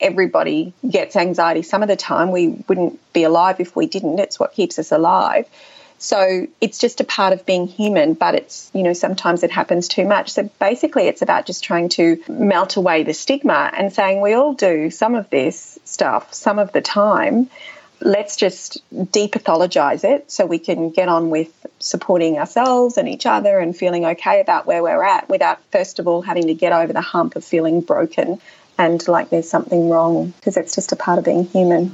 everybody 0.00 0.74
gets 0.88 1.16
anxiety 1.16 1.62
some 1.62 1.82
of 1.82 1.88
the 1.88 1.96
time. 1.96 2.30
We 2.30 2.48
wouldn't 2.68 3.00
be 3.12 3.24
alive 3.24 3.60
if 3.60 3.74
we 3.74 3.86
didn't. 3.86 4.18
It's 4.18 4.38
what 4.38 4.52
keeps 4.52 4.78
us 4.78 4.92
alive. 4.92 5.46
So 5.98 6.46
it's 6.60 6.78
just 6.78 7.00
a 7.00 7.04
part 7.04 7.32
of 7.32 7.46
being 7.46 7.66
human, 7.66 8.14
but 8.14 8.34
it's, 8.34 8.70
you 8.74 8.82
know, 8.82 8.92
sometimes 8.92 9.42
it 9.42 9.50
happens 9.50 9.88
too 9.88 10.04
much. 10.04 10.30
So 10.30 10.50
basically, 10.60 11.04
it's 11.08 11.22
about 11.22 11.46
just 11.46 11.64
trying 11.64 11.88
to 11.90 12.22
melt 12.28 12.76
away 12.76 13.02
the 13.02 13.14
stigma 13.14 13.70
and 13.74 13.90
saying 13.90 14.20
we 14.20 14.34
all 14.34 14.52
do 14.52 14.90
some 14.90 15.14
of 15.14 15.30
this 15.30 15.78
stuff 15.84 16.34
some 16.34 16.58
of 16.58 16.72
the 16.72 16.82
time. 16.82 17.48
Let's 18.02 18.36
just 18.36 18.82
depathologize 18.92 20.04
it 20.04 20.30
so 20.30 20.44
we 20.44 20.58
can 20.58 20.90
get 20.90 21.08
on 21.08 21.30
with 21.30 21.66
supporting 21.78 22.38
ourselves 22.38 22.98
and 22.98 23.08
each 23.08 23.24
other 23.24 23.58
and 23.58 23.74
feeling 23.74 24.04
okay 24.04 24.42
about 24.42 24.66
where 24.66 24.82
we're 24.82 25.02
at 25.02 25.30
without, 25.30 25.62
first 25.72 25.98
of 25.98 26.06
all, 26.06 26.20
having 26.20 26.48
to 26.48 26.54
get 26.54 26.74
over 26.74 26.92
the 26.92 27.00
hump 27.00 27.36
of 27.36 27.44
feeling 27.44 27.80
broken 27.80 28.38
and 28.78 29.06
like 29.08 29.30
there's 29.30 29.48
something 29.48 29.88
wrong 29.88 30.32
because 30.38 30.56
it's 30.56 30.74
just 30.74 30.92
a 30.92 30.96
part 30.96 31.18
of 31.18 31.24
being 31.24 31.44
human. 31.46 31.92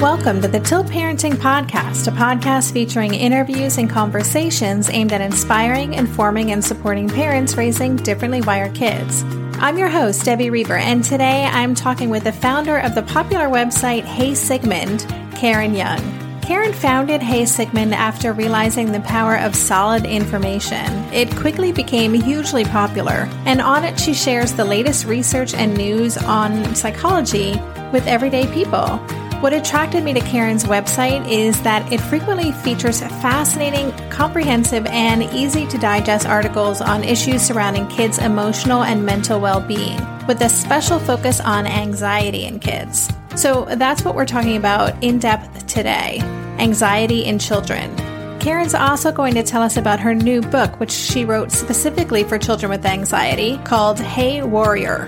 Welcome 0.00 0.40
to 0.42 0.48
the 0.48 0.60
Tilt 0.60 0.86
Parenting 0.86 1.32
Podcast, 1.32 2.06
a 2.06 2.12
podcast 2.12 2.72
featuring 2.72 3.14
interviews 3.14 3.78
and 3.78 3.90
conversations 3.90 4.88
aimed 4.90 5.12
at 5.12 5.20
inspiring, 5.20 5.94
informing, 5.94 6.52
and 6.52 6.64
supporting 6.64 7.08
parents 7.08 7.56
raising 7.56 7.96
differently 7.96 8.40
wired 8.40 8.74
kids. 8.74 9.24
I'm 9.58 9.76
your 9.76 9.88
host, 9.88 10.24
Debbie 10.24 10.50
Reber, 10.50 10.76
and 10.76 11.02
today 11.02 11.46
I'm 11.46 11.74
talking 11.74 12.10
with 12.10 12.22
the 12.22 12.32
founder 12.32 12.78
of 12.78 12.94
the 12.94 13.02
popular 13.02 13.46
website 13.46 14.04
Hey 14.04 14.36
Sigmund, 14.36 15.00
Karen 15.34 15.74
Young. 15.74 16.27
Karen 16.48 16.72
founded 16.72 17.22
Hey 17.22 17.44
Sigmund 17.44 17.92
after 17.92 18.32
realizing 18.32 18.90
the 18.90 19.00
power 19.00 19.36
of 19.36 19.54
solid 19.54 20.06
information. 20.06 20.86
It 21.12 21.30
quickly 21.36 21.72
became 21.72 22.14
hugely 22.14 22.64
popular, 22.64 23.28
and 23.44 23.60
on 23.60 23.84
it, 23.84 24.00
she 24.00 24.14
shares 24.14 24.54
the 24.54 24.64
latest 24.64 25.04
research 25.04 25.52
and 25.52 25.76
news 25.76 26.16
on 26.16 26.74
psychology 26.74 27.60
with 27.92 28.06
everyday 28.06 28.46
people. 28.54 28.96
What 29.42 29.52
attracted 29.52 30.02
me 30.04 30.14
to 30.14 30.20
Karen's 30.20 30.64
website 30.64 31.30
is 31.30 31.60
that 31.64 31.92
it 31.92 32.00
frequently 32.00 32.52
features 32.52 33.02
fascinating, 33.02 33.92
comprehensive, 34.08 34.86
and 34.86 35.24
easy 35.24 35.66
to 35.66 35.76
digest 35.76 36.26
articles 36.26 36.80
on 36.80 37.04
issues 37.04 37.42
surrounding 37.42 37.86
kids' 37.88 38.16
emotional 38.16 38.84
and 38.84 39.04
mental 39.04 39.38
well 39.38 39.60
being, 39.60 40.00
with 40.26 40.40
a 40.40 40.48
special 40.48 40.98
focus 40.98 41.40
on 41.40 41.66
anxiety 41.66 42.46
in 42.46 42.58
kids. 42.58 43.12
So 43.36 43.64
that's 43.64 44.02
what 44.02 44.14
we're 44.14 44.26
talking 44.26 44.56
about 44.56 45.02
in 45.02 45.18
depth 45.18 45.66
today 45.66 46.20
anxiety 46.58 47.24
in 47.24 47.38
children. 47.38 47.94
Karen's 48.40 48.74
also 48.74 49.12
going 49.12 49.34
to 49.34 49.44
tell 49.44 49.62
us 49.62 49.76
about 49.76 50.00
her 50.00 50.14
new 50.14 50.40
book, 50.40 50.80
which 50.80 50.90
she 50.90 51.24
wrote 51.24 51.52
specifically 51.52 52.24
for 52.24 52.36
children 52.36 52.70
with 52.70 52.84
anxiety, 52.84 53.58
called 53.58 54.00
Hey 54.00 54.42
Warrior 54.42 55.06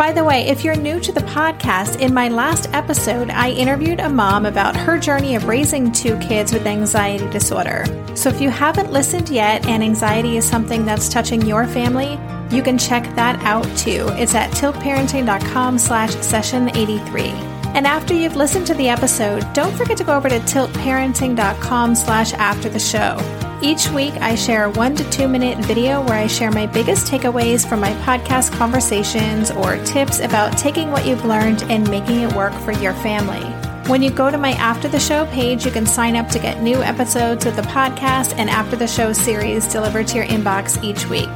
by 0.00 0.12
the 0.12 0.24
way, 0.24 0.48
if 0.48 0.64
you're 0.64 0.76
new 0.76 0.98
to 0.98 1.12
the 1.12 1.20
podcast, 1.20 2.00
in 2.00 2.14
my 2.14 2.30
last 2.30 2.70
episode, 2.72 3.28
I 3.28 3.50
interviewed 3.50 4.00
a 4.00 4.08
mom 4.08 4.46
about 4.46 4.74
her 4.74 4.98
journey 4.98 5.34
of 5.34 5.44
raising 5.44 5.92
two 5.92 6.18
kids 6.20 6.54
with 6.54 6.66
anxiety 6.66 7.28
disorder. 7.28 7.84
So 8.16 8.30
if 8.30 8.40
you 8.40 8.48
haven't 8.48 8.90
listened 8.90 9.28
yet 9.28 9.66
and 9.66 9.82
anxiety 9.82 10.38
is 10.38 10.48
something 10.48 10.86
that's 10.86 11.10
touching 11.10 11.42
your 11.42 11.66
family, 11.66 12.18
you 12.50 12.62
can 12.62 12.78
check 12.78 13.14
that 13.14 13.38
out 13.44 13.64
too. 13.76 14.06
It's 14.12 14.34
at 14.34 14.50
tiltparenting.com 14.52 15.76
slash 15.76 16.14
session 16.22 16.74
83. 16.74 17.49
And 17.74 17.86
after 17.86 18.14
you've 18.14 18.36
listened 18.36 18.66
to 18.66 18.74
the 18.74 18.88
episode, 18.88 19.46
don't 19.52 19.74
forget 19.76 19.96
to 19.98 20.04
go 20.04 20.16
over 20.16 20.28
to 20.28 20.40
tiltparenting.com 20.40 21.94
slash 21.94 22.32
after 22.34 22.68
the 22.68 22.80
show. 22.80 23.18
Each 23.62 23.88
week, 23.90 24.14
I 24.14 24.34
share 24.34 24.64
a 24.64 24.70
one 24.70 24.96
to 24.96 25.08
two 25.10 25.28
minute 25.28 25.58
video 25.66 26.00
where 26.02 26.16
I 26.16 26.26
share 26.26 26.50
my 26.50 26.66
biggest 26.66 27.06
takeaways 27.06 27.68
from 27.68 27.80
my 27.80 27.92
podcast 28.04 28.52
conversations 28.52 29.50
or 29.50 29.76
tips 29.84 30.18
about 30.18 30.56
taking 30.56 30.90
what 30.90 31.06
you've 31.06 31.24
learned 31.26 31.62
and 31.64 31.88
making 31.90 32.20
it 32.20 32.32
work 32.32 32.54
for 32.54 32.72
your 32.72 32.94
family. 32.94 33.44
When 33.88 34.02
you 34.02 34.10
go 34.10 34.30
to 34.30 34.38
my 34.38 34.52
After 34.52 34.88
the 34.88 35.00
Show 35.00 35.26
page, 35.26 35.66
you 35.66 35.70
can 35.70 35.84
sign 35.84 36.16
up 36.16 36.28
to 36.28 36.38
get 36.38 36.62
new 36.62 36.82
episodes 36.82 37.44
of 37.44 37.56
the 37.56 37.62
podcast 37.62 38.34
and 38.36 38.48
After 38.48 38.76
the 38.76 38.86
Show 38.86 39.12
series 39.12 39.70
delivered 39.70 40.06
to 40.08 40.16
your 40.16 40.26
inbox 40.26 40.82
each 40.82 41.06
week. 41.08 41.28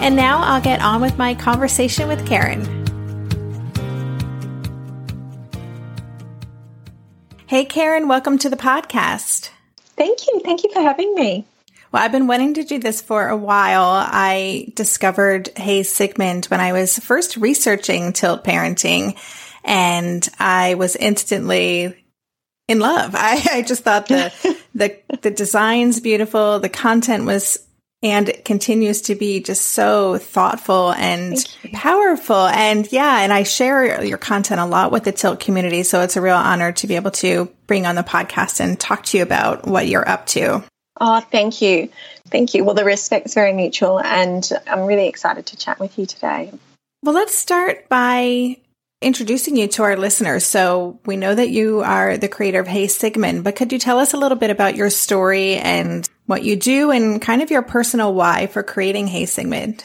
And 0.00 0.14
now 0.14 0.40
I'll 0.42 0.60
get 0.60 0.82
on 0.82 1.00
with 1.00 1.16
my 1.16 1.34
conversation 1.34 2.08
with 2.08 2.26
Karen. 2.26 2.81
Hey, 7.52 7.66
Karen, 7.66 8.08
welcome 8.08 8.38
to 8.38 8.48
the 8.48 8.56
podcast. 8.56 9.50
Thank 9.94 10.26
you. 10.26 10.40
Thank 10.42 10.64
you 10.64 10.72
for 10.72 10.80
having 10.80 11.14
me. 11.14 11.44
Well, 11.92 12.02
I've 12.02 12.10
been 12.10 12.26
wanting 12.26 12.54
to 12.54 12.64
do 12.64 12.78
this 12.78 13.02
for 13.02 13.28
a 13.28 13.36
while. 13.36 13.90
I 13.92 14.72
discovered 14.74 15.50
Hey 15.54 15.82
Sigmund 15.82 16.46
when 16.46 16.60
I 16.60 16.72
was 16.72 16.98
first 16.98 17.36
researching 17.36 18.14
tilt 18.14 18.42
parenting 18.42 19.18
and 19.64 20.26
I 20.38 20.76
was 20.76 20.96
instantly 20.96 21.94
in 22.68 22.80
love. 22.80 23.14
I, 23.18 23.46
I 23.52 23.60
just 23.60 23.84
thought 23.84 24.08
the, 24.08 24.32
the, 24.74 24.98
the 25.20 25.30
design's 25.30 26.00
beautiful. 26.00 26.58
The 26.58 26.70
content 26.70 27.26
was 27.26 27.58
and 28.02 28.28
it 28.28 28.44
continues 28.44 29.02
to 29.02 29.14
be 29.14 29.40
just 29.40 29.66
so 29.66 30.18
thoughtful 30.18 30.92
and 30.92 31.36
powerful. 31.72 32.46
And 32.46 32.90
yeah, 32.90 33.20
and 33.20 33.32
I 33.32 33.44
share 33.44 34.04
your 34.04 34.18
content 34.18 34.60
a 34.60 34.66
lot 34.66 34.90
with 34.90 35.04
the 35.04 35.12
Tilt 35.12 35.38
community. 35.40 35.82
So 35.84 36.00
it's 36.00 36.16
a 36.16 36.20
real 36.20 36.36
honor 36.36 36.72
to 36.72 36.86
be 36.86 36.96
able 36.96 37.12
to 37.12 37.52
bring 37.66 37.86
on 37.86 37.94
the 37.94 38.02
podcast 38.02 38.60
and 38.60 38.78
talk 38.78 39.04
to 39.06 39.18
you 39.18 39.22
about 39.22 39.66
what 39.66 39.86
you're 39.86 40.08
up 40.08 40.26
to. 40.28 40.64
Oh, 41.00 41.20
thank 41.20 41.62
you. 41.62 41.90
Thank 42.28 42.54
you. 42.54 42.64
Well, 42.64 42.74
the 42.74 42.84
respect's 42.84 43.34
very 43.34 43.52
mutual, 43.52 44.00
and 44.00 44.48
I'm 44.66 44.82
really 44.82 45.08
excited 45.08 45.46
to 45.46 45.56
chat 45.56 45.78
with 45.80 45.98
you 45.98 46.06
today. 46.06 46.52
Well, 47.02 47.14
let's 47.14 47.34
start 47.34 47.88
by 47.88 48.58
introducing 49.02 49.56
you 49.56 49.68
to 49.68 49.82
our 49.82 49.96
listeners. 49.96 50.46
So 50.46 51.00
we 51.04 51.16
know 51.16 51.34
that 51.34 51.50
you 51.50 51.80
are 51.80 52.16
the 52.16 52.28
creator 52.28 52.60
of 52.60 52.66
Hey 52.66 52.86
Sigmund, 52.86 53.44
but 53.44 53.56
could 53.56 53.72
you 53.72 53.78
tell 53.78 53.98
us 53.98 54.14
a 54.14 54.16
little 54.16 54.38
bit 54.38 54.50
about 54.50 54.76
your 54.76 54.90
story 54.90 55.56
and 55.56 56.08
what 56.26 56.44
you 56.44 56.56
do 56.56 56.90
and 56.90 57.20
kind 57.20 57.42
of 57.42 57.50
your 57.50 57.62
personal 57.62 58.14
why 58.14 58.46
for 58.46 58.62
creating 58.62 59.06
Hey 59.06 59.26
Sigmund? 59.26 59.84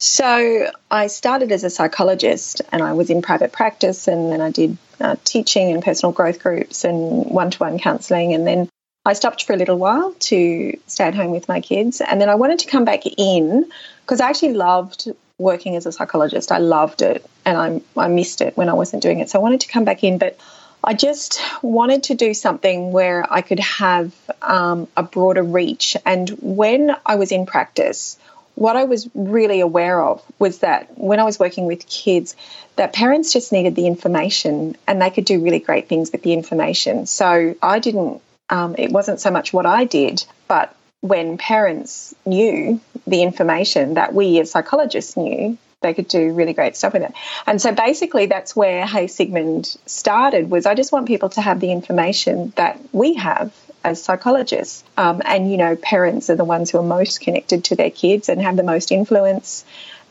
So 0.00 0.70
I 0.90 1.08
started 1.08 1.50
as 1.50 1.64
a 1.64 1.70
psychologist 1.70 2.62
and 2.70 2.82
I 2.82 2.92
was 2.92 3.10
in 3.10 3.20
private 3.20 3.50
practice 3.50 4.06
and 4.06 4.30
then 4.30 4.40
I 4.40 4.50
did 4.50 4.78
uh, 5.00 5.16
teaching 5.24 5.72
and 5.72 5.82
personal 5.82 6.12
growth 6.12 6.40
groups 6.40 6.84
and 6.84 7.26
one-to-one 7.26 7.78
counseling 7.78 8.32
and 8.32 8.46
then 8.46 8.68
I 9.04 9.14
stopped 9.14 9.44
for 9.44 9.54
a 9.54 9.56
little 9.56 9.78
while 9.78 10.12
to 10.12 10.78
stay 10.86 11.04
at 11.04 11.14
home 11.14 11.30
with 11.30 11.48
my 11.48 11.60
kids. 11.60 12.02
And 12.02 12.20
then 12.20 12.28
I 12.28 12.34
wanted 12.34 12.58
to 12.60 12.68
come 12.68 12.84
back 12.84 13.04
in 13.06 13.70
because 14.02 14.20
I 14.20 14.28
actually 14.28 14.52
loved 14.52 15.08
working 15.38 15.76
as 15.76 15.86
a 15.86 15.92
psychologist. 15.92 16.52
I 16.52 16.58
loved 16.58 17.02
it 17.02 17.24
and 17.44 17.56
I, 17.96 18.04
I 18.04 18.08
missed 18.08 18.40
it 18.40 18.56
when 18.56 18.68
I 18.68 18.74
wasn't 18.74 19.02
doing 19.02 19.20
it. 19.20 19.30
So 19.30 19.38
I 19.38 19.42
wanted 19.42 19.60
to 19.60 19.68
come 19.68 19.84
back 19.84 20.04
in. 20.04 20.18
But 20.18 20.38
I 20.82 20.94
just 20.94 21.40
wanted 21.62 22.04
to 22.04 22.14
do 22.14 22.34
something 22.34 22.92
where 22.92 23.24
I 23.32 23.42
could 23.42 23.60
have 23.60 24.14
um, 24.42 24.88
a 24.96 25.02
broader 25.02 25.42
reach. 25.42 25.96
And 26.04 26.28
when 26.40 26.94
I 27.06 27.16
was 27.16 27.32
in 27.32 27.46
practice, 27.46 28.18
what 28.54 28.76
I 28.76 28.84
was 28.84 29.08
really 29.14 29.60
aware 29.60 30.02
of 30.02 30.22
was 30.38 30.58
that 30.58 30.98
when 30.98 31.20
I 31.20 31.24
was 31.24 31.38
working 31.38 31.66
with 31.66 31.86
kids, 31.86 32.34
that 32.76 32.92
parents 32.92 33.32
just 33.32 33.52
needed 33.52 33.76
the 33.76 33.86
information 33.86 34.76
and 34.86 35.00
they 35.00 35.10
could 35.10 35.24
do 35.24 35.42
really 35.42 35.60
great 35.60 35.88
things 35.88 36.10
with 36.10 36.22
the 36.22 36.32
information. 36.32 37.06
So 37.06 37.54
I 37.62 37.78
didn't 37.78 38.20
um, 38.50 38.74
it 38.78 38.90
wasn't 38.90 39.20
so 39.20 39.30
much 39.30 39.52
what 39.52 39.66
I 39.66 39.84
did, 39.84 40.24
but 40.46 40.74
when 41.00 41.38
parents 41.38 42.14
knew 42.24 42.80
the 43.08 43.22
information 43.22 43.94
that 43.94 44.14
we 44.14 44.40
as 44.40 44.50
psychologists 44.50 45.16
knew, 45.16 45.58
they 45.80 45.94
could 45.94 46.08
do 46.08 46.32
really 46.32 46.52
great 46.52 46.76
stuff 46.76 46.92
with 46.92 47.02
it. 47.02 47.12
And 47.46 47.60
so 47.60 47.72
basically 47.72 48.26
that's 48.26 48.56
where 48.56 48.86
Hey 48.86 49.06
Sigmund 49.06 49.76
started 49.86 50.50
was 50.50 50.66
I 50.66 50.74
just 50.74 50.92
want 50.92 51.06
people 51.06 51.28
to 51.30 51.40
have 51.40 51.60
the 51.60 51.70
information 51.70 52.52
that 52.56 52.80
we 52.92 53.14
have 53.14 53.52
as 53.84 54.02
psychologists. 54.02 54.82
Um, 54.96 55.22
and, 55.24 55.50
you 55.50 55.56
know, 55.56 55.76
parents 55.76 56.30
are 56.30 56.36
the 56.36 56.44
ones 56.44 56.70
who 56.70 56.78
are 56.78 56.82
most 56.82 57.20
connected 57.20 57.64
to 57.64 57.76
their 57.76 57.90
kids 57.90 58.28
and 58.28 58.42
have 58.42 58.56
the 58.56 58.64
most 58.64 58.90
influence 58.90 59.64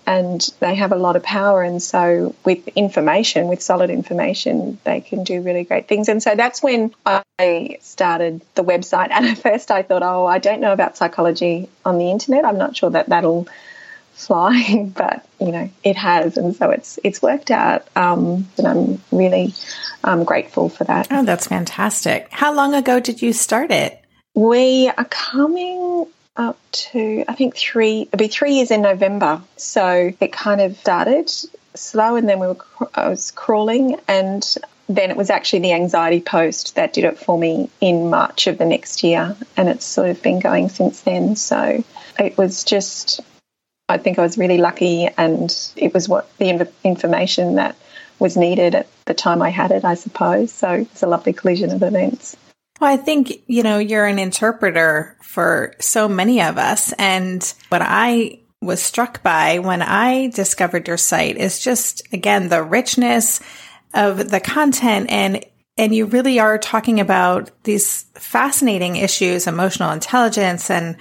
and 0.07 0.41
they 0.61 0.73
have 0.75 0.93
a 0.93 0.95
lot 0.95 1.17
of 1.17 1.21
power. 1.21 1.61
And 1.61 1.83
so, 1.83 2.33
with 2.45 2.65
information, 2.69 3.49
with 3.49 3.61
solid 3.61 3.89
information, 3.89 4.79
they 4.85 5.01
can 5.01 5.25
do 5.25 5.41
really 5.41 5.65
great 5.65 5.89
things. 5.89 6.07
And 6.07 6.23
so, 6.23 6.33
that's 6.33 6.63
when 6.63 6.95
I 7.05 7.77
started 7.81 8.41
the 8.55 8.63
website. 8.63 9.09
And 9.11 9.25
at 9.27 9.37
first, 9.37 9.69
I 9.69 9.83
thought, 9.83 10.03
oh, 10.03 10.25
I 10.25 10.39
don't 10.39 10.61
know 10.61 10.71
about 10.71 10.97
psychology 10.97 11.69
on 11.85 11.97
the 11.97 12.09
internet. 12.09 12.45
I'm 12.45 12.57
not 12.57 12.75
sure 12.75 12.89
that 12.89 13.09
that'll 13.09 13.47
fly, 14.13 14.89
but 14.95 15.27
you 15.39 15.51
know, 15.51 15.69
it 15.83 15.97
has. 15.97 16.37
And 16.37 16.55
so, 16.55 16.71
it's 16.71 16.97
it's 17.03 17.21
worked 17.21 17.51
out. 17.51 17.85
Um, 17.97 18.47
and 18.57 18.65
I'm 18.65 19.01
really 19.11 19.53
um, 20.05 20.23
grateful 20.23 20.69
for 20.69 20.85
that. 20.85 21.09
Oh, 21.11 21.25
that's 21.25 21.47
fantastic. 21.47 22.29
How 22.31 22.53
long 22.53 22.73
ago 22.73 23.01
did 23.01 23.21
you 23.21 23.33
start 23.33 23.71
it? 23.71 24.01
We 24.33 24.87
are 24.87 25.05
coming 25.05 26.05
up 26.37 26.57
to 26.71 27.25
I 27.27 27.33
think 27.33 27.55
three. 27.55 28.03
It'll 28.03 28.17
be 28.17 28.27
three 28.27 28.53
years 28.53 28.71
in 28.71 28.81
November. 28.81 29.41
So 29.57 30.13
it 30.19 30.31
kind 30.31 30.61
of 30.61 30.77
started 30.77 31.29
slow, 31.73 32.15
and 32.15 32.29
then 32.29 32.39
we 32.39 32.47
were 32.47 32.57
I 32.93 33.09
was 33.09 33.31
crawling, 33.31 33.97
and 34.07 34.55
then 34.87 35.11
it 35.11 35.17
was 35.17 35.29
actually 35.29 35.59
the 35.59 35.73
anxiety 35.73 36.21
post 36.21 36.75
that 36.75 36.93
did 36.93 37.03
it 37.03 37.17
for 37.17 37.37
me 37.37 37.69
in 37.81 38.09
March 38.09 38.47
of 38.47 38.57
the 38.57 38.65
next 38.65 39.03
year, 39.03 39.35
and 39.57 39.67
it's 39.67 39.85
sort 39.85 40.09
of 40.09 40.21
been 40.21 40.39
going 40.39 40.69
since 40.69 41.01
then. 41.01 41.35
So 41.35 41.83
it 42.17 42.37
was 42.37 42.63
just 42.63 43.19
I 43.89 43.97
think 43.97 44.19
I 44.19 44.21
was 44.21 44.37
really 44.37 44.57
lucky, 44.57 45.07
and 45.17 45.53
it 45.75 45.93
was 45.93 46.07
what 46.07 46.29
the 46.37 46.69
information 46.83 47.55
that 47.55 47.75
was 48.19 48.35
needed 48.35 48.75
at 48.75 48.87
the 49.05 49.13
time 49.13 49.41
I 49.41 49.49
had 49.49 49.71
it, 49.71 49.85
I 49.85 49.93
suppose. 49.93 50.51
So 50.51 50.71
it's 50.71 51.03
a 51.03 51.07
lovely 51.07 51.33
collision 51.33 51.71
of 51.71 51.83
events. 51.83 52.35
Well, 52.79 52.91
I 52.91 52.97
think, 52.97 53.41
you 53.47 53.63
know, 53.63 53.79
you're 53.79 54.05
an 54.05 54.19
interpreter 54.19 55.17
for 55.21 55.73
so 55.79 56.07
many 56.07 56.41
of 56.41 56.57
us. 56.57 56.93
And 56.93 57.41
what 57.69 57.81
I 57.83 58.39
was 58.61 58.81
struck 58.81 59.23
by 59.23 59.59
when 59.59 59.81
I 59.81 60.27
discovered 60.27 60.87
your 60.87 60.97
site 60.97 61.37
is 61.37 61.59
just, 61.59 62.01
again, 62.13 62.49
the 62.49 62.63
richness 62.63 63.39
of 63.93 64.29
the 64.29 64.39
content 64.39 65.09
and 65.09 65.43
and 65.79 65.93
you 65.93 66.05
really 66.05 66.39
are 66.39 66.57
talking 66.57 66.99
about 66.99 67.51
these 67.63 68.03
fascinating 68.15 68.95
issues, 68.95 69.45
emotional 69.45 69.91
intelligence 69.91 70.71
and 70.71 70.97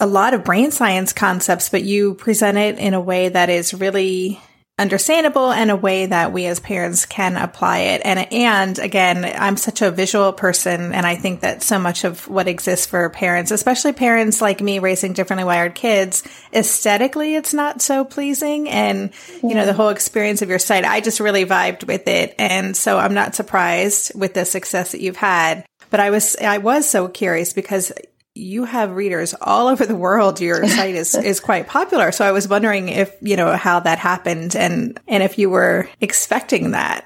a 0.00 0.08
lot 0.08 0.34
of 0.34 0.42
brain 0.42 0.72
science 0.72 1.12
concepts, 1.12 1.68
but 1.68 1.84
you 1.84 2.14
present 2.14 2.58
it 2.58 2.78
in 2.78 2.94
a 2.94 3.00
way 3.00 3.28
that 3.28 3.48
is 3.48 3.72
really 3.72 4.40
understandable 4.78 5.50
and 5.50 5.70
a 5.70 5.76
way 5.76 6.06
that 6.06 6.32
we 6.32 6.46
as 6.46 6.60
parents 6.60 7.04
can 7.04 7.36
apply 7.36 7.78
it. 7.80 8.02
And, 8.04 8.32
and 8.32 8.78
again, 8.78 9.24
I'm 9.24 9.56
such 9.56 9.82
a 9.82 9.90
visual 9.90 10.32
person. 10.32 10.94
And 10.94 11.04
I 11.04 11.16
think 11.16 11.40
that 11.40 11.62
so 11.62 11.78
much 11.78 12.04
of 12.04 12.28
what 12.28 12.46
exists 12.46 12.86
for 12.86 13.10
parents, 13.10 13.50
especially 13.50 13.92
parents 13.92 14.40
like 14.40 14.60
me 14.60 14.78
raising 14.78 15.14
differently 15.14 15.44
wired 15.44 15.74
kids, 15.74 16.22
aesthetically, 16.52 17.34
it's 17.34 17.52
not 17.52 17.82
so 17.82 18.04
pleasing. 18.04 18.68
And, 18.68 19.10
you 19.42 19.54
know, 19.54 19.66
the 19.66 19.72
whole 19.72 19.88
experience 19.88 20.42
of 20.42 20.48
your 20.48 20.60
site, 20.60 20.84
I 20.84 21.00
just 21.00 21.18
really 21.18 21.44
vibed 21.44 21.86
with 21.86 22.06
it. 22.06 22.34
And 22.38 22.76
so 22.76 22.98
I'm 22.98 23.14
not 23.14 23.34
surprised 23.34 24.14
with 24.14 24.34
the 24.34 24.44
success 24.44 24.92
that 24.92 25.00
you've 25.00 25.16
had. 25.16 25.66
But 25.90 26.00
I 26.00 26.10
was, 26.10 26.36
I 26.36 26.58
was 26.58 26.88
so 26.88 27.08
curious 27.08 27.52
because 27.52 27.90
you 28.38 28.64
have 28.64 28.92
readers 28.92 29.34
all 29.40 29.68
over 29.68 29.84
the 29.84 29.96
world. 29.96 30.40
Your 30.40 30.66
site 30.68 30.94
is, 30.94 31.14
is 31.14 31.40
quite 31.40 31.66
popular. 31.66 32.12
So 32.12 32.24
I 32.24 32.32
was 32.32 32.48
wondering 32.48 32.88
if, 32.88 33.14
you 33.20 33.36
know, 33.36 33.56
how 33.56 33.80
that 33.80 33.98
happened 33.98 34.56
and, 34.56 34.98
and 35.08 35.22
if 35.22 35.38
you 35.38 35.50
were 35.50 35.88
expecting 36.00 36.70
that. 36.70 37.04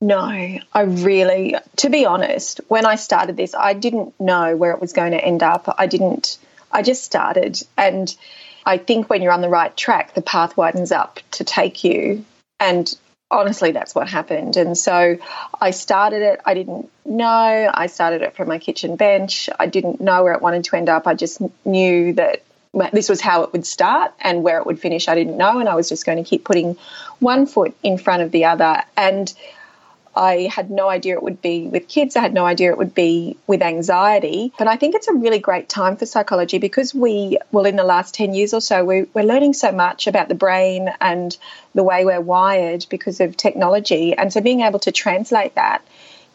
No, 0.00 0.18
I 0.18 0.80
really, 0.80 1.54
to 1.76 1.88
be 1.88 2.06
honest, 2.06 2.60
when 2.66 2.86
I 2.86 2.96
started 2.96 3.36
this, 3.36 3.54
I 3.54 3.72
didn't 3.72 4.18
know 4.18 4.56
where 4.56 4.72
it 4.72 4.80
was 4.80 4.92
going 4.92 5.12
to 5.12 5.24
end 5.24 5.44
up. 5.44 5.72
I 5.78 5.86
didn't, 5.86 6.38
I 6.72 6.82
just 6.82 7.04
started. 7.04 7.62
And 7.76 8.12
I 8.66 8.78
think 8.78 9.08
when 9.08 9.22
you're 9.22 9.32
on 9.32 9.42
the 9.42 9.48
right 9.48 9.76
track, 9.76 10.14
the 10.14 10.22
path 10.22 10.56
widens 10.56 10.90
up 10.90 11.20
to 11.32 11.44
take 11.44 11.84
you. 11.84 12.24
And 12.58 12.92
honestly, 13.32 13.72
that's 13.72 13.94
what 13.94 14.08
happened. 14.08 14.56
And 14.56 14.76
so 14.76 15.18
I 15.60 15.70
started 15.70 16.22
it. 16.22 16.40
I 16.44 16.54
didn't 16.54 16.90
know. 17.04 17.70
I 17.72 17.86
started 17.86 18.22
it 18.22 18.36
from 18.36 18.48
my 18.48 18.58
kitchen 18.58 18.96
bench. 18.96 19.48
I 19.58 19.66
didn't 19.66 20.00
know 20.00 20.22
where 20.22 20.34
it 20.34 20.42
wanted 20.42 20.64
to 20.64 20.76
end 20.76 20.88
up. 20.88 21.06
I 21.06 21.14
just 21.14 21.40
knew 21.64 22.12
that 22.14 22.42
this 22.92 23.08
was 23.08 23.20
how 23.20 23.42
it 23.42 23.52
would 23.52 23.66
start 23.66 24.12
and 24.20 24.42
where 24.42 24.58
it 24.58 24.66
would 24.66 24.78
finish. 24.78 25.08
I 25.08 25.14
didn't 25.14 25.36
know. 25.36 25.58
And 25.58 25.68
I 25.68 25.74
was 25.74 25.88
just 25.88 26.06
going 26.06 26.22
to 26.22 26.28
keep 26.28 26.44
putting 26.44 26.76
one 27.18 27.46
foot 27.46 27.74
in 27.82 27.98
front 27.98 28.22
of 28.22 28.30
the 28.30 28.44
other. 28.44 28.82
And 28.96 29.32
I 30.14 30.50
had 30.52 30.70
no 30.70 30.88
idea 30.88 31.14
it 31.14 31.22
would 31.22 31.40
be 31.40 31.66
with 31.66 31.88
kids. 31.88 32.16
I 32.16 32.20
had 32.20 32.34
no 32.34 32.44
idea 32.44 32.70
it 32.70 32.78
would 32.78 32.94
be 32.94 33.36
with 33.46 33.62
anxiety. 33.62 34.52
But 34.58 34.68
I 34.68 34.76
think 34.76 34.94
it's 34.94 35.08
a 35.08 35.14
really 35.14 35.38
great 35.38 35.68
time 35.68 35.96
for 35.96 36.06
psychology 36.06 36.58
because 36.58 36.94
we, 36.94 37.38
well, 37.50 37.64
in 37.64 37.76
the 37.76 37.84
last 37.84 38.14
10 38.14 38.34
years 38.34 38.52
or 38.52 38.60
so, 38.60 38.84
we, 38.84 39.04
we're 39.14 39.24
learning 39.24 39.54
so 39.54 39.72
much 39.72 40.06
about 40.06 40.28
the 40.28 40.34
brain 40.34 40.92
and 41.00 41.36
the 41.74 41.82
way 41.82 42.04
we're 42.04 42.20
wired 42.20 42.86
because 42.90 43.20
of 43.20 43.36
technology. 43.36 44.14
And 44.14 44.32
so 44.32 44.40
being 44.40 44.60
able 44.60 44.80
to 44.80 44.92
translate 44.92 45.54
that 45.54 45.82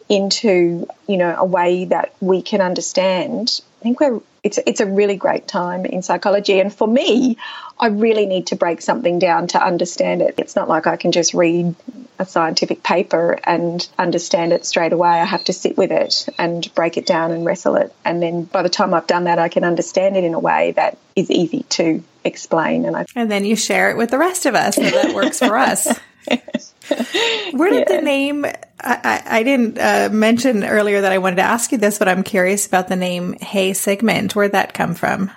into, 0.08 0.88
you 1.06 1.16
know, 1.16 1.34
a 1.36 1.44
way 1.44 1.84
that 1.84 2.14
we 2.20 2.42
can 2.42 2.60
understand, 2.60 3.60
I 3.78 3.82
think 3.82 4.00
we're 4.00 4.20
it's 4.42 4.58
it's 4.66 4.80
a 4.80 4.86
really 4.86 5.16
great 5.16 5.46
time 5.46 5.84
in 5.84 6.02
psychology. 6.02 6.60
And 6.60 6.72
for 6.72 6.88
me, 6.88 7.36
I 7.78 7.88
really 7.88 8.26
need 8.26 8.48
to 8.48 8.56
break 8.56 8.80
something 8.80 9.18
down 9.18 9.48
to 9.48 9.62
understand 9.62 10.22
it. 10.22 10.34
It's 10.38 10.56
not 10.56 10.68
like 10.68 10.86
I 10.86 10.96
can 10.96 11.12
just 11.12 11.34
read 11.34 11.74
a 12.18 12.26
scientific 12.26 12.82
paper 12.82 13.38
and 13.44 13.86
understand 13.98 14.52
it 14.52 14.66
straight 14.66 14.92
away. 14.92 15.08
I 15.08 15.24
have 15.24 15.44
to 15.44 15.52
sit 15.52 15.76
with 15.76 15.92
it 15.92 16.28
and 16.38 16.72
break 16.74 16.96
it 16.96 17.06
down 17.06 17.30
and 17.30 17.44
wrestle 17.44 17.76
it. 17.76 17.94
And 18.04 18.20
then 18.20 18.44
by 18.44 18.62
the 18.62 18.68
time 18.68 18.94
I've 18.94 19.06
done 19.06 19.24
that, 19.24 19.38
I 19.38 19.48
can 19.48 19.62
understand 19.64 20.16
it 20.16 20.24
in 20.24 20.34
a 20.34 20.40
way 20.40 20.72
that 20.72 20.98
is 21.14 21.30
easy 21.30 21.62
to 21.70 22.02
explain. 22.24 22.84
And 22.84 22.96
I 22.96 23.06
and 23.14 23.30
then 23.30 23.44
you 23.44 23.54
share 23.54 23.90
it 23.90 23.96
with 23.96 24.10
the 24.10 24.18
rest 24.18 24.46
of 24.46 24.54
us, 24.54 24.74
so 24.74 24.82
that 24.82 25.14
works 25.14 25.38
for 25.38 25.56
us. 25.56 25.86
Where 27.52 27.70
did 27.70 27.86
yeah. 27.88 27.96
the 27.96 28.02
name? 28.02 28.46
I, 28.80 29.22
I, 29.26 29.42
didn't 29.42 29.78
uh, 29.78 30.08
mention 30.12 30.64
earlier 30.64 31.00
that 31.00 31.10
I 31.10 31.18
wanted 31.18 31.36
to 31.36 31.42
ask 31.42 31.72
you 31.72 31.78
this, 31.78 31.98
but 31.98 32.08
I'm 32.08 32.22
curious 32.22 32.66
about 32.66 32.88
the 32.88 32.96
name 32.96 33.34
Hey 33.34 33.72
Sigmund. 33.72 34.32
Where'd 34.32 34.52
that 34.52 34.72
come 34.72 34.94
from? 34.94 35.30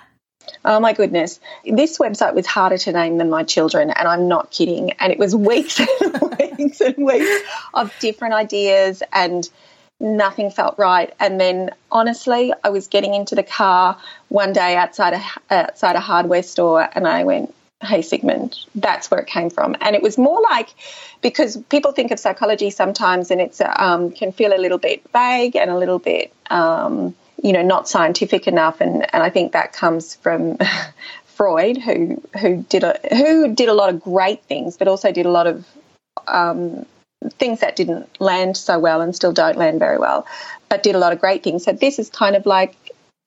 Oh 0.64 0.78
my 0.78 0.92
goodness. 0.92 1.40
This 1.64 1.98
website 1.98 2.34
was 2.34 2.46
harder 2.46 2.78
to 2.78 2.92
name 2.92 3.18
than 3.18 3.30
my 3.30 3.42
children, 3.42 3.90
and 3.90 4.06
I'm 4.06 4.28
not 4.28 4.50
kidding. 4.50 4.92
And 4.92 5.12
it 5.12 5.18
was 5.18 5.34
weeks 5.36 5.80
and 5.80 5.88
weeks 6.38 6.80
and 6.80 6.96
weeks 7.04 7.48
of 7.74 7.92
different 7.98 8.34
ideas, 8.34 9.02
and 9.12 9.48
nothing 9.98 10.50
felt 10.50 10.78
right. 10.78 11.12
And 11.18 11.40
then, 11.40 11.70
honestly, 11.90 12.52
I 12.62 12.70
was 12.70 12.88
getting 12.88 13.14
into 13.14 13.34
the 13.34 13.42
car 13.42 13.98
one 14.28 14.52
day 14.52 14.76
outside 14.76 15.14
a, 15.14 15.54
outside 15.54 15.96
a 15.96 16.00
hardware 16.00 16.42
store, 16.44 16.88
and 16.92 17.08
I 17.08 17.24
went, 17.24 17.54
Hey 17.82 18.02
Sigmund. 18.02 18.58
That's 18.74 19.10
where 19.10 19.20
it 19.20 19.26
came 19.26 19.50
from. 19.50 19.76
And 19.80 19.96
it 19.96 20.02
was 20.02 20.16
more 20.16 20.40
like 20.40 20.68
because 21.20 21.56
people 21.68 21.92
think 21.92 22.10
of 22.10 22.18
psychology 22.18 22.70
sometimes 22.70 23.30
and 23.30 23.40
it's 23.40 23.60
um, 23.60 24.10
can 24.12 24.32
feel 24.32 24.54
a 24.54 24.58
little 24.58 24.78
bit 24.78 25.02
vague 25.12 25.56
and 25.56 25.70
a 25.70 25.76
little 25.76 25.98
bit 25.98 26.32
um, 26.50 27.14
you 27.42 27.52
know 27.52 27.62
not 27.62 27.88
scientific 27.88 28.46
enough 28.46 28.80
and 28.80 29.06
and 29.14 29.22
I 29.22 29.30
think 29.30 29.52
that 29.52 29.72
comes 29.72 30.14
from 30.14 30.58
Freud 31.26 31.78
who 31.78 32.22
who 32.40 32.62
did 32.62 32.84
a 32.84 32.98
who 33.10 33.54
did 33.54 33.68
a 33.68 33.74
lot 33.74 33.88
of 33.88 34.00
great 34.00 34.44
things 34.44 34.76
but 34.76 34.88
also 34.88 35.10
did 35.12 35.26
a 35.26 35.30
lot 35.30 35.46
of 35.46 35.66
um, 36.28 36.86
things 37.38 37.60
that 37.60 37.76
didn't 37.76 38.20
land 38.20 38.56
so 38.56 38.78
well 38.78 39.00
and 39.00 39.14
still 39.14 39.32
don't 39.32 39.56
land 39.56 39.78
very 39.78 39.98
well 39.98 40.26
but 40.68 40.82
did 40.82 40.94
a 40.94 40.98
lot 40.98 41.12
of 41.12 41.20
great 41.20 41.42
things 41.42 41.64
so 41.64 41.72
this 41.72 41.98
is 41.98 42.10
kind 42.10 42.36
of 42.36 42.46
like 42.46 42.76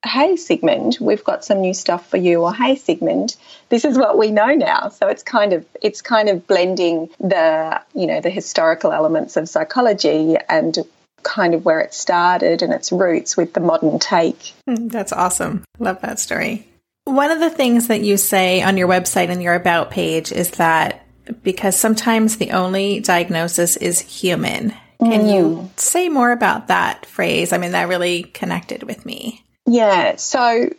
hey 0.05 0.35
sigmund 0.35 0.97
we've 1.01 1.23
got 1.23 1.43
some 1.43 1.61
new 1.61 1.73
stuff 1.73 2.07
for 2.09 2.17
you 2.17 2.41
or 2.41 2.53
hey 2.53 2.75
sigmund 2.75 3.35
this 3.69 3.85
is 3.85 3.97
what 3.97 4.17
we 4.17 4.31
know 4.31 4.53
now 4.53 4.89
so 4.89 5.07
it's 5.07 5.23
kind 5.23 5.53
of 5.53 5.65
it's 5.81 6.01
kind 6.01 6.29
of 6.29 6.45
blending 6.47 7.09
the 7.19 7.81
you 7.93 8.07
know 8.07 8.21
the 8.21 8.29
historical 8.29 8.91
elements 8.91 9.35
of 9.35 9.49
psychology 9.49 10.35
and 10.47 10.77
kind 11.25 11.53
of 11.53 11.65
where 11.65 11.81
it 11.81 11.93
started 11.93 12.61
and 12.61 12.71
its 12.71 12.91
roots 12.91 13.35
with 13.35 13.53
the 13.53 13.59
modern 13.59 13.99
take. 13.99 14.53
Hmm, 14.65 14.87
that's 14.87 15.11
awesome. 15.11 15.65
Love 15.79 15.99
that 16.01 16.19
story. 16.19 16.67
One 17.03 17.31
of 17.31 17.39
the 17.39 17.49
things 17.49 17.87
that 17.87 18.01
you 18.01 18.15
say 18.15 18.61
on 18.61 18.77
your 18.77 18.87
website 18.87 19.29
and 19.29 19.43
your 19.43 19.55
about 19.55 19.91
page 19.91 20.31
is 20.31 20.51
that 20.51 21.05
because 21.43 21.75
sometimes 21.75 22.37
the 22.37 22.51
only 22.51 22.99
diagnosis 22.99 23.75
is 23.77 23.99
human. 23.99 24.73
Can 24.99 25.23
mm. 25.23 25.33
you 25.33 25.71
say 25.75 26.07
more 26.07 26.31
about 26.31 26.67
that 26.67 27.05
phrase? 27.05 27.51
I 27.51 27.57
mean, 27.57 27.71
that 27.71 27.89
really 27.89 28.23
connected 28.23 28.83
with 28.83 29.05
me. 29.05 29.43
Yeah. 29.65 30.15
So, 30.17 30.69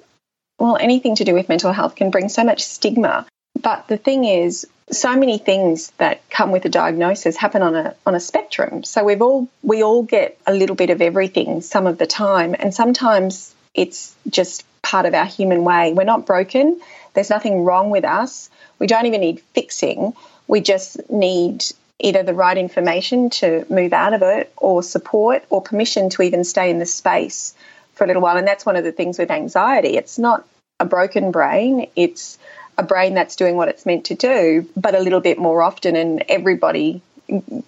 well, 0.58 0.76
anything 0.76 1.16
to 1.16 1.24
do 1.24 1.34
with 1.34 1.48
mental 1.48 1.72
health 1.72 1.96
can 1.96 2.10
bring 2.10 2.28
so 2.28 2.44
much 2.44 2.64
stigma. 2.64 3.26
But 3.60 3.88
the 3.88 3.96
thing 3.96 4.24
is, 4.24 4.66
so 4.90 5.16
many 5.16 5.38
things 5.38 5.90
that 5.98 6.28
come 6.30 6.52
with 6.52 6.64
a 6.64 6.68
diagnosis 6.68 7.36
happen 7.36 7.62
on 7.62 7.74
a 7.74 7.94
on 8.04 8.14
a 8.14 8.20
spectrum. 8.20 8.84
So 8.84 9.02
we've 9.02 9.22
all 9.22 9.48
we 9.62 9.82
all 9.82 10.02
get 10.02 10.38
a 10.46 10.52
little 10.52 10.76
bit 10.76 10.90
of 10.90 11.02
everything 11.02 11.60
some 11.60 11.86
of 11.86 11.98
the 11.98 12.06
time, 12.06 12.54
and 12.58 12.72
sometimes 12.72 13.54
it's 13.74 14.14
just 14.28 14.64
part 14.82 15.06
of 15.06 15.14
our 15.14 15.24
human 15.24 15.64
way. 15.64 15.92
We're 15.92 16.04
not 16.04 16.26
broken. 16.26 16.80
There's 17.14 17.30
nothing 17.30 17.64
wrong 17.64 17.90
with 17.90 18.04
us. 18.04 18.48
We 18.78 18.86
don't 18.86 19.06
even 19.06 19.20
need 19.20 19.40
fixing. 19.54 20.14
We 20.46 20.60
just 20.60 21.10
need 21.10 21.64
either 21.98 22.22
the 22.22 22.34
right 22.34 22.58
information 22.58 23.30
to 23.30 23.66
move 23.70 23.92
out 23.92 24.12
of 24.12 24.22
it, 24.22 24.52
or 24.56 24.82
support, 24.82 25.44
or 25.50 25.62
permission 25.62 26.10
to 26.10 26.22
even 26.22 26.44
stay 26.44 26.70
in 26.70 26.78
the 26.78 26.86
space 26.86 27.54
for 27.96 28.04
a 28.04 28.06
little 28.06 28.22
while. 28.22 28.36
And 28.36 28.46
that's 28.46 28.64
one 28.64 28.76
of 28.76 28.84
the 28.84 28.92
things 28.92 29.18
with 29.18 29.30
anxiety. 29.30 29.96
It's 29.96 30.18
not 30.18 30.46
a 30.78 30.84
broken 30.84 31.32
brain. 31.32 31.90
It's 31.96 32.38
a 32.78 32.82
brain 32.82 33.14
that's 33.14 33.36
doing 33.36 33.56
what 33.56 33.68
it's 33.68 33.84
meant 33.84 34.06
to 34.06 34.14
do, 34.14 34.68
but 34.76 34.94
a 34.94 35.00
little 35.00 35.20
bit 35.20 35.38
more 35.38 35.62
often. 35.62 35.96
And 35.96 36.22
everybody 36.28 37.02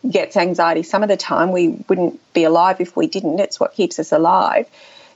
gets 0.08 0.36
anxiety 0.36 0.82
some 0.84 1.02
of 1.02 1.08
the 1.08 1.16
time. 1.16 1.50
We 1.50 1.68
wouldn't 1.88 2.20
be 2.32 2.44
alive 2.44 2.80
if 2.80 2.96
we 2.96 3.08
didn't. 3.08 3.40
It's 3.40 3.58
what 3.58 3.74
keeps 3.74 3.98
us 3.98 4.12
alive. 4.12 4.68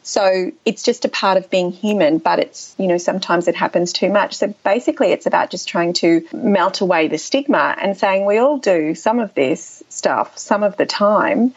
So 0.02 0.50
it's 0.64 0.82
just 0.82 1.04
a 1.04 1.08
part 1.08 1.36
of 1.36 1.48
being 1.48 1.70
human, 1.70 2.18
but 2.18 2.40
it's, 2.40 2.74
you 2.76 2.88
know, 2.88 2.98
sometimes 2.98 3.46
it 3.46 3.54
happens 3.54 3.92
too 3.92 4.10
much. 4.10 4.34
So 4.34 4.52
basically, 4.64 5.12
it's 5.12 5.26
about 5.26 5.50
just 5.50 5.68
trying 5.68 5.92
to 5.94 6.26
melt 6.32 6.80
away 6.80 7.06
the 7.06 7.18
stigma 7.18 7.76
and 7.80 7.96
saying 7.96 8.26
we 8.26 8.38
all 8.38 8.58
do 8.58 8.96
some 8.96 9.20
of 9.20 9.32
this 9.34 9.82
stuff 9.88 10.36
some 10.38 10.64
of 10.64 10.76
the 10.76 10.86
time 10.86 11.54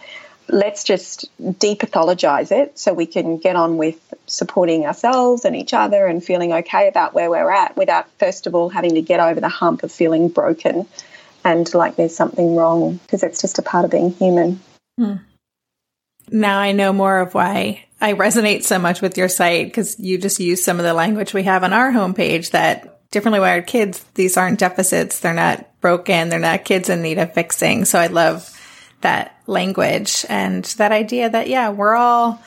let's 0.48 0.84
just 0.84 1.30
depathologize 1.42 2.52
it 2.52 2.78
so 2.78 2.94
we 2.94 3.06
can 3.06 3.38
get 3.38 3.56
on 3.56 3.78
with 3.78 4.00
supporting 4.28 4.86
ourselves 4.86 5.46
and 5.46 5.56
each 5.56 5.74
other 5.74 6.06
and 6.06 6.24
feeling 6.24 6.54
okay 6.54 6.88
about 6.88 7.14
where 7.14 7.30
we're 7.30 7.52
at 7.52 7.76
without, 7.76 8.10
first 8.20 8.48
of 8.48 8.56
all, 8.56 8.70
having 8.70 8.96
to 8.96 9.02
get 9.02 9.20
over 9.20 9.40
the 9.40 9.50
hump 9.50 9.84
of 9.84 9.92
feeling 9.92 10.30
broken 10.30 10.88
and 11.44 11.72
like 11.74 11.96
there's 11.96 12.16
something 12.16 12.56
wrong 12.56 12.98
because 12.98 13.24
it's 13.24 13.42
just 13.42 13.60
a 13.60 13.62
part 13.62 13.86
of 13.86 13.92
being 13.92 14.12
human. 14.12 14.60
Hmm. 14.98 15.16
Now 16.32 16.60
I 16.60 16.72
know 16.72 16.92
more 16.92 17.20
of 17.20 17.36
why 17.36 17.86
I 18.02 18.14
resonate 18.14 18.64
so 18.64 18.80
much 18.80 19.02
with 19.02 19.18
your 19.18 19.30
site 19.30 19.68
because 19.68 20.00
you 20.00 20.18
just 20.18 20.40
use 20.40 20.64
some 20.64 20.80
of 20.80 20.86
the 20.86 20.94
language 20.94 21.34
we 21.34 21.44
have 21.44 21.64
on 21.64 21.72
our 21.72 21.92
homepage 21.92 22.52
that 22.52 22.96
differently 23.12 23.40
wired 23.40 23.68
kids, 23.68 24.04
these 24.16 24.38
aren't 24.38 24.60
deficits. 24.60 25.20
They're 25.20 25.34
not 25.34 25.80
broken. 25.82 26.30
They're 26.30 26.40
not 26.40 26.66
kids 26.66 26.90
in 26.90 27.04
need 27.04 27.20
of 27.20 27.34
fixing. 27.34 27.86
So 27.86 28.00
I 28.00 28.08
love 28.08 28.55
that 29.02 29.40
language 29.48 30.26
and 30.30 30.66
that 30.78 30.92
idea 30.92 31.30
that, 31.30 31.48
yeah, 31.48 31.70
we're 31.70 31.96
all, 31.96 32.42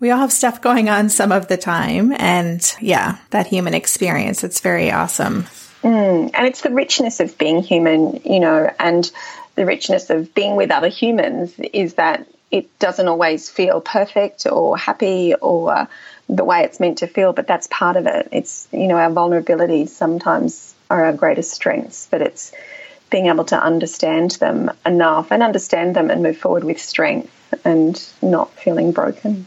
we 0.00 0.10
all 0.10 0.18
have 0.18 0.32
stuff 0.32 0.60
going 0.60 0.88
on 0.88 1.08
some 1.08 1.32
of 1.32 1.48
the 1.48 1.56
time. 1.56 2.12
And 2.12 2.60
yeah, 2.80 3.18
that 3.30 3.46
human 3.46 3.74
experience. 3.74 4.44
It's 4.44 4.60
very 4.60 4.90
awesome. 4.90 5.44
Mm, 5.82 6.30
and 6.34 6.46
it's 6.46 6.62
the 6.62 6.70
richness 6.70 7.20
of 7.20 7.38
being 7.38 7.62
human, 7.62 8.20
you 8.24 8.40
know, 8.40 8.70
and 8.78 9.10
the 9.54 9.64
richness 9.64 10.10
of 10.10 10.34
being 10.34 10.56
with 10.56 10.70
other 10.70 10.88
humans 10.88 11.54
is 11.58 11.94
that 11.94 12.26
it 12.50 12.78
doesn't 12.78 13.08
always 13.08 13.48
feel 13.48 13.80
perfect 13.80 14.46
or 14.46 14.76
happy 14.76 15.34
or 15.34 15.88
the 16.28 16.44
way 16.44 16.62
it's 16.62 16.80
meant 16.80 16.98
to 16.98 17.06
feel, 17.06 17.32
but 17.32 17.46
that's 17.46 17.66
part 17.68 17.96
of 17.96 18.06
it. 18.06 18.28
It's, 18.32 18.68
you 18.72 18.86
know, 18.86 18.96
our 18.96 19.10
vulnerabilities 19.10 19.88
sometimes 19.88 20.74
are 20.90 21.06
our 21.06 21.12
greatest 21.12 21.52
strengths, 21.52 22.08
but 22.10 22.22
it's 22.22 22.52
being 23.10 23.26
able 23.26 23.44
to 23.44 23.62
understand 23.62 24.32
them 24.32 24.70
enough 24.84 25.30
and 25.30 25.42
understand 25.42 25.94
them 25.96 26.10
and 26.10 26.22
move 26.22 26.36
forward 26.36 26.64
with 26.64 26.80
strength 26.80 27.32
and 27.64 28.08
not 28.22 28.52
feeling 28.52 28.92
broken. 28.92 29.46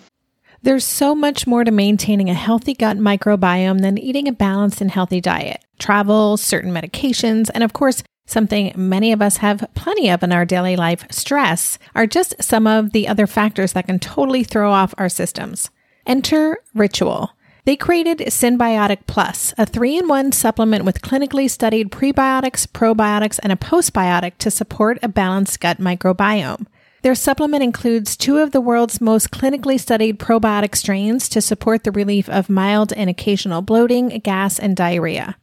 There's 0.62 0.86
so 0.86 1.16
much 1.16 1.48
more 1.48 1.64
to 1.64 1.72
maintaining 1.72 2.30
a 2.30 2.34
healthy 2.34 2.74
gut 2.74 2.98
microbiome 2.98 3.82
than 3.82 3.98
eating 3.98 4.28
a 4.28 4.34
balanced 4.34 4.82
and 4.82 4.92
healthy 4.92 5.22
diet. 5.22 5.64
Travel, 5.80 6.36
certain 6.36 6.72
medications, 6.72 7.50
and 7.54 7.64
of 7.64 7.72
course, 7.72 8.04
something 8.26 8.74
many 8.76 9.14
of 9.14 9.22
us 9.22 9.38
have 9.38 9.70
plenty 9.74 10.10
of 10.10 10.22
in 10.22 10.34
our 10.34 10.46
daily 10.46 10.76
life, 10.76 11.06
stress, 11.12 11.80
are 11.96 12.06
just 12.06 12.36
some 12.42 12.68
of 12.68 12.92
the 12.92 13.08
other 13.08 13.26
factors 13.26 13.72
that 13.74 13.88
can 13.88 14.00
totally 14.00 14.44
throw 14.44 14.72
off 14.72 14.94
our 14.98 15.10
systems. 15.10 15.70
Enter 16.06 16.58
Ritual. 16.74 17.32
They 17.66 17.76
created 17.76 18.20
Synbiotic 18.20 19.00
Plus, 19.06 19.54
a 19.58 19.66
three 19.66 19.98
in 19.98 20.08
one 20.08 20.32
supplement 20.32 20.86
with 20.86 21.02
clinically 21.02 21.50
studied 21.50 21.92
prebiotics, 21.92 22.66
probiotics, 22.66 23.40
and 23.44 23.52
a 23.52 23.58
postbiotic 23.58 24.38
to 24.40 24.50
support 24.50 24.98
a 25.04 25.08
balanced 25.08 25.60
gut 25.60 25.78
microbiome. 25.78 26.66
Their 27.02 27.16
supplement 27.16 27.64
includes 27.64 28.18
two 28.18 28.40
of 28.40 28.52
the 28.52 28.62
world's 28.62 29.00
most 29.00 29.32
clinically 29.32 29.80
studied 29.80 30.20
probiotic 30.20 30.76
strains 30.76 31.30
to 31.30 31.42
support 31.42 31.84
the 31.84 31.92
relief 31.92 32.28
of 32.30 32.50
mild 32.50 32.92
and 32.94 33.10
occasional 33.10 33.62
bloating, 33.62 34.10
gas, 34.20 34.60
and 34.60 34.76
diarrhea. 34.76 35.38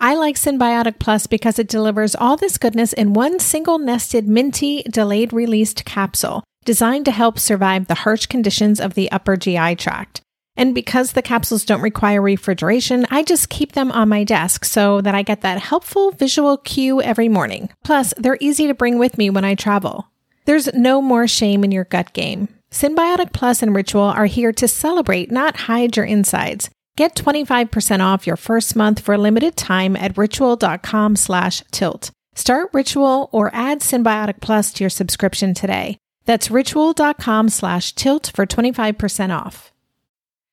I 0.00 0.14
like 0.14 0.36
Synbiotic 0.36 0.98
Plus 0.98 1.26
because 1.26 1.58
it 1.58 1.68
delivers 1.68 2.16
all 2.16 2.36
this 2.36 2.58
goodness 2.58 2.92
in 2.92 3.12
one 3.12 3.38
single 3.38 3.78
nested 3.78 4.26
minty 4.26 4.82
delayed 4.84 5.32
released 5.32 5.84
capsule 5.84 6.42
designed 6.64 7.04
to 7.04 7.12
help 7.12 7.38
survive 7.38 7.86
the 7.86 7.94
harsh 7.94 8.26
conditions 8.26 8.80
of 8.80 8.94
the 8.94 9.10
upper 9.12 9.36
GI 9.36 9.76
tract. 9.76 10.20
And 10.56 10.74
because 10.74 11.12
the 11.12 11.22
capsules 11.22 11.64
don't 11.64 11.80
require 11.80 12.20
refrigeration, 12.20 13.06
I 13.10 13.22
just 13.22 13.48
keep 13.48 13.72
them 13.72 13.90
on 13.92 14.08
my 14.08 14.24
desk 14.24 14.64
so 14.64 15.00
that 15.00 15.14
I 15.14 15.22
get 15.22 15.40
that 15.40 15.58
helpful 15.60 16.10
visual 16.10 16.58
cue 16.58 17.00
every 17.00 17.28
morning. 17.28 17.70
Plus, 17.84 18.12
they're 18.18 18.38
easy 18.40 18.66
to 18.66 18.74
bring 18.74 18.98
with 18.98 19.16
me 19.16 19.30
when 19.30 19.44
I 19.44 19.54
travel. 19.54 20.08
There's 20.44 20.72
no 20.74 21.00
more 21.00 21.26
shame 21.26 21.64
in 21.64 21.72
your 21.72 21.84
gut 21.84 22.12
game. 22.12 22.48
Synbiotic 22.70 23.32
Plus 23.32 23.62
and 23.62 23.74
Ritual 23.74 24.04
are 24.04 24.26
here 24.26 24.52
to 24.52 24.66
celebrate, 24.68 25.30
not 25.30 25.56
hide 25.56 25.96
your 25.96 26.06
insides. 26.06 26.70
Get 26.96 27.14
25% 27.14 28.00
off 28.00 28.26
your 28.26 28.36
first 28.36 28.76
month 28.76 29.00
for 29.00 29.14
a 29.14 29.18
limited 29.18 29.56
time 29.56 29.96
at 29.96 30.16
ritual.com 30.18 31.16
slash 31.16 31.62
tilt. 31.70 32.10
Start 32.34 32.70
Ritual 32.72 33.28
or 33.32 33.50
add 33.54 33.80
Synbiotic 33.80 34.40
Plus 34.40 34.72
to 34.74 34.84
your 34.84 34.90
subscription 34.90 35.54
today. 35.54 35.98
That's 36.24 36.50
ritual.com 36.50 37.48
slash 37.48 37.94
tilt 37.94 38.30
for 38.34 38.46
25% 38.46 39.36
off. 39.36 39.71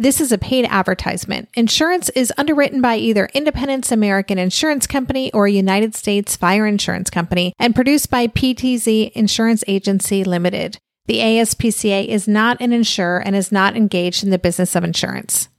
This 0.00 0.22
is 0.22 0.32
a 0.32 0.38
paid 0.38 0.64
advertisement. 0.70 1.50
Insurance 1.52 2.08
is 2.14 2.32
underwritten 2.38 2.80
by 2.80 2.96
either 2.96 3.28
Independence 3.34 3.92
American 3.92 4.38
Insurance 4.38 4.86
Company 4.86 5.30
or 5.34 5.46
United 5.46 5.94
States 5.94 6.36
Fire 6.36 6.66
Insurance 6.66 7.10
Company 7.10 7.52
and 7.58 7.74
produced 7.74 8.08
by 8.08 8.26
PTZ 8.26 9.12
Insurance 9.12 9.62
Agency 9.68 10.24
Limited. 10.24 10.78
The 11.04 11.18
ASPCA 11.18 12.06
is 12.06 12.26
not 12.26 12.62
an 12.62 12.72
insurer 12.72 13.18
and 13.18 13.36
is 13.36 13.52
not 13.52 13.76
engaged 13.76 14.24
in 14.24 14.30
the 14.30 14.38
business 14.38 14.74
of 14.74 14.84
insurance. 14.84 15.50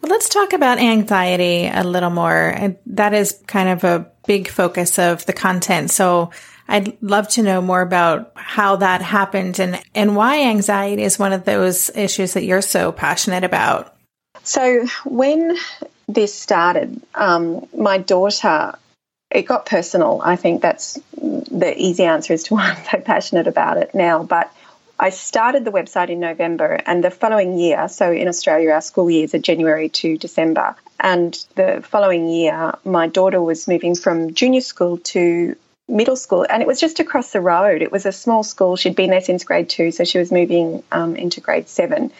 Well, 0.00 0.10
let's 0.10 0.28
talk 0.28 0.52
about 0.52 0.78
anxiety 0.78 1.66
a 1.66 1.82
little 1.82 2.10
more. 2.10 2.76
That 2.86 3.14
is 3.14 3.42
kind 3.48 3.68
of 3.68 3.82
a 3.82 4.08
big 4.28 4.46
focus 4.46 4.96
of 5.00 5.26
the 5.26 5.32
content. 5.32 5.90
So, 5.90 6.30
I'd 6.68 7.00
love 7.02 7.28
to 7.30 7.42
know 7.42 7.60
more 7.60 7.80
about 7.80 8.32
how 8.34 8.76
that 8.76 9.02
happened 9.02 9.58
and, 9.58 9.80
and 9.94 10.16
why 10.16 10.42
anxiety 10.42 11.02
is 11.02 11.18
one 11.18 11.32
of 11.32 11.44
those 11.44 11.90
issues 11.94 12.34
that 12.34 12.44
you're 12.44 12.62
so 12.62 12.90
passionate 12.90 13.44
about. 13.44 13.94
So, 14.42 14.86
when 15.04 15.56
this 16.08 16.34
started, 16.34 17.00
um, 17.14 17.66
my 17.76 17.98
daughter, 17.98 18.74
it 19.30 19.42
got 19.42 19.66
personal. 19.66 20.20
I 20.22 20.36
think 20.36 20.62
that's 20.62 20.98
the 21.12 21.74
easy 21.76 22.04
answer 22.04 22.34
as 22.34 22.44
to 22.44 22.54
why 22.54 22.70
I'm 22.70 22.84
so 22.84 23.00
passionate 23.00 23.46
about 23.46 23.78
it 23.78 23.94
now. 23.94 24.22
But 24.22 24.52
I 24.98 25.10
started 25.10 25.64
the 25.64 25.72
website 25.72 26.08
in 26.08 26.20
November, 26.20 26.80
and 26.86 27.02
the 27.02 27.10
following 27.10 27.58
year, 27.58 27.88
so 27.88 28.12
in 28.12 28.28
Australia, 28.28 28.70
our 28.70 28.80
school 28.80 29.10
years 29.10 29.34
are 29.34 29.38
January 29.38 29.88
to 29.88 30.16
December. 30.16 30.76
And 31.00 31.34
the 31.56 31.84
following 31.86 32.28
year, 32.28 32.74
my 32.84 33.08
daughter 33.08 33.42
was 33.42 33.66
moving 33.66 33.96
from 33.96 34.34
junior 34.34 34.60
school 34.60 34.98
to 34.98 35.56
middle 35.88 36.16
school, 36.16 36.46
and 36.48 36.62
it 36.62 36.66
was 36.66 36.80
just 36.80 37.00
across 37.00 37.32
the 37.32 37.40
road. 37.40 37.82
It 37.82 37.92
was 37.92 38.06
a 38.06 38.12
small 38.12 38.42
school. 38.42 38.76
She'd 38.76 38.96
been 38.96 39.10
there 39.10 39.20
since 39.20 39.44
grade 39.44 39.68
two, 39.68 39.90
so 39.90 40.04
she 40.04 40.18
was 40.18 40.32
moving 40.32 40.82
um, 40.90 41.16
into 41.16 41.40
grade 41.40 41.68
seven. 41.68 42.12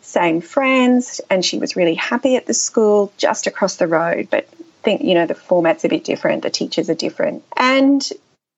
Same 0.00 0.40
friends, 0.40 1.20
and 1.28 1.44
she 1.44 1.58
was 1.58 1.76
really 1.76 1.94
happy 1.94 2.36
at 2.36 2.46
the 2.46 2.54
school 2.54 3.12
just 3.18 3.46
across 3.46 3.76
the 3.76 3.86
road. 3.86 4.28
But 4.30 4.48
think, 4.82 5.02
you 5.02 5.14
know, 5.14 5.26
the 5.26 5.34
format's 5.34 5.84
a 5.84 5.88
bit 5.88 6.04
different, 6.04 6.42
the 6.42 6.50
teachers 6.50 6.88
are 6.88 6.94
different. 6.94 7.44
And 7.56 8.06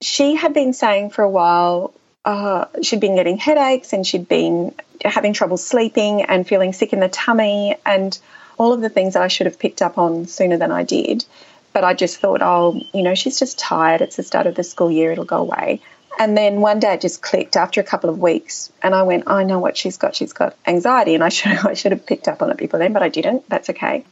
she 0.01 0.35
had 0.35 0.53
been 0.53 0.73
saying 0.73 1.09
for 1.09 1.23
a 1.23 1.29
while, 1.29 1.93
uh, 2.23 2.65
she'd 2.81 2.99
been 2.99 3.15
getting 3.15 3.37
headaches 3.37 3.93
and 3.93 4.05
she'd 4.05 4.27
been 4.27 4.73
having 5.03 5.33
trouble 5.33 5.57
sleeping 5.57 6.23
and 6.23 6.47
feeling 6.47 6.73
sick 6.73 6.93
in 6.93 6.99
the 6.99 7.09
tummy 7.09 7.75
and 7.85 8.17
all 8.57 8.73
of 8.73 8.81
the 8.81 8.89
things 8.89 9.15
I 9.15 9.27
should 9.27 9.47
have 9.47 9.59
picked 9.59 9.81
up 9.81 9.97
on 9.97 10.27
sooner 10.27 10.57
than 10.57 10.71
I 10.71 10.83
did. 10.83 11.25
But 11.73 11.83
I 11.83 11.93
just 11.93 12.17
thought, 12.17 12.41
oh, 12.41 12.81
you 12.93 13.03
know, 13.03 13.15
she's 13.15 13.39
just 13.39 13.57
tired. 13.57 14.01
It's 14.01 14.17
the 14.17 14.23
start 14.23 14.47
of 14.47 14.55
the 14.55 14.63
school 14.63 14.91
year, 14.91 15.11
it'll 15.11 15.25
go 15.25 15.37
away. 15.37 15.81
And 16.19 16.37
then 16.37 16.61
one 16.61 16.79
day 16.79 16.93
it 16.93 17.01
just 17.01 17.21
clicked 17.21 17.55
after 17.55 17.79
a 17.79 17.85
couple 17.85 18.09
of 18.09 18.19
weeks, 18.19 18.71
and 18.83 18.93
I 18.93 19.03
went, 19.03 19.23
I 19.27 19.43
know 19.43 19.59
what 19.59 19.77
she's 19.77 19.97
got. 19.97 20.15
She's 20.15 20.33
got 20.33 20.55
anxiety, 20.65 21.15
and 21.15 21.23
I 21.23 21.29
should 21.35 21.51
I 21.51 21.73
should 21.73 21.93
have 21.93 22.05
picked 22.05 22.27
up 22.27 22.41
on 22.41 22.51
it 22.51 22.57
before 22.57 22.79
then, 22.79 22.93
but 22.93 23.03
I 23.03 23.09
didn't. 23.09 23.47
That's 23.49 23.69
okay. 23.69 24.05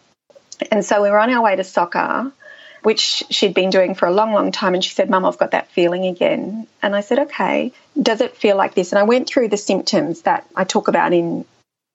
And 0.72 0.84
so 0.84 1.01
we 1.01 1.10
were 1.10 1.20
on 1.20 1.30
our 1.30 1.42
way 1.42 1.56
to 1.56 1.63
soccer, 1.63 2.32
which 2.84 3.24
she'd 3.30 3.54
been 3.54 3.70
doing 3.70 3.96
for 3.96 4.08
a 4.08 4.12
long, 4.12 4.34
long 4.34 4.51
time. 4.51 4.74
And 4.74 4.84
she 4.84 4.94
said, 4.94 5.10
Mum, 5.10 5.25
I've 5.25 5.38
got 5.38 5.51
that 5.51 5.72
feeling 5.72 6.06
again. 6.06 6.68
And 6.82 6.96
I 6.96 7.01
said, 7.01 7.20
Okay, 7.20 7.74
does 8.01 8.22
it 8.22 8.36
feel 8.36 8.58
like 8.58 8.74
this? 8.74 8.92
And 8.92 9.00
I 9.00 9.04
went 9.04 9.28
through 9.28 9.50
the 9.50 9.58
symptoms 9.58 10.24
that 10.24 10.48
I 10.56 10.63
talk 10.63 10.88
about 10.88 11.13
in 11.13 11.46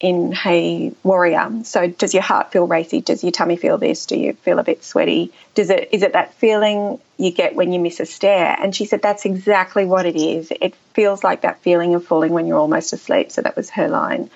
in 0.05 0.33
Hey 0.33 0.93
Warrior. 1.03 1.65
So, 1.65 1.89
does 1.89 2.13
your 2.13 2.23
heart 2.23 2.53
feel 2.53 2.67
racy? 2.67 3.01
Does 3.01 3.25
your 3.25 3.33
tummy 3.33 3.57
feel 3.57 3.79
this? 3.79 4.05
Do 4.05 4.19
you 4.19 4.35
feel 4.35 4.59
a 4.59 4.63
bit 4.63 4.85
sweaty? 4.85 5.33
Does 5.55 5.71
it 5.71 5.89
is 5.93 6.03
it 6.03 6.13
that 6.13 6.35
feeling 6.35 7.01
you 7.17 7.31
get 7.31 7.55
when 7.55 7.73
you 7.73 7.81
miss 7.81 8.01
a 8.01 8.07
stair? 8.07 8.55
And 8.61 8.77
she 8.77 8.85
said 8.85 9.01
that's 9.01 9.25
exactly 9.25 9.87
what 9.87 10.05
it 10.05 10.15
is. 10.15 10.53
It 10.61 10.75
feels 10.93 11.25
like 11.25 11.41
that 11.41 11.61
feeling 11.61 11.95
of 11.95 12.05
falling 12.05 12.33
when 12.35 12.47
you're 12.47 12.59
almost 12.59 12.93
asleep. 12.93 13.33
So 13.33 13.41
that 13.41 13.57
was 13.57 13.71
her 13.71 13.89
line. 13.89 14.29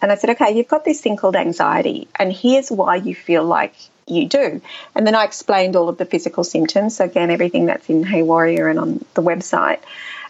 And 0.00 0.12
I 0.12 0.14
said, 0.14 0.30
okay, 0.30 0.56
you've 0.56 0.68
got 0.68 0.84
this 0.84 1.00
thing 1.00 1.16
called 1.16 1.34
anxiety, 1.34 2.06
and 2.14 2.32
here's 2.32 2.70
why 2.70 2.94
you 2.94 3.16
feel 3.16 3.42
like 3.42 3.74
you 4.06 4.28
do. 4.28 4.62
And 4.94 5.04
then 5.04 5.16
I 5.16 5.24
explained 5.24 5.74
all 5.74 5.88
of 5.88 5.98
the 5.98 6.04
physical 6.04 6.44
symptoms. 6.44 6.96
So, 6.96 7.06
again, 7.06 7.32
everything 7.32 7.66
that's 7.66 7.88
in 7.88 8.04
Hey 8.04 8.22
Warrior 8.22 8.68
and 8.68 8.78
on 8.78 9.04
the 9.14 9.22
website. 9.22 9.80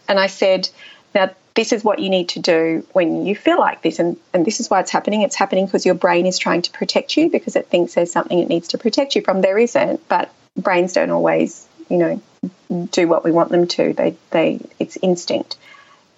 And 0.08 0.18
I 0.18 0.28
said, 0.28 0.70
now, 1.14 1.30
this 1.54 1.72
is 1.72 1.82
what 1.82 1.98
you 1.98 2.08
need 2.08 2.30
to 2.30 2.40
do 2.40 2.86
when 2.92 3.26
you 3.26 3.34
feel 3.34 3.58
like 3.58 3.82
this. 3.82 3.98
And, 3.98 4.16
and 4.32 4.44
this 4.44 4.60
is 4.60 4.70
why 4.70 4.80
it's 4.80 4.90
happening. 4.90 5.22
It's 5.22 5.34
happening 5.34 5.66
because 5.66 5.84
your 5.84 5.94
brain 5.94 6.26
is 6.26 6.38
trying 6.38 6.62
to 6.62 6.70
protect 6.70 7.16
you 7.16 7.30
because 7.30 7.56
it 7.56 7.66
thinks 7.66 7.94
there's 7.94 8.12
something 8.12 8.38
it 8.38 8.48
needs 8.48 8.68
to 8.68 8.78
protect 8.78 9.16
you 9.16 9.22
from. 9.22 9.40
There 9.40 9.58
isn't, 9.58 10.06
but 10.08 10.32
brains 10.56 10.92
don't 10.92 11.10
always, 11.10 11.66
you 11.88 11.96
know, 11.98 12.22
do 12.92 13.08
what 13.08 13.24
we 13.24 13.32
want 13.32 13.50
them 13.50 13.66
to. 13.66 13.92
They, 13.92 14.16
they, 14.30 14.60
it's 14.78 14.96
instinct. 15.02 15.56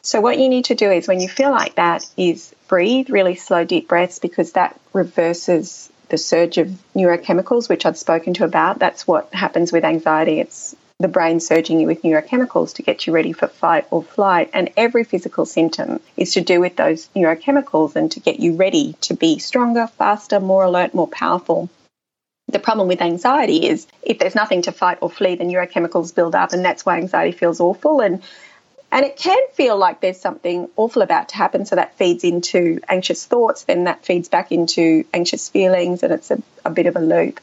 So 0.02 0.20
what 0.20 0.38
you 0.38 0.49
need 0.49 0.66
to 0.66 0.75
do 0.75 0.90
is 0.90 1.06
when 1.09 1.20
you 1.20 1.28
feel 1.28 1.50
like 1.50 1.76
that 1.76 2.06
is 2.16 2.54
breathe 2.68 3.11
really 3.11 3.35
slow 3.35 3.64
deep 3.64 3.88
breaths 3.88 4.18
because 4.18 4.52
that 4.52 4.78
reverses 4.92 5.90
the 6.09 6.18
surge 6.18 6.59
of 6.59 6.68
neurochemicals 6.94 7.68
which 7.68 7.87
I've 7.87 7.99
spoken 7.99 8.35
to 8.35 8.44
about. 8.44 8.78
That's 8.78 9.06
what 9.06 9.32
happens 9.32 9.73
with 9.73 9.85
anxiety. 9.85 10.40
It's 10.40 10.75
the 11.00 11.09
brain 11.09 11.40
surging 11.40 11.80
you 11.80 11.87
with 11.87 12.02
neurochemicals 12.02 12.75
to 12.75 12.83
get 12.83 13.07
you 13.07 13.12
ready 13.12 13.33
for 13.33 13.49
fight 13.49 13.87
or 13.90 14.02
flight. 14.02 14.50
And 14.52 14.71
every 14.76 15.02
physical 15.02 15.47
symptom 15.47 16.00
is 16.16 16.35
to 16.35 16.42
do 16.42 16.61
with 16.61 16.76
those 16.76 17.09
neurochemicals 17.16 17.97
and 17.97 18.12
to 18.12 18.21
get 18.21 18.38
you 18.38 18.54
ready 18.54 18.95
to 19.00 19.14
be 19.14 19.38
stronger, 19.38 19.87
faster, 19.87 20.38
more 20.38 20.62
alert, 20.62 20.95
more 20.95 21.09
powerful. 21.09 21.71
The 22.49 22.59
problem 22.59 22.87
with 22.87 23.00
anxiety 23.00 23.66
is 23.66 23.87
if 24.02 24.19
there's 24.19 24.35
nothing 24.35 24.62
to 24.62 24.73
fight 24.73 24.99
or 25.00 25.09
flee, 25.09 25.37
the 25.37 25.45
neurochemicals 25.45 26.14
build 26.14 26.35
up, 26.35 26.52
and 26.52 26.64
that's 26.64 26.85
why 26.85 26.99
anxiety 26.99 27.33
feels 27.33 27.61
awful. 27.61 28.00
And 28.00 28.23
and 28.92 29.07
it 29.07 29.16
can 29.16 29.38
feel 29.52 29.78
like 29.78 30.00
there's 30.00 30.21
something 30.21 30.69
awful 30.76 31.02
about 31.02 31.28
to 31.28 31.37
happen. 31.37 31.64
So 31.64 31.76
that 31.76 31.97
feeds 31.97 32.25
into 32.25 32.80
anxious 32.88 33.25
thoughts, 33.25 33.64
then 33.64 33.85
that 33.85 34.04
feeds 34.04 34.28
back 34.28 34.50
into 34.50 35.04
anxious 35.14 35.49
feelings, 35.49 36.02
and 36.02 36.12
it's 36.12 36.30
a, 36.30 36.42
a 36.64 36.71
bit 36.71 36.87
of 36.87 36.97
a 36.97 37.00
loop. 37.00 37.40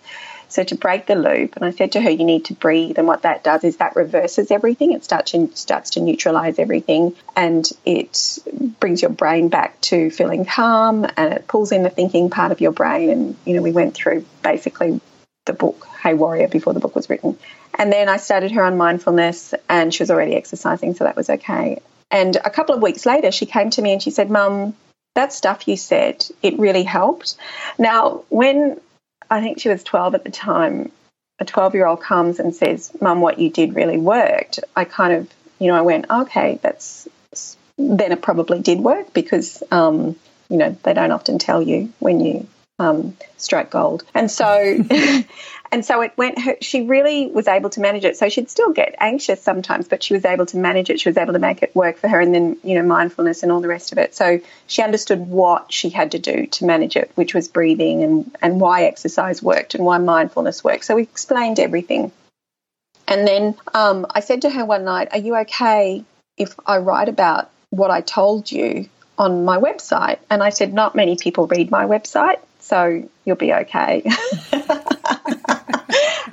So 0.49 0.63
to 0.63 0.75
break 0.75 1.05
the 1.05 1.15
loop, 1.15 1.55
and 1.55 1.65
I 1.65 1.71
said 1.71 1.93
to 1.93 2.01
her, 2.01 2.09
you 2.09 2.23
need 2.23 2.45
to 2.45 2.53
breathe. 2.53 2.97
And 2.97 3.07
what 3.07 3.23
that 3.23 3.43
does 3.43 3.63
is 3.63 3.77
that 3.77 3.95
reverses 3.95 4.49
everything. 4.51 4.93
It 4.93 5.03
starts 5.03 5.31
to, 5.31 5.49
starts 5.55 5.91
to 5.91 5.99
neutralize 5.99 6.59
everything 6.59 7.15
and 7.35 7.69
it 7.85 8.39
brings 8.79 9.01
your 9.01 9.11
brain 9.11 9.49
back 9.49 9.79
to 9.81 10.09
feeling 10.09 10.45
calm 10.45 11.05
and 11.17 11.33
it 11.33 11.47
pulls 11.47 11.71
in 11.71 11.83
the 11.83 11.89
thinking 11.89 12.29
part 12.29 12.51
of 12.51 12.61
your 12.61 12.71
brain. 12.71 13.09
And, 13.09 13.35
you 13.45 13.55
know, 13.55 13.61
we 13.61 13.71
went 13.71 13.93
through 13.93 14.25
basically 14.41 15.01
the 15.45 15.53
book, 15.53 15.87
Hey 16.01 16.13
Warrior, 16.13 16.47
before 16.47 16.73
the 16.73 16.79
book 16.79 16.95
was 16.95 17.09
written. 17.09 17.37
And 17.73 17.91
then 17.91 18.09
I 18.09 18.17
started 18.17 18.51
her 18.51 18.63
on 18.63 18.77
mindfulness 18.77 19.53
and 19.69 19.93
she 19.93 20.03
was 20.03 20.11
already 20.11 20.35
exercising, 20.35 20.95
so 20.95 21.03
that 21.03 21.15
was 21.15 21.29
okay. 21.29 21.81
And 22.09 22.35
a 22.37 22.49
couple 22.49 22.73
of 22.73 22.81
weeks 22.81 23.05
later, 23.05 23.31
she 23.31 23.45
came 23.45 23.69
to 23.71 23.81
me 23.81 23.93
and 23.93 24.01
she 24.01 24.11
said, 24.11 24.29
Mum, 24.29 24.75
that 25.15 25.33
stuff 25.33 25.67
you 25.67 25.77
said, 25.77 26.25
it 26.41 26.57
really 26.59 26.83
helped. 26.83 27.35
Now, 27.77 28.23
when 28.29 28.79
I 29.29 29.41
think 29.41 29.59
she 29.59 29.69
was 29.69 29.83
12 29.83 30.15
at 30.15 30.23
the 30.23 30.31
time, 30.31 30.91
a 31.39 31.45
12 31.45 31.75
year 31.75 31.85
old 31.85 32.01
comes 32.01 32.39
and 32.39 32.55
says, 32.55 32.91
Mum, 33.01 33.21
what 33.21 33.39
you 33.39 33.49
did 33.49 33.75
really 33.75 33.97
worked. 33.97 34.59
I 34.75 34.85
kind 34.85 35.13
of, 35.13 35.29
you 35.59 35.67
know, 35.67 35.75
I 35.75 35.81
went, 35.81 36.09
okay, 36.09 36.59
that's, 36.61 37.07
then 37.77 38.11
it 38.11 38.21
probably 38.21 38.59
did 38.59 38.79
work 38.79 39.13
because, 39.13 39.61
um, 39.71 40.15
you 40.49 40.57
know, 40.57 40.75
they 40.83 40.93
don't 40.93 41.11
often 41.11 41.39
tell 41.39 41.61
you 41.61 41.93
when 41.99 42.19
you 42.19 42.47
um, 42.79 43.17
strike 43.37 43.69
gold. 43.69 44.03
And 44.13 44.29
so, 44.29 44.45
and 45.71 45.85
so 45.85 46.01
it 46.01 46.13
went. 46.17 46.39
Her, 46.39 46.55
she 46.61 46.85
really 46.85 47.27
was 47.27 47.47
able 47.47 47.69
to 47.71 47.81
manage 47.81 48.05
it. 48.05 48.17
So 48.17 48.29
she'd 48.29 48.49
still 48.49 48.71
get 48.71 48.95
anxious 48.99 49.41
sometimes, 49.41 49.87
but 49.87 50.01
she 50.01 50.13
was 50.13 50.25
able 50.25 50.45
to 50.47 50.57
manage 50.57 50.89
it. 50.89 50.99
She 50.99 51.09
was 51.09 51.17
able 51.17 51.33
to 51.33 51.39
make 51.39 51.61
it 51.61 51.75
work 51.75 51.97
for 51.97 52.07
her, 52.07 52.19
and 52.19 52.33
then 52.33 52.57
you 52.63 52.75
know 52.75 52.83
mindfulness 52.83 53.43
and 53.43 53.51
all 53.51 53.61
the 53.61 53.67
rest 53.67 53.91
of 53.91 53.97
it. 53.97 54.15
So 54.15 54.39
she 54.67 54.81
understood 54.81 55.19
what 55.19 55.71
she 55.71 55.89
had 55.89 56.11
to 56.11 56.19
do 56.19 56.47
to 56.47 56.65
manage 56.65 56.95
it, 56.95 57.11
which 57.15 57.33
was 57.33 57.47
breathing 57.47 58.03
and 58.03 58.35
and 58.41 58.61
why 58.61 58.85
exercise 58.85 59.43
worked 59.43 59.75
and 59.75 59.83
why 59.85 59.97
mindfulness 59.97 60.63
worked. 60.63 60.85
So 60.85 60.95
we 60.95 61.03
explained 61.03 61.59
everything. 61.59 62.11
And 63.07 63.27
then 63.27 63.55
um, 63.73 64.05
I 64.09 64.19
said 64.19 64.41
to 64.43 64.49
her 64.49 64.65
one 64.65 64.85
night, 64.85 65.09
"Are 65.11 65.19
you 65.19 65.35
okay 65.37 66.03
if 66.37 66.55
I 66.65 66.77
write 66.77 67.09
about 67.09 67.49
what 67.69 67.91
I 67.91 68.01
told 68.01 68.51
you 68.51 68.89
on 69.17 69.43
my 69.43 69.57
website?" 69.57 70.19
And 70.29 70.41
I 70.41 70.49
said, 70.49 70.73
"Not 70.73 70.95
many 70.95 71.17
people 71.17 71.47
read 71.47 71.71
my 71.71 71.85
website." 71.85 72.39
so 72.67 73.09
you'll 73.23 73.35
be 73.37 73.53
okay. 73.53 74.03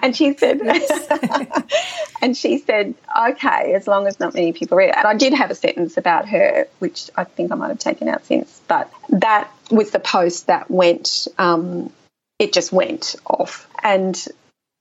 and 0.04 0.14
she 0.14 0.34
said, 0.34 0.60
and 2.22 2.36
she 2.36 2.58
said, 2.58 2.94
okay, 3.30 3.74
as 3.74 3.86
long 3.86 4.06
as 4.06 4.20
not 4.20 4.34
many 4.34 4.52
people 4.52 4.76
read 4.76 4.90
it. 4.90 4.96
And 4.96 5.06
I 5.06 5.14
did 5.14 5.32
have 5.32 5.50
a 5.50 5.54
sentence 5.54 5.96
about 5.96 6.28
her, 6.28 6.68
which 6.78 7.10
I 7.16 7.24
think 7.24 7.50
I 7.50 7.54
might 7.54 7.68
have 7.68 7.78
taken 7.78 8.08
out 8.08 8.26
since, 8.26 8.60
but 8.68 8.92
that 9.08 9.50
was 9.70 9.90
the 9.92 10.00
post 10.00 10.48
that 10.48 10.70
went, 10.70 11.26
um, 11.38 11.90
it 12.38 12.52
just 12.52 12.70
went 12.70 13.16
off. 13.24 13.66
And 13.82 14.14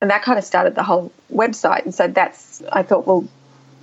and 0.02 0.10
that 0.10 0.22
kind 0.22 0.38
of 0.38 0.44
started 0.44 0.74
the 0.74 0.82
whole 0.82 1.10
website. 1.32 1.84
And 1.84 1.94
so 1.94 2.08
that's, 2.08 2.62
I 2.70 2.82
thought, 2.82 3.06
well, 3.06 3.26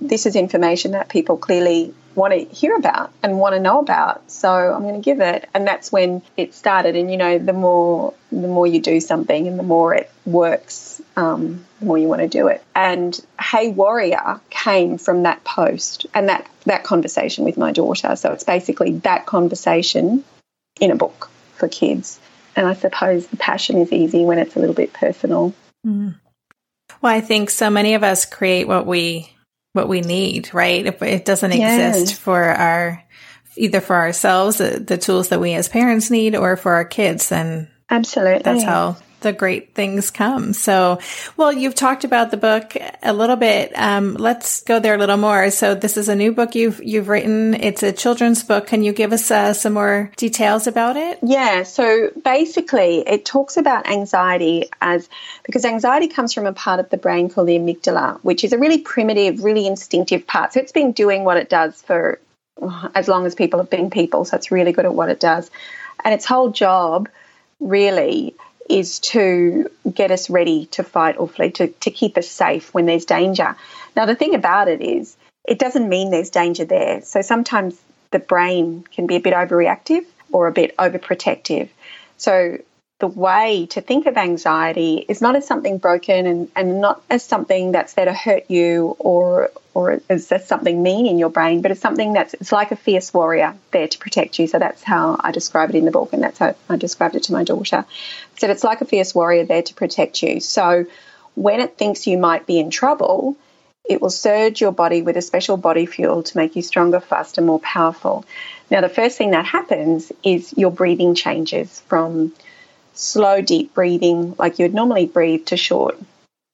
this 0.08 0.26
is 0.26 0.36
information 0.36 0.92
that 0.92 1.08
people 1.08 1.36
clearly 1.36 1.94
want 2.14 2.32
to 2.32 2.44
hear 2.54 2.76
about 2.76 3.12
and 3.22 3.38
want 3.38 3.54
to 3.54 3.60
know 3.60 3.78
about. 3.78 4.30
So 4.30 4.50
I'm 4.50 4.82
going 4.82 4.94
to 4.94 5.00
give 5.00 5.20
it. 5.20 5.48
And 5.54 5.66
that's 5.66 5.90
when 5.90 6.22
it 6.36 6.54
started. 6.54 6.96
And 6.96 7.10
you 7.10 7.16
know, 7.16 7.38
the 7.38 7.52
more 7.52 8.14
the 8.30 8.48
more 8.48 8.66
you 8.66 8.80
do 8.80 9.00
something 9.00 9.46
and 9.46 9.58
the 9.58 9.62
more 9.62 9.94
it 9.94 10.10
works, 10.24 11.00
um, 11.16 11.64
the 11.80 11.86
more 11.86 11.98
you 11.98 12.08
want 12.08 12.22
to 12.22 12.28
do 12.28 12.48
it. 12.48 12.62
And 12.74 13.18
Hey 13.40 13.70
Warrior 13.70 14.40
came 14.50 14.98
from 14.98 15.22
that 15.22 15.44
post 15.44 16.06
and 16.14 16.28
that 16.28 16.46
that 16.66 16.84
conversation 16.84 17.44
with 17.44 17.56
my 17.56 17.72
daughter. 17.72 18.16
So 18.16 18.32
it's 18.32 18.44
basically 18.44 18.98
that 18.98 19.26
conversation 19.26 20.24
in 20.80 20.90
a 20.90 20.96
book 20.96 21.30
for 21.54 21.68
kids. 21.68 22.20
And 22.54 22.66
I 22.66 22.74
suppose 22.74 23.26
the 23.28 23.36
passion 23.36 23.78
is 23.78 23.92
easy 23.92 24.24
when 24.24 24.38
it's 24.38 24.56
a 24.56 24.58
little 24.58 24.74
bit 24.74 24.92
personal. 24.92 25.54
Mm. 25.86 26.16
Well, 27.00 27.12
I 27.12 27.20
think 27.20 27.50
so 27.50 27.70
many 27.70 27.94
of 27.94 28.04
us 28.04 28.26
create 28.26 28.68
what 28.68 28.86
we 28.86 29.32
what 29.72 29.88
we 29.88 30.00
need, 30.00 30.52
right? 30.52 30.84
If 30.84 31.02
it 31.02 31.24
doesn't 31.24 31.52
yes. 31.52 31.96
exist 31.96 32.20
for 32.20 32.42
our, 32.42 33.02
either 33.56 33.80
for 33.80 33.96
ourselves, 33.96 34.58
the, 34.58 34.78
the, 34.78 34.98
tools 34.98 35.28
that 35.28 35.40
we 35.40 35.54
as 35.54 35.68
parents 35.68 36.10
need, 36.10 36.36
or 36.36 36.56
for 36.56 36.74
our 36.74 36.84
kids, 36.84 37.30
then 37.30 37.70
absolutely 37.90 38.42
that's 38.42 38.64
how 38.64 38.96
the 39.22 39.32
great 39.32 39.74
things 39.74 40.10
come. 40.10 40.52
So, 40.52 40.98
well, 41.36 41.52
you've 41.52 41.74
talked 41.74 42.04
about 42.04 42.30
the 42.30 42.36
book 42.36 42.76
a 43.02 43.12
little 43.12 43.36
bit. 43.36 43.72
Um, 43.74 44.14
let's 44.14 44.62
go 44.62 44.80
there 44.80 44.94
a 44.94 44.98
little 44.98 45.16
more. 45.16 45.50
So, 45.50 45.74
this 45.74 45.96
is 45.96 46.08
a 46.08 46.14
new 46.14 46.32
book 46.32 46.54
you've 46.54 46.82
you've 46.82 47.08
written. 47.08 47.54
It's 47.54 47.82
a 47.82 47.92
children's 47.92 48.42
book. 48.42 48.66
Can 48.66 48.82
you 48.82 48.92
give 48.92 49.12
us 49.12 49.30
uh, 49.30 49.54
some 49.54 49.74
more 49.74 50.10
details 50.16 50.66
about 50.66 50.96
it? 50.96 51.18
Yeah. 51.22 51.62
So 51.62 52.10
basically, 52.24 52.98
it 53.06 53.24
talks 53.24 53.56
about 53.56 53.88
anxiety 53.88 54.68
as 54.80 55.08
because 55.44 55.64
anxiety 55.64 56.08
comes 56.08 56.32
from 56.32 56.46
a 56.46 56.52
part 56.52 56.80
of 56.80 56.90
the 56.90 56.96
brain 56.96 57.28
called 57.28 57.48
the 57.48 57.56
amygdala, 57.56 58.20
which 58.22 58.44
is 58.44 58.52
a 58.52 58.58
really 58.58 58.78
primitive, 58.78 59.42
really 59.44 59.66
instinctive 59.66 60.26
part. 60.26 60.52
So 60.52 60.60
it's 60.60 60.72
been 60.72 60.92
doing 60.92 61.24
what 61.24 61.36
it 61.36 61.48
does 61.48 61.80
for 61.82 62.20
as 62.94 63.08
long 63.08 63.26
as 63.26 63.34
people 63.34 63.60
have 63.60 63.70
been 63.70 63.90
people. 63.90 64.24
So 64.24 64.36
it's 64.36 64.50
really 64.50 64.72
good 64.72 64.84
at 64.84 64.94
what 64.94 65.08
it 65.08 65.20
does, 65.20 65.50
and 66.04 66.14
its 66.14 66.24
whole 66.24 66.50
job 66.50 67.08
really 67.60 68.34
is 68.72 69.00
to 69.00 69.70
get 69.92 70.10
us 70.10 70.30
ready 70.30 70.66
to 70.66 70.82
fight 70.82 71.16
or 71.18 71.28
flee, 71.28 71.50
to, 71.50 71.68
to 71.68 71.90
keep 71.90 72.16
us 72.16 72.28
safe 72.28 72.72
when 72.72 72.86
there's 72.86 73.04
danger. 73.04 73.54
Now, 73.94 74.06
the 74.06 74.14
thing 74.14 74.34
about 74.34 74.68
it 74.68 74.80
is, 74.80 75.16
it 75.44 75.58
doesn't 75.58 75.88
mean 75.88 76.10
there's 76.10 76.30
danger 76.30 76.64
there. 76.64 77.02
So 77.02 77.20
sometimes 77.20 77.78
the 78.12 78.18
brain 78.18 78.84
can 78.94 79.06
be 79.06 79.16
a 79.16 79.20
bit 79.20 79.34
overreactive 79.34 80.04
or 80.30 80.46
a 80.46 80.52
bit 80.52 80.76
overprotective. 80.78 81.68
So 82.16 82.58
the 83.02 83.08
way 83.08 83.66
to 83.66 83.80
think 83.80 84.06
of 84.06 84.16
anxiety 84.16 85.04
is 85.08 85.20
not 85.20 85.34
as 85.34 85.44
something 85.44 85.78
broken 85.78 86.24
and, 86.24 86.48
and 86.54 86.80
not 86.80 87.02
as 87.10 87.24
something 87.24 87.72
that's 87.72 87.94
there 87.94 88.04
to 88.04 88.12
hurt 88.12 88.48
you 88.48 88.94
or 89.00 89.50
or 89.74 90.00
as 90.08 90.28
something 90.46 90.80
mean 90.80 91.06
in 91.06 91.18
your 91.18 91.28
brain, 91.28 91.62
but 91.62 91.72
it's 91.72 91.80
something 91.80 92.12
that's 92.12 92.32
it's 92.34 92.52
like 92.52 92.70
a 92.70 92.76
fierce 92.76 93.12
warrior 93.12 93.56
there 93.72 93.88
to 93.88 93.98
protect 93.98 94.38
you. 94.38 94.46
So 94.46 94.60
that's 94.60 94.84
how 94.84 95.16
I 95.18 95.32
describe 95.32 95.70
it 95.70 95.74
in 95.74 95.84
the 95.84 95.90
book, 95.90 96.12
and 96.12 96.22
that's 96.22 96.38
how 96.38 96.54
I 96.68 96.76
described 96.76 97.16
it 97.16 97.24
to 97.24 97.32
my 97.32 97.42
daughter. 97.42 97.84
So 98.38 98.48
it's 98.48 98.62
like 98.62 98.82
a 98.82 98.84
fierce 98.84 99.12
warrior 99.16 99.46
there 99.46 99.62
to 99.62 99.74
protect 99.74 100.22
you. 100.22 100.38
So 100.38 100.86
when 101.34 101.58
it 101.58 101.76
thinks 101.76 102.06
you 102.06 102.18
might 102.18 102.46
be 102.46 102.60
in 102.60 102.70
trouble, 102.70 103.36
it 103.84 104.00
will 104.00 104.10
surge 104.10 104.60
your 104.60 104.70
body 104.70 105.02
with 105.02 105.16
a 105.16 105.22
special 105.22 105.56
body 105.56 105.86
fuel 105.86 106.22
to 106.22 106.36
make 106.36 106.54
you 106.54 106.62
stronger, 106.62 107.00
faster, 107.00 107.42
more 107.42 107.58
powerful. 107.58 108.24
Now, 108.70 108.80
the 108.80 108.88
first 108.88 109.18
thing 109.18 109.32
that 109.32 109.44
happens 109.44 110.12
is 110.22 110.54
your 110.56 110.70
breathing 110.70 111.16
changes 111.16 111.80
from 111.88 112.32
slow, 112.94 113.40
deep 113.40 113.74
breathing, 113.74 114.34
like 114.38 114.58
you 114.58 114.64
would 114.64 114.74
normally 114.74 115.06
breathe, 115.06 115.46
to 115.46 115.56
short, 115.56 115.98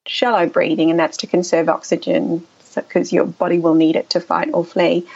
shallow 0.06 0.46
breathing, 0.46 0.90
and 0.90 0.98
that's 0.98 1.18
to 1.18 1.26
conserve 1.26 1.68
oxygen 1.68 2.46
because 2.74 3.12
your 3.12 3.26
body 3.26 3.58
will 3.58 3.74
need 3.74 3.96
it 3.96 4.10
to 4.10 4.20
fight 4.20 4.50
or 4.52 4.64
flee. 4.64 5.06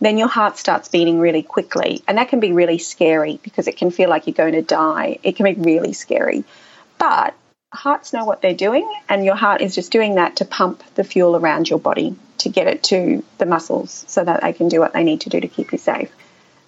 then 0.00 0.18
your 0.18 0.28
heart 0.28 0.56
starts 0.56 0.88
beating 0.88 1.18
really 1.18 1.42
quickly. 1.42 2.02
And 2.06 2.18
that 2.18 2.28
can 2.28 2.40
be 2.40 2.52
really 2.52 2.78
scary 2.78 3.40
because 3.42 3.66
it 3.66 3.76
can 3.76 3.90
feel 3.90 4.08
like 4.08 4.26
you're 4.26 4.34
going 4.34 4.52
to 4.52 4.62
die. 4.62 5.18
It 5.22 5.36
can 5.36 5.44
be 5.44 5.60
really 5.60 5.92
scary. 5.92 6.44
But 6.98 7.34
hearts 7.72 8.12
know 8.12 8.24
what 8.24 8.40
they're 8.40 8.54
doing, 8.54 8.88
and 9.08 9.24
your 9.24 9.34
heart 9.34 9.60
is 9.60 9.74
just 9.74 9.92
doing 9.92 10.14
that 10.14 10.36
to 10.36 10.44
pump 10.44 10.82
the 10.94 11.04
fuel 11.04 11.36
around 11.36 11.68
your 11.68 11.78
body 11.78 12.16
to 12.38 12.48
get 12.48 12.68
it 12.68 12.84
to 12.84 13.24
the 13.38 13.46
muscles 13.46 14.04
so 14.06 14.24
that 14.24 14.42
they 14.42 14.52
can 14.52 14.68
do 14.68 14.80
what 14.80 14.92
they 14.92 15.02
need 15.02 15.22
to 15.22 15.30
do 15.30 15.40
to 15.40 15.48
keep 15.48 15.72
you 15.72 15.78
safe. 15.78 16.10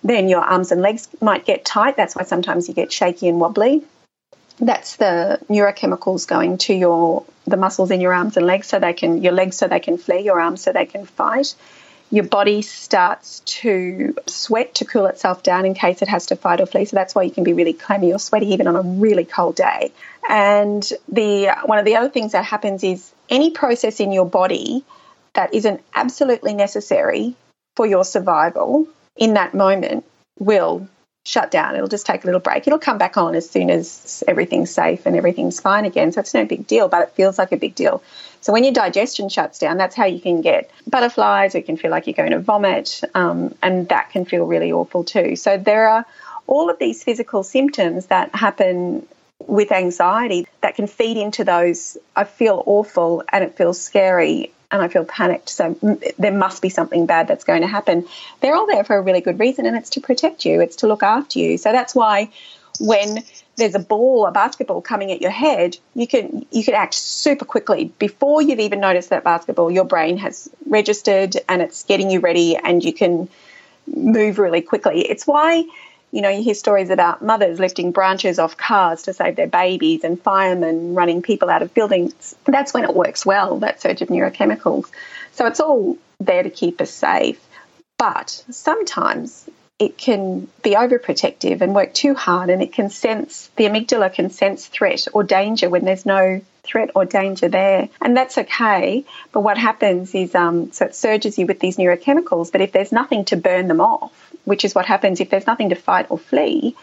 Then 0.03 0.29
your 0.29 0.41
arms 0.41 0.73
and 0.73 0.81
legs 0.81 1.09
might 1.21 1.45
get 1.45 1.65
tight. 1.65 1.97
That's 1.97 2.17
why 2.17 2.25
sometimes 2.25 2.69
you 2.69 2.75
get 2.75 2.93
shaky 2.93 3.29
and 3.29 3.41
wobbly. 3.41 3.83
That's 4.59 4.97
the 4.97 5.41
neurochemicals 5.49 6.27
going 6.27 6.59
to 6.59 6.75
your 6.75 7.25
the 7.47 7.57
muscles 7.57 7.91
in 7.91 8.01
your 8.01 8.13
arms 8.13 8.37
and 8.37 8.47
legs 8.47 8.67
so 8.67 8.79
they 8.79 8.93
can 8.93 9.23
your 9.23 9.33
legs 9.33 9.57
so 9.57 9.69
they 9.69 9.81
can 9.81 9.99
flee, 9.99 10.21
your 10.21 10.41
arms 10.41 10.63
so 10.63 10.73
they 10.73 10.87
can 10.87 11.07
fight 11.07 11.55
your 12.11 12.25
body 12.25 12.61
starts 12.61 13.41
to 13.41 14.17
sweat 14.27 14.75
to 14.75 14.85
cool 14.85 15.07
itself 15.07 15.43
down 15.43 15.65
in 15.65 15.75
case 15.75 16.03
it 16.03 16.09
has 16.09 16.27
to 16.27 16.37
fight 16.37 16.61
or 16.61 16.67
flee. 16.67 16.85
So 16.85 16.97
that's 16.97 17.15
why 17.15 17.23
you 17.23 17.31
can 17.31 17.45
be 17.45 17.53
really 17.53 17.73
clammy 17.73 18.13
or 18.13 18.19
sweaty 18.19 18.49
even 18.49 18.67
on 18.67 18.77
a 18.77 18.83
really 18.83 19.25
cold 19.25 19.55
day. 19.55 19.93
And 20.29 20.83
the 21.09 21.55
one 21.65 21.79
of 21.79 21.85
the 21.85 21.97
other 21.97 22.09
things 22.09 22.33
that 22.33 22.45
happens 22.45 22.83
is 22.83 23.13
any 23.29 23.51
process 23.51 24.01
in 24.01 24.11
your 24.11 24.27
body 24.27 24.85
that 25.35 25.55
isn't 25.55 25.83
absolutely 25.95 26.55
necessary 26.55 27.37
for 27.77 27.87
your 27.87 28.05
survival 28.05 28.89
in 29.21 29.35
that 29.35 29.55
moment 29.55 30.05
will 30.41 30.89
shut 31.25 31.51
down. 31.51 31.77
It'll 31.77 31.87
just 31.87 32.07
take 32.07 32.25
a 32.25 32.27
little 32.27 32.41
break. 32.41 32.67
It'll 32.67 32.79
come 32.79 32.99
back 32.99 33.17
on 33.17 33.35
as 33.35 33.49
soon 33.49 33.71
as 33.71 34.25
everything's 34.27 34.71
safe 34.71 35.07
and 35.07 35.15
everything's 35.15 35.61
fine 35.61 35.85
again. 35.85 36.11
So 36.11 36.21
it's 36.21 36.35
no 36.35 36.45
big 36.45 36.67
deal, 36.67 36.89
but 36.89 37.03
it 37.03 37.11
feels 37.11 37.39
like 37.39 37.53
a 37.53 37.57
big 37.57 37.75
deal. 37.75 38.03
So 38.41 38.55
when 38.55 38.65
your 38.65 38.73
digestion 38.73 39.29
shuts 39.29 39.59
down, 39.59 39.77
that's 39.77 39.95
how 39.95 40.07
you 40.07 40.19
can 40.19 40.41
get 40.41 40.71
butterflies. 40.87 41.55
It 41.55 41.67
can 41.67 41.77
feel 41.77 41.91
like 41.91 42.07
you're 42.07 42.15
going 42.15 42.31
to 42.31 42.41
vomit, 42.41 43.03
um, 43.15 43.55
and 43.63 43.87
that 43.91 44.11
can 44.11 44.25
feel 44.25 44.47
really 44.47 44.73
awful 44.73 45.05
too. 45.05 45.37
So 45.37 45.59
there 45.59 45.89
are 45.89 46.07
all 46.47 46.71
of 46.71 46.79
these 46.79 47.05
physical 47.05 47.43
symptoms 47.43 48.07
that 48.07 48.35
happen 48.35 49.07
with 49.47 49.73
anxiety 49.73 50.47
that 50.63 50.75
can 50.75 50.87
feed 50.87 51.19
into 51.19 51.45
those. 51.45 51.99
I 52.17 52.25
feel 52.25 52.63
awful 52.65 53.23
and 53.31 53.45
it 53.45 53.57
feels 53.57 53.81
scary 53.81 54.53
and 54.71 54.83
I 54.83 54.89
feel 54.89 55.05
panicked. 55.05 55.49
So 55.49 55.77
there 56.19 56.33
must 56.33 56.63
be 56.63 56.69
something 56.69 57.07
bad 57.07 57.29
that's 57.29 57.45
going 57.45 57.63
to 57.63 57.67
happen. 57.67 58.07
They're 58.41 58.55
all 58.55 58.67
there 58.67 58.85
for 58.85 58.97
a 58.97 59.03
really 59.03 59.21
good 59.21 59.39
reason, 59.39 59.67
and 59.67 59.77
it's 59.77 59.91
to 59.91 60.01
protect 60.01 60.45
you, 60.45 60.61
it's 60.61 60.77
to 60.77 60.87
look 60.87 61.03
after 61.03 61.39
you. 61.39 61.59
So 61.59 61.73
that's 61.73 61.95
why 61.95 62.31
when 62.79 63.25
there's 63.57 63.75
a 63.75 63.81
ball, 63.81 64.27
a 64.27 64.33
basketball 64.33 64.81
coming 64.81 65.13
at 65.13 65.21
your 65.21 65.31
head, 65.31 65.77
you 65.95 66.07
can 66.07 66.47
you 66.51 66.65
can 66.65 66.75
act 66.75 66.95
super 66.95 67.45
quickly 67.45 67.93
before 67.99 68.41
you've 68.41 68.61
even 68.61 68.81
noticed 68.81 69.11
that 69.11 69.25
basketball. 69.25 69.71
Your 69.71 69.85
brain 69.85 70.17
has 70.19 70.49
registered 70.67 71.37
and 71.49 71.61
it's 71.61 71.85
getting 71.85 72.11
you 72.11 72.21
ready, 72.21 72.57
and 72.57 72.83
you 72.83 72.93
can 72.93 73.29
move 73.87 74.39
really 74.39 74.63
quickly. 74.63 75.01
It's 75.01 75.27
why 75.27 75.65
you 76.13 76.23
know 76.23 76.29
you 76.29 76.43
hear 76.43 76.55
stories 76.55 76.91
about 76.91 77.23
mothers 77.23 77.59
lifting 77.59 77.93
branches 77.93 78.39
off 78.39 78.57
cars 78.57 79.03
to 79.05 79.13
save 79.13 79.37
their 79.37 79.47
babies, 79.47 80.05
and 80.05 80.21
firemen 80.21 80.95
running 80.95 81.23
people 81.23 81.51
out 81.51 81.63
of 81.63 81.75
buildings. 81.75 82.35
That's 82.45 82.75
when 82.75 82.85
it 82.85 82.95
works 82.95 83.25
well. 83.25 83.59
That 83.61 83.81
surge 83.81 84.03
of 84.03 84.09
neurochemicals. 84.09 84.91
So 85.33 85.47
it's 85.47 85.61
all 85.61 85.99
there 86.19 86.43
to 86.43 86.51
keep 86.51 86.81
us 86.81 86.91
safe. 86.91 87.41
But 87.99 88.45
sometimes 88.51 89.49
it 89.79 89.97
can 89.97 90.49
be 90.63 90.71
overprotective 90.73 91.63
and 91.63 91.75
work 91.75 91.95
too 91.95 92.15
hard, 92.15 92.51
and 92.51 92.63
it 92.63 92.73
can 92.73 92.91
sense 92.91 93.51
the 93.57 93.65
amygdala 93.65 94.13
can 94.13 94.31
sense 94.31 94.67
threat 94.67 95.07
or 95.13 95.23
danger 95.23 95.71
when 95.71 95.85
there's 95.85 96.05
no 96.05 96.41
threat 96.63 96.91
or 96.95 97.05
danger 97.05 97.49
there, 97.49 97.89
and 98.01 98.17
that's 98.17 98.37
okay. 98.37 99.05
But 99.33 99.41
what 99.41 99.59
happens 99.59 100.15
is, 100.15 100.35
um, 100.35 100.73
so 100.73 100.85
it 100.87 100.95
surges 100.95 101.39
you 101.39 101.47
with 101.47 101.61
these 101.61 101.79
neurochemicals. 101.79 102.53
But 102.53 102.61
if 102.61 102.73
there's 102.73 102.93
nothing 102.93 103.25
to 103.27 103.37
burn 103.37 103.69
them 103.69 103.81
off, 103.81 104.30
which 104.51 104.65
is 104.65 104.75
what 104.75 104.85
happens 104.85 105.21
if 105.21 105.31
there's 105.31 105.47
nothing 105.47 105.69
to 105.69 105.77
fight 105.77 106.07
or 106.11 106.19
flee, 106.19 106.75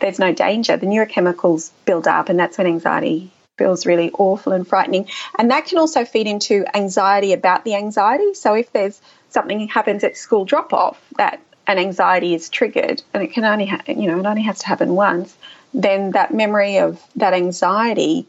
there's 0.00 0.18
no 0.18 0.32
danger. 0.32 0.78
The 0.78 0.86
neurochemicals 0.86 1.70
build 1.84 2.08
up, 2.08 2.30
and 2.30 2.38
that's 2.40 2.56
when 2.56 2.66
anxiety 2.66 3.30
feels 3.58 3.84
really 3.84 4.10
awful 4.12 4.54
and 4.54 4.66
frightening. 4.66 5.06
And 5.38 5.50
that 5.50 5.66
can 5.66 5.76
also 5.76 6.06
feed 6.06 6.26
into 6.26 6.64
anxiety 6.74 7.34
about 7.34 7.64
the 7.64 7.74
anxiety. 7.74 8.32
So 8.32 8.54
if 8.54 8.72
there's 8.72 8.98
something 9.28 9.68
happens 9.68 10.02
at 10.02 10.16
school 10.16 10.46
drop 10.46 10.72
off 10.72 10.98
that 11.18 11.42
an 11.66 11.76
anxiety 11.76 12.34
is 12.34 12.48
triggered, 12.48 13.02
and 13.12 13.22
it 13.22 13.32
can 13.34 13.44
only 13.44 13.66
ha- 13.66 13.82
you 13.86 14.06
know 14.06 14.18
it 14.18 14.24
only 14.24 14.44
has 14.44 14.60
to 14.60 14.66
happen 14.66 14.94
once, 14.94 15.36
then 15.74 16.12
that 16.12 16.32
memory 16.32 16.78
of 16.78 17.02
that 17.16 17.34
anxiety 17.34 18.26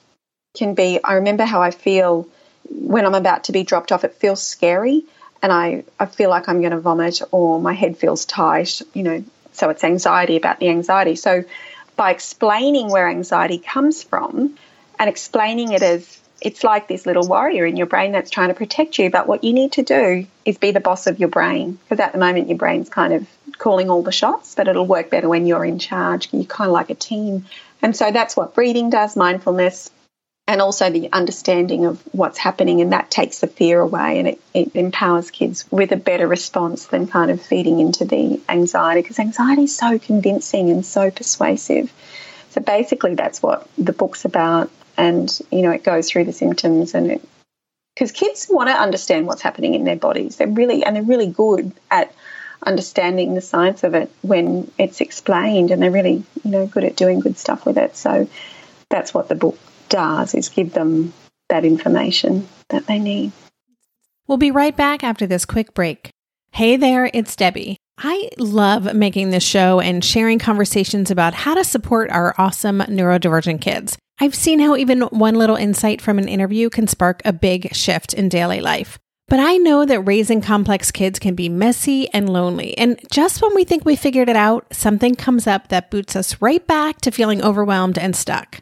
can 0.58 0.74
be. 0.74 1.00
I 1.02 1.14
remember 1.14 1.46
how 1.46 1.62
I 1.62 1.72
feel 1.72 2.28
when 2.70 3.06
I'm 3.06 3.16
about 3.16 3.46
to 3.46 3.54
be 3.54 3.64
dropped 3.64 3.94
off. 3.94 4.04
It 4.04 4.16
feels 4.16 4.42
scary, 4.42 5.06
and 5.42 5.52
I 5.52 5.84
I 6.00 6.06
feel 6.06 6.30
like 6.30 6.50
I'm 6.50 6.60
going 6.62 6.72
to 6.72 6.80
vomit, 6.80 7.22
or 7.32 7.60
my 7.60 7.74
head 7.74 7.98
feels 7.98 8.26
tight. 8.26 8.82
You 8.94 9.04
know, 9.04 9.24
so 9.54 9.70
it's 9.70 9.84
anxiety 9.84 10.38
about 10.38 10.60
the 10.60 10.70
anxiety. 10.70 11.16
So 11.16 11.44
by 11.96 12.12
explaining 12.12 12.90
where 12.90 13.10
anxiety 13.10 13.58
comes 13.58 14.04
from 14.04 14.58
and 14.98 15.10
explaining 15.10 15.72
it 15.74 15.82
as 15.82 16.20
it's 16.42 16.64
like 16.64 16.88
this 16.88 17.06
little 17.06 17.28
warrior 17.28 17.66
in 17.66 17.76
your 17.76 17.88
brain 17.88 18.12
that's 18.12 18.32
trying 18.32 18.48
to 18.50 18.54
protect 18.54 18.98
you. 18.98 19.10
But 19.10 19.28
what 19.28 19.44
you 19.44 19.54
need 19.54 19.74
to 19.74 19.84
do 19.84 20.26
is 20.46 20.58
be 20.58 20.72
the 20.72 20.80
boss 20.80 21.08
of 21.08 21.20
your 21.20 21.30
brain 21.30 21.78
because 21.84 22.00
at 22.00 22.14
the 22.14 22.20
moment 22.20 22.48
your 22.48 22.58
brain's 22.58 22.90
kind 22.90 23.14
of 23.14 23.28
calling 23.58 23.90
all 23.90 24.04
the 24.04 24.12
shots, 24.12 24.56
but 24.56 24.68
it'll 24.68 24.88
work 24.88 25.10
better 25.10 25.28
when 25.28 25.46
you're 25.46 25.66
in 25.66 25.80
charge. 25.80 26.30
You're 26.32 26.46
kind 26.46 26.70
of 26.70 26.74
like 26.74 26.90
a 26.90 26.96
team. 26.96 27.46
And 27.82 27.96
so 27.96 28.12
that's 28.12 28.36
what 28.36 28.56
breathing 28.56 28.90
does, 28.90 29.16
mindfulness, 29.16 29.92
and 30.50 30.64
also 30.64 30.90
the 30.90 31.12
understanding 31.14 31.86
of 31.86 32.02
what's 32.12 32.40
happening. 32.40 32.82
And 32.82 32.92
that 32.92 33.12
takes 33.12 33.38
the 33.38 33.46
fear 33.46 33.80
away 33.80 34.18
and 34.18 34.28
it, 34.30 34.42
it 34.56 34.76
empowers 34.76 35.30
kids 35.30 35.64
with 35.72 35.92
a 35.92 35.96
better 35.96 36.28
response 36.28 36.88
than 36.88 37.06
kind 37.06 37.30
of 37.30 37.40
feeding 37.40 37.80
into 37.80 38.04
the 38.04 38.42
anxiety 38.50 39.04
because 39.04 39.20
anxiety 39.20 39.66
is 39.66 39.78
so 39.78 40.00
convincing 40.00 40.72
and 40.72 40.84
so 40.84 41.12
persuasive. 41.12 41.94
So 42.50 42.62
basically, 42.62 43.14
that's 43.14 43.44
what 43.44 43.70
the 43.78 43.94
book's 43.94 44.26
about 44.26 44.72
and 44.98 45.40
you 45.52 45.62
know 45.62 45.72
it 45.72 45.84
goes 45.84 46.10
through 46.10 46.26
the 46.26 46.34
symptoms 46.34 46.96
and 46.96 47.12
it 47.12 47.30
because 47.94 48.12
kids 48.12 48.48
want 48.50 48.70
to 48.70 48.74
understand 48.74 49.28
what's 49.28 49.44
happening 49.44 49.76
in 49.76 49.86
their 49.86 49.96
bodies 49.96 50.36
they're 50.36 50.48
really 50.48 50.84
and 50.84 50.96
they're 50.96 51.04
really 51.04 51.28
good 51.28 51.72
at 51.90 52.14
understanding 52.66 53.34
the 53.34 53.40
science 53.40 53.84
of 53.84 53.94
it 53.94 54.12
when 54.24 54.70
it's 54.78 55.00
explained 55.00 55.72
and 55.72 55.82
they're 55.82 55.92
really 55.92 56.24
you 56.44 56.52
know 56.52 56.68
good 56.68 56.84
at 56.84 56.98
doing 56.98 57.22
good 57.22 57.38
stuff 57.38 57.66
with 57.66 57.78
it 57.78 57.96
so 57.96 58.28
that's 58.90 59.14
what 59.14 59.30
the 59.30 59.36
book 59.36 59.58
does 59.90 60.34
is 60.34 60.50
give 60.50 60.74
them 60.74 61.14
that 61.50 61.66
information 61.66 62.48
that 62.70 62.86
they 62.88 63.00
need 63.00 63.32
we'll 64.28 64.38
be 64.38 64.52
right 64.52 64.78
back 64.78 65.04
after 65.04 65.26
this 65.28 65.46
quick 65.46 65.74
break 65.74 66.10
hey 66.52 66.76
there 66.78 67.10
it's 67.14 67.36
debbie 67.36 67.78
I 68.02 68.30
love 68.38 68.94
making 68.96 69.32
this 69.32 69.44
show 69.44 69.82
and 69.82 70.04
sharing 70.04 70.40
conversations 70.40 71.12
about 71.12 71.34
how 71.34 71.54
to 71.54 71.66
support 71.66 72.10
our 72.12 72.34
awesome 72.38 72.80
neurodivergent 72.80 73.60
kids. 73.60 73.98
I've 74.22 74.36
seen 74.36 74.60
how 74.60 74.78
even 74.78 75.02
one 75.02 75.36
little 75.36 75.58
insight 75.58 76.02
from 76.02 76.18
an 76.18 76.30
interview 76.30 76.70
can 76.70 76.88
spark 76.88 77.22
a 77.26 77.34
big 77.34 77.76
shift 77.76 78.14
in 78.14 78.30
daily 78.30 78.62
life. 78.62 78.98
But 79.28 79.42
I 79.42 79.58
know 79.58 79.86
that 79.86 80.02
raising 80.02 80.42
complex 80.42 80.92
kids 80.92 81.20
can 81.20 81.36
be 81.36 81.50
messy 81.50 82.10
and 82.14 82.30
lonely. 82.30 82.78
And 82.78 83.00
just 83.12 83.42
when 83.42 83.54
we 83.54 83.66
think 83.66 83.84
we 83.84 83.98
figured 83.98 84.30
it 84.30 84.36
out, 84.36 84.74
something 84.74 85.16
comes 85.16 85.46
up 85.46 85.68
that 85.68 85.92
boots 85.92 86.16
us 86.16 86.42
right 86.42 86.66
back 86.66 87.02
to 87.02 87.12
feeling 87.12 87.42
overwhelmed 87.44 88.00
and 88.00 88.16
stuck. 88.16 88.62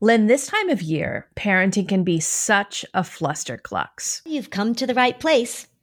Lynn, 0.00 0.28
this 0.28 0.46
time 0.46 0.68
of 0.68 0.80
year, 0.80 1.26
parenting 1.34 1.88
can 1.88 2.04
be 2.04 2.20
such 2.20 2.84
a 2.94 3.02
flusterclux. 3.02 4.22
You've 4.24 4.48
come 4.48 4.76
to 4.76 4.86
the 4.86 4.94
right 4.94 5.18
place. 5.18 5.66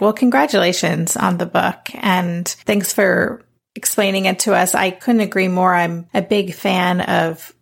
Well, 0.00 0.12
congratulations 0.12 1.16
on 1.16 1.38
the 1.38 1.46
book 1.46 1.88
and 1.94 2.46
thanks 2.46 2.92
for 2.92 3.44
explaining 3.74 4.26
it 4.26 4.40
to 4.40 4.54
us. 4.54 4.74
I 4.74 4.90
couldn't 4.90 5.20
agree 5.20 5.48
more. 5.48 5.74
I'm 5.74 6.08
a 6.14 6.22
big 6.22 6.54
fan 6.54 7.00
of 7.00 7.54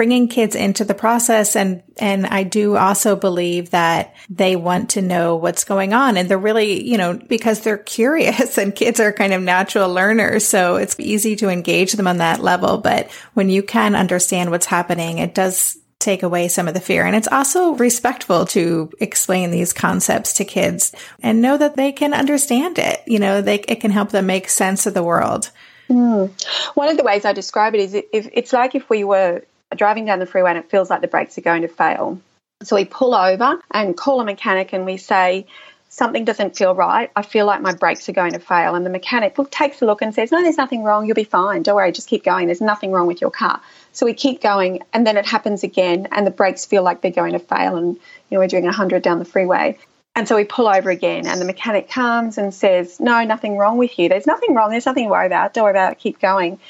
bringing 0.00 0.28
kids 0.28 0.56
into 0.56 0.82
the 0.82 0.94
process 0.94 1.54
and 1.54 1.82
and 1.98 2.26
I 2.26 2.42
do 2.42 2.74
also 2.74 3.16
believe 3.16 3.68
that 3.70 4.14
they 4.30 4.56
want 4.56 4.90
to 4.90 5.02
know 5.02 5.36
what's 5.36 5.64
going 5.64 5.92
on 5.92 6.16
and 6.16 6.26
they're 6.26 6.38
really, 6.38 6.82
you 6.88 6.96
know, 6.96 7.12
because 7.28 7.60
they're 7.60 7.76
curious 7.76 8.56
and 8.58 8.74
kids 8.74 8.98
are 8.98 9.12
kind 9.12 9.34
of 9.34 9.42
natural 9.42 9.92
learners, 9.92 10.46
so 10.46 10.76
it's 10.76 10.98
easy 10.98 11.36
to 11.36 11.50
engage 11.50 11.92
them 11.92 12.06
on 12.06 12.16
that 12.16 12.40
level, 12.40 12.78
but 12.78 13.10
when 13.34 13.50
you 13.50 13.62
can 13.62 13.94
understand 13.94 14.50
what's 14.50 14.64
happening, 14.64 15.18
it 15.18 15.34
does 15.34 15.76
take 16.00 16.22
away 16.22 16.48
some 16.48 16.66
of 16.66 16.74
the 16.74 16.80
fear. 16.80 17.04
And 17.04 17.14
it's 17.14 17.28
also 17.28 17.74
respectful 17.74 18.46
to 18.46 18.90
explain 18.98 19.50
these 19.50 19.72
concepts 19.72 20.32
to 20.34 20.44
kids 20.44 20.92
and 21.22 21.42
know 21.42 21.56
that 21.58 21.76
they 21.76 21.92
can 21.92 22.14
understand 22.14 22.78
it. 22.78 23.02
You 23.06 23.20
know, 23.20 23.42
they, 23.42 23.60
it 23.60 23.80
can 23.80 23.90
help 23.90 24.10
them 24.10 24.26
make 24.26 24.48
sense 24.48 24.86
of 24.86 24.94
the 24.94 25.04
world. 25.04 25.50
Mm. 25.88 26.30
One 26.74 26.88
of 26.88 26.96
the 26.96 27.04
ways 27.04 27.24
I 27.24 27.32
describe 27.32 27.74
it 27.74 27.80
is 27.80 27.94
if, 27.94 28.28
it's 28.32 28.52
like 28.52 28.74
if 28.74 28.88
we 28.88 29.04
were 29.04 29.42
driving 29.76 30.06
down 30.06 30.18
the 30.18 30.26
freeway 30.26 30.50
and 30.50 30.58
it 30.58 30.70
feels 30.70 30.88
like 30.88 31.02
the 31.02 31.08
brakes 31.08 31.36
are 31.36 31.42
going 31.42 31.62
to 31.62 31.68
fail. 31.68 32.20
So 32.62 32.76
we 32.76 32.84
pull 32.86 33.14
over 33.14 33.60
and 33.70 33.96
call 33.96 34.20
a 34.20 34.24
mechanic 34.24 34.72
and 34.72 34.84
we 34.84 34.96
say, 34.96 35.46
something 35.90 36.24
doesn't 36.24 36.56
feel 36.56 36.74
right. 36.74 37.10
I 37.14 37.22
feel 37.22 37.44
like 37.44 37.60
my 37.60 37.74
brakes 37.74 38.08
are 38.08 38.12
going 38.12 38.32
to 38.32 38.38
fail. 38.38 38.74
And 38.74 38.86
the 38.86 38.90
mechanic 38.90 39.36
takes 39.50 39.82
a 39.82 39.86
look 39.86 40.00
and 40.00 40.14
says, 40.14 40.32
No, 40.32 40.40
there's 40.40 40.56
nothing 40.56 40.82
wrong. 40.82 41.06
You'll 41.06 41.14
be 41.14 41.24
fine. 41.24 41.62
Don't 41.62 41.76
worry. 41.76 41.92
Just 41.92 42.08
keep 42.08 42.24
going. 42.24 42.46
There's 42.46 42.62
nothing 42.62 42.92
wrong 42.92 43.06
with 43.06 43.20
your 43.20 43.30
car. 43.30 43.60
So 43.92 44.06
we 44.06 44.14
keep 44.14 44.40
going. 44.40 44.82
And 44.94 45.06
then 45.06 45.18
it 45.18 45.26
happens 45.26 45.62
again. 45.62 46.08
And 46.12 46.26
the 46.26 46.30
brakes 46.30 46.64
feel 46.64 46.82
like 46.82 47.02
they're 47.02 47.10
going 47.10 47.32
to 47.32 47.38
fail. 47.38 47.76
And, 47.76 47.96
you 47.96 48.00
know, 48.30 48.38
we're 48.38 48.48
doing 48.48 48.64
100 48.64 49.02
down 49.02 49.18
the 49.18 49.24
freeway. 49.24 49.78
And 50.16 50.26
so 50.26 50.36
we 50.36 50.44
pull 50.44 50.68
over 50.68 50.90
again. 50.90 51.26
And 51.26 51.40
the 51.40 51.44
mechanic 51.44 51.90
comes 51.90 52.38
and 52.38 52.54
says, 52.54 53.00
No, 53.00 53.22
nothing 53.24 53.58
wrong 53.58 53.76
with 53.76 53.98
you. 53.98 54.08
There's 54.08 54.26
nothing 54.26 54.54
wrong. 54.54 54.70
There's 54.70 54.86
nothing 54.86 55.04
to 55.04 55.10
worry 55.10 55.26
about. 55.26 55.54
Don't 55.54 55.64
worry 55.64 55.72
about 55.72 55.92
it. 55.92 55.98
Keep 55.98 56.20
going. 56.20 56.60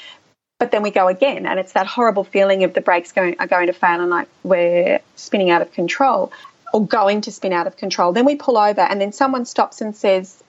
But 0.57 0.69
then 0.69 0.83
we 0.83 0.91
go 0.91 1.07
again, 1.07 1.47
and 1.47 1.59
it's 1.59 1.73
that 1.73 1.87
horrible 1.87 2.23
feeling 2.23 2.63
of 2.63 2.75
the 2.75 2.81
brakes 2.81 3.13
going 3.13 3.35
are 3.39 3.47
going 3.47 3.65
to 3.65 3.73
fail, 3.73 3.99
and 3.99 4.11
like 4.11 4.27
we're 4.43 4.99
spinning 5.15 5.49
out 5.49 5.63
of 5.63 5.71
control 5.71 6.31
or 6.73 6.85
going 6.85 7.21
to 7.21 7.31
spin 7.31 7.53
out 7.53 7.67
of 7.67 7.77
control. 7.77 8.13
Then 8.13 8.25
we 8.25 8.35
pull 8.35 8.57
over, 8.57 8.81
and 8.81 8.99
then 8.99 9.11
someone 9.11 9.45
stops 9.45 9.81
and 9.81 9.95
says, 9.95 10.41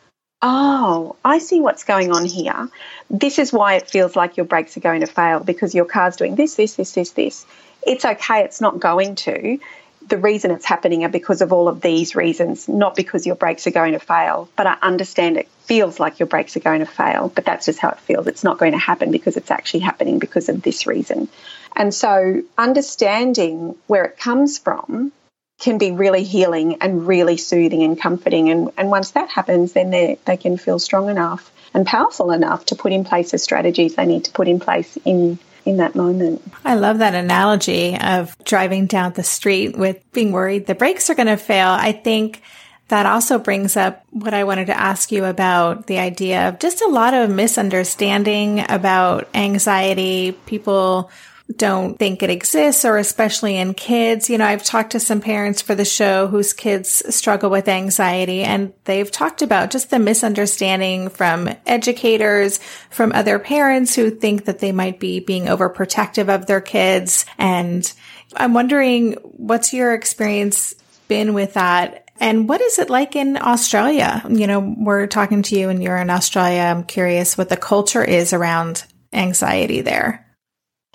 Oh, 0.45 1.15
I 1.25 1.39
see 1.39 1.61
what's 1.61 1.85
going 1.85 2.11
on 2.11 2.25
here. 2.25 2.69
This 3.09 3.39
is 3.39 3.53
why 3.53 3.75
it 3.75 3.89
feels 3.89 4.17
like 4.17 4.37
your 4.37 4.47
brakes 4.47 4.77
are 4.77 4.81
going 4.81 5.03
to 5.03 5.07
fail 5.07 5.39
because 5.39 5.73
your 5.73 5.85
car's 5.85 6.17
doing 6.17 6.35
this, 6.35 6.57
this, 6.57 6.75
this, 6.75 6.93
this, 6.93 7.11
this. 7.13 7.47
It's 7.87 8.05
okay, 8.05 8.43
it's 8.43 8.61
not 8.61 8.81
going 8.81 9.15
to. 9.17 9.61
The 10.09 10.19
reason 10.19 10.51
it's 10.51 10.65
happening 10.65 11.05
are 11.05 11.09
because 11.09 11.43
of 11.43 11.53
all 11.53 11.69
of 11.69 11.81
these 11.81 12.17
reasons, 12.17 12.69
not 12.69 12.97
because 12.97 13.25
your 13.25 13.37
brakes 13.37 13.69
are 13.69 13.73
going 13.73 13.93
to 13.93 14.01
fail. 14.01 14.49
But 14.57 14.67
I 14.67 14.77
understand 14.83 15.37
it 15.37 15.49
feels 15.61 16.01
like 16.01 16.19
your 16.19 16.27
brakes 16.27 16.57
are 16.57 16.61
going 16.61 16.81
to 16.81 16.87
fail, 16.87 17.31
but 17.33 17.45
that's 17.45 17.67
just 17.67 17.79
how 17.79 17.91
it 17.91 18.01
feels. 18.01 18.27
It's 18.27 18.43
not 18.43 18.59
going 18.59 18.73
to 18.73 18.79
happen 18.79 19.13
because 19.13 19.37
it's 19.37 19.51
actually 19.53 19.81
happening 19.81 20.19
because 20.19 20.49
of 20.49 20.61
this 20.61 20.89
reason. 20.89 21.29
And 21.77 21.95
so 21.95 22.43
understanding 22.59 23.77
where 23.87 24.05
it 24.05 24.19
comes 24.19 24.59
from 24.59 25.13
can 25.63 25.79
be 25.79 25.93
really 25.93 26.25
healing 26.25 26.79
and 26.83 27.07
really 27.07 27.37
soothing 27.37 27.85
and 27.85 27.99
comforting. 27.99 28.51
And, 28.51 28.73
and 28.77 28.91
once 28.91 29.13
that 29.13 29.31
happens, 29.31 29.73
then 29.73 29.91
they, 29.91 30.19
they 30.25 30.37
can 30.37 30.59
feel 30.59 30.81
strong 30.81 31.09
enough 31.09 31.53
and 31.73 31.87
powerful 31.87 32.33
enough 32.33 32.67
to 32.67 32.75
put 32.75 32.93
in 32.93 33.05
place 33.05 33.31
the 33.31 33.39
strategies 33.39 33.95
they 33.95 34.05
need 34.05 34.25
to 34.25 34.33
put 34.33 34.49
in 34.49 34.61
place 34.61 34.99
in 35.05 35.39
in 35.65 35.77
that 35.77 35.95
moment. 35.95 36.43
I 36.65 36.75
love 36.75 36.99
that 36.99 37.15
analogy 37.15 37.97
of 37.97 38.37
driving 38.43 38.87
down 38.87 39.13
the 39.13 39.23
street 39.23 39.79
with 39.79 40.03
being 40.13 40.33
worried 40.33 40.67
the 40.67 40.75
brakes 40.75 41.09
are 41.09 41.15
going 41.15 41.29
to 41.29 41.37
fail. 41.37 41.69
I 41.69 41.93
think 41.93 42.43
that 42.89 43.07
also 43.07 43.39
brings 43.39 43.77
up 43.77 44.05
what 44.11 44.35
I 44.35 44.43
wanted 44.43 44.67
to 44.67 44.79
ask 44.79 45.13
you 45.13 45.25
about 45.25 45.87
the 45.87 46.01
idea 46.01 46.49
of 46.49 46.59
just 46.59 46.83
a 46.83 46.89
lot 46.89 47.15
of 47.15 47.31
misunderstanding 47.31 48.67
about 48.69 49.29
anxiety. 49.35 50.33
People 50.47 51.13
don't 51.57 51.99
think 51.99 52.23
it 52.23 52.31
exists 52.31 52.85
or 52.85 52.97
especially 52.99 53.57
in 53.57 53.75
kids. 53.75 54.29
You 54.29 54.39
know, 54.39 54.47
I've 54.47 54.65
talked 54.65 54.93
to 54.93 55.01
some 55.01 55.21
parents 55.21 55.63
for 55.63 55.75
the 55.75 55.85
show 55.85 56.27
whose 56.27 56.53
kids 56.53 57.15
struggle 57.15 57.51
with 57.51 57.69
anxiety 57.69 58.43
and 58.43 58.73
they've 58.85 59.11
talked 59.11 59.43
about 59.43 59.71
just 59.71 59.91
the 59.91 59.99
misunderstanding 59.99 61.09
from 61.09 61.49
educators, 61.67 62.59
from 62.91 63.13
other 63.13 63.39
parents 63.39 63.95
who 63.95 64.11
think 64.11 64.45
that 64.45 64.59
they 64.59 64.73
might 64.73 65.01
be 65.01 65.21
being 65.21 65.45
overprotective 65.45 66.29
of 66.29 66.47
their 66.47 66.61
kids. 66.61 67.27
And 67.39 67.91
I'm 68.37 68.55
wondering 68.55 69.13
what's 69.23 69.73
your 69.73 69.95
experience 69.95 70.75
been 71.09 71.35
with 71.35 71.55
that? 71.55 72.11
And 72.21 72.49
what 72.49 72.61
is 72.61 72.79
it 72.79 72.89
like 72.89 73.17
in 73.17 73.37
Australia? 73.37 74.23
You 74.29 74.47
know, 74.47 74.75
we're 74.79 75.07
talking 75.09 75.43
to 75.43 75.59
you 75.59 75.69
and 75.71 75.83
you're 75.83 75.97
in 75.97 76.11
Australia. 76.11 76.61
I'm 76.61 76.85
curious 76.85 77.37
what 77.37 77.49
the 77.49 77.57
culture 77.57 78.05
is 78.05 78.33
around 78.33 78.85
anxiety 79.13 79.81
there. 79.81 80.27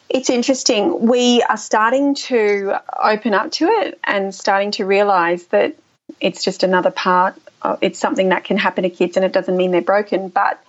It's 0.09 0.29
interesting. 0.29 1.05
We 1.05 1.41
are 1.43 1.57
starting 1.57 2.15
to 2.15 2.75
open 2.97 3.33
up 3.33 3.51
to 3.53 3.67
it 3.67 3.99
and 4.03 4.33
starting 4.33 4.71
to 4.71 4.85
realize 4.85 5.45
that 5.47 5.75
it's 6.21 6.43
just 6.43 6.63
another 6.63 6.91
part. 6.91 7.35
Of, 7.61 7.79
it's 7.81 7.99
something 7.99 8.29
that 8.29 8.45
can 8.45 8.57
happen 8.57 8.83
to 8.83 8.89
kids 8.89 9.17
and 9.17 9.25
it 9.25 9.33
doesn't 9.33 9.57
mean 9.57 9.71
they're 9.71 9.81
broken. 9.81 10.29
But 10.29 10.63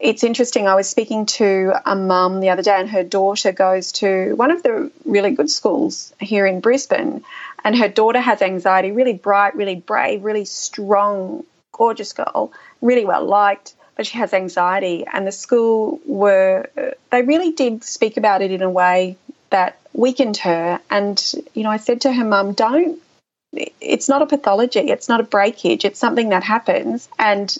it's 0.00 0.24
interesting. 0.24 0.66
I 0.66 0.74
was 0.74 0.88
speaking 0.88 1.26
to 1.26 1.74
a 1.84 1.94
mum 1.94 2.40
the 2.40 2.50
other 2.50 2.62
day 2.62 2.74
and 2.78 2.90
her 2.90 3.04
daughter 3.04 3.52
goes 3.52 3.92
to 3.92 4.34
one 4.34 4.50
of 4.50 4.64
the 4.64 4.90
really 5.04 5.30
good 5.30 5.50
schools 5.50 6.12
here 6.20 6.44
in 6.44 6.60
Brisbane. 6.60 7.24
And 7.62 7.78
her 7.78 7.88
daughter 7.88 8.20
has 8.20 8.42
anxiety, 8.42 8.90
really 8.90 9.14
bright, 9.14 9.54
really 9.54 9.76
brave, 9.76 10.24
really 10.24 10.44
strong, 10.44 11.44
gorgeous 11.70 12.12
girl, 12.12 12.52
really 12.80 13.04
well 13.04 13.24
liked 13.24 13.75
but 13.96 14.06
she 14.06 14.18
has 14.18 14.32
anxiety. 14.32 15.04
And 15.10 15.26
the 15.26 15.32
school 15.32 16.00
were, 16.04 16.68
they 17.10 17.22
really 17.22 17.52
did 17.52 17.82
speak 17.82 18.16
about 18.16 18.42
it 18.42 18.52
in 18.52 18.62
a 18.62 18.70
way 18.70 19.16
that 19.50 19.78
weakened 19.92 20.36
her. 20.38 20.80
And, 20.90 21.22
you 21.54 21.62
know, 21.62 21.70
I 21.70 21.78
said 21.78 22.02
to 22.02 22.12
her 22.12 22.24
mum, 22.24 22.52
don't, 22.52 23.00
it's 23.80 24.08
not 24.08 24.22
a 24.22 24.26
pathology, 24.26 24.80
it's 24.80 25.08
not 25.08 25.20
a 25.20 25.24
breakage, 25.24 25.84
it's 25.84 25.98
something 25.98 26.28
that 26.28 26.42
happens. 26.42 27.08
And 27.18 27.56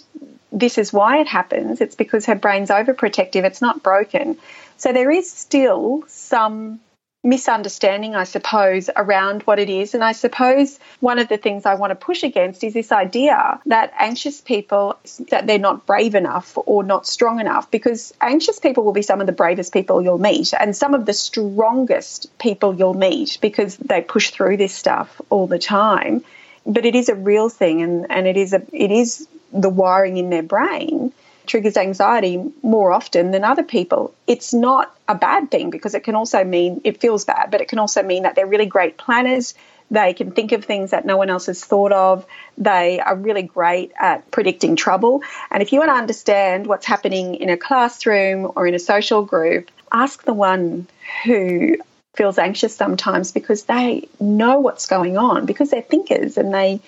this 0.51 0.77
is 0.77 0.93
why 0.93 1.19
it 1.19 1.27
happens. 1.27 1.81
It's 1.81 1.95
because 1.95 2.27
her 2.27 2.35
brain's 2.35 2.69
overprotective, 2.69 3.43
it's 3.43 3.61
not 3.61 3.83
broken. 3.83 4.37
So 4.77 4.93
there 4.93 5.09
is 5.09 5.29
still 5.31 6.03
some 6.07 6.79
misunderstanding, 7.27 8.15
I 8.15 8.23
suppose, 8.23 8.89
around 8.95 9.43
what 9.43 9.59
it 9.59 9.69
is. 9.69 9.93
And 9.93 10.03
I 10.03 10.13
suppose 10.13 10.79
one 11.01 11.19
of 11.19 11.27
the 11.27 11.37
things 11.37 11.65
I 11.65 11.75
want 11.75 11.91
to 11.91 11.95
push 11.95 12.23
against 12.23 12.63
is 12.63 12.73
this 12.73 12.91
idea 12.91 13.59
that 13.65 13.93
anxious 13.99 14.39
people 14.39 14.97
that 15.29 15.45
they're 15.45 15.59
not 15.59 15.85
brave 15.85 16.15
enough 16.15 16.57
or 16.65 16.83
not 16.83 17.05
strong 17.05 17.41
enough 17.41 17.69
because 17.69 18.13
anxious 18.21 18.59
people 18.59 18.85
will 18.85 18.93
be 18.93 19.01
some 19.01 19.19
of 19.19 19.27
the 19.27 19.33
bravest 19.33 19.73
people 19.73 20.01
you'll 20.01 20.17
meet 20.17 20.53
and 20.53 20.75
some 20.75 20.93
of 20.93 21.05
the 21.05 21.13
strongest 21.13 22.35
people 22.39 22.73
you'll 22.73 22.93
meet 22.93 23.37
because 23.41 23.75
they 23.75 23.99
push 24.01 24.29
through 24.31 24.55
this 24.55 24.73
stuff 24.73 25.21
all 25.29 25.47
the 25.47 25.59
time. 25.59 26.23
But 26.65 26.85
it 26.85 26.95
is 26.95 27.09
a 27.09 27.15
real 27.15 27.49
thing 27.49 27.81
and, 27.81 28.09
and 28.09 28.25
it 28.25 28.37
is 28.37 28.53
a 28.53 28.65
it 28.71 28.91
is 28.91 29.27
the 29.51 29.69
wiring 29.69 30.15
in 30.15 30.29
their 30.29 30.43
brain 30.43 31.11
triggers 31.47 31.77
anxiety 31.77 32.43
more 32.61 32.91
often 32.91 33.31
than 33.31 33.43
other 33.43 33.63
people. 33.63 34.13
It's 34.27 34.53
not 34.53 34.95
a 35.07 35.15
bad 35.15 35.49
thing 35.49 35.69
because 35.69 35.95
it 35.95 36.03
can 36.03 36.15
also 36.15 36.43
mean 36.43 36.81
it 36.83 36.99
feels 36.99 37.25
bad, 37.25 37.49
but 37.51 37.61
it 37.61 37.67
can 37.67 37.79
also 37.79 38.03
mean 38.03 38.23
that 38.23 38.35
they're 38.35 38.45
really 38.45 38.65
great 38.65 38.97
planners. 38.97 39.53
They 39.89 40.13
can 40.13 40.31
think 40.31 40.51
of 40.51 40.65
things 40.65 40.91
that 40.91 41.05
no 41.05 41.15
one 41.15 41.29
else 41.29 41.45
has 41.45 41.63
thought 41.63 41.93
of. 41.93 42.25
They 42.57 42.99
are 42.99 43.15
really 43.15 43.43
great 43.43 43.93
at 43.97 44.29
predicting 44.31 44.75
trouble. 44.75 45.23
And 45.49 45.63
if 45.63 45.71
you 45.71 45.79
want 45.79 45.89
to 45.89 45.95
understand 45.95 46.67
what's 46.67 46.85
happening 46.85 47.35
in 47.35 47.49
a 47.49 47.57
classroom 47.57 48.51
or 48.55 48.67
in 48.67 48.75
a 48.75 48.79
social 48.79 49.23
group, 49.23 49.71
ask 49.91 50.23
the 50.23 50.33
one 50.33 50.87
who 51.23 51.77
feels 52.15 52.37
anxious 52.37 52.75
sometimes 52.75 53.31
because 53.31 53.63
they 53.63 54.09
know 54.19 54.59
what's 54.59 54.87
going 54.87 55.17
on 55.17 55.45
because 55.45 55.69
they're 55.69 55.81
thinkers 55.81 56.35
and 56.37 56.53
they 56.53 56.81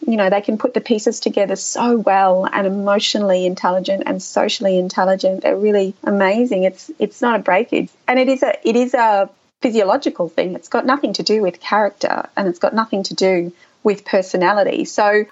you 0.00 0.16
know, 0.16 0.30
they 0.30 0.40
can 0.40 0.58
put 0.58 0.74
the 0.74 0.80
pieces 0.80 1.20
together 1.20 1.56
so 1.56 1.96
well 1.96 2.46
and 2.50 2.66
emotionally 2.66 3.46
intelligent 3.46 4.04
and 4.06 4.22
socially 4.22 4.78
intelligent. 4.78 5.42
They're 5.42 5.56
really 5.56 5.94
amazing. 6.04 6.64
It's 6.64 6.90
it's 6.98 7.22
not 7.22 7.40
a 7.40 7.42
breakage. 7.42 7.88
And 8.06 8.18
it 8.18 8.28
is 8.28 8.42
a 8.42 8.68
it 8.68 8.76
is 8.76 8.94
a 8.94 9.30
physiological 9.62 10.28
thing. 10.28 10.54
It's 10.54 10.68
got 10.68 10.86
nothing 10.86 11.14
to 11.14 11.22
do 11.22 11.42
with 11.42 11.60
character 11.60 12.28
and 12.36 12.46
it's 12.48 12.58
got 12.58 12.74
nothing 12.74 13.02
to 13.04 13.14
do 13.14 13.52
with 13.82 14.04
personality. 14.04 14.84
So 14.84 15.24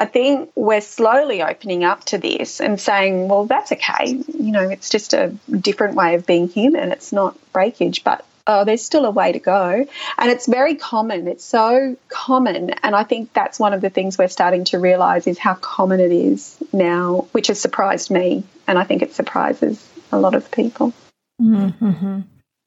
I 0.00 0.06
think 0.06 0.50
we're 0.56 0.80
slowly 0.80 1.42
opening 1.42 1.84
up 1.84 2.04
to 2.06 2.18
this 2.18 2.60
and 2.60 2.80
saying, 2.80 3.28
well, 3.28 3.46
that's 3.46 3.70
okay. 3.70 4.06
You 4.06 4.50
know, 4.50 4.68
it's 4.68 4.90
just 4.90 5.14
a 5.14 5.28
different 5.48 5.94
way 5.94 6.16
of 6.16 6.26
being 6.26 6.48
human. 6.48 6.90
It's 6.90 7.12
not 7.12 7.38
breakage, 7.52 8.02
but 8.02 8.24
oh, 8.46 8.64
there's 8.64 8.84
still 8.84 9.04
a 9.04 9.10
way 9.10 9.32
to 9.32 9.38
go. 9.38 9.86
And 10.18 10.30
it's 10.30 10.46
very 10.46 10.74
common. 10.74 11.28
It's 11.28 11.44
so 11.44 11.96
common. 12.08 12.70
And 12.70 12.94
I 12.94 13.04
think 13.04 13.32
that's 13.32 13.58
one 13.58 13.72
of 13.72 13.80
the 13.80 13.90
things 13.90 14.18
we're 14.18 14.28
starting 14.28 14.64
to 14.66 14.78
realize 14.78 15.26
is 15.26 15.38
how 15.38 15.54
common 15.54 16.00
it 16.00 16.12
is 16.12 16.56
now, 16.72 17.28
which 17.32 17.48
has 17.48 17.60
surprised 17.60 18.10
me. 18.10 18.44
And 18.66 18.78
I 18.78 18.84
think 18.84 19.02
it 19.02 19.14
surprises 19.14 19.86
a 20.10 20.18
lot 20.18 20.34
of 20.34 20.50
people. 20.50 20.92
Mm-hmm. 21.40 22.20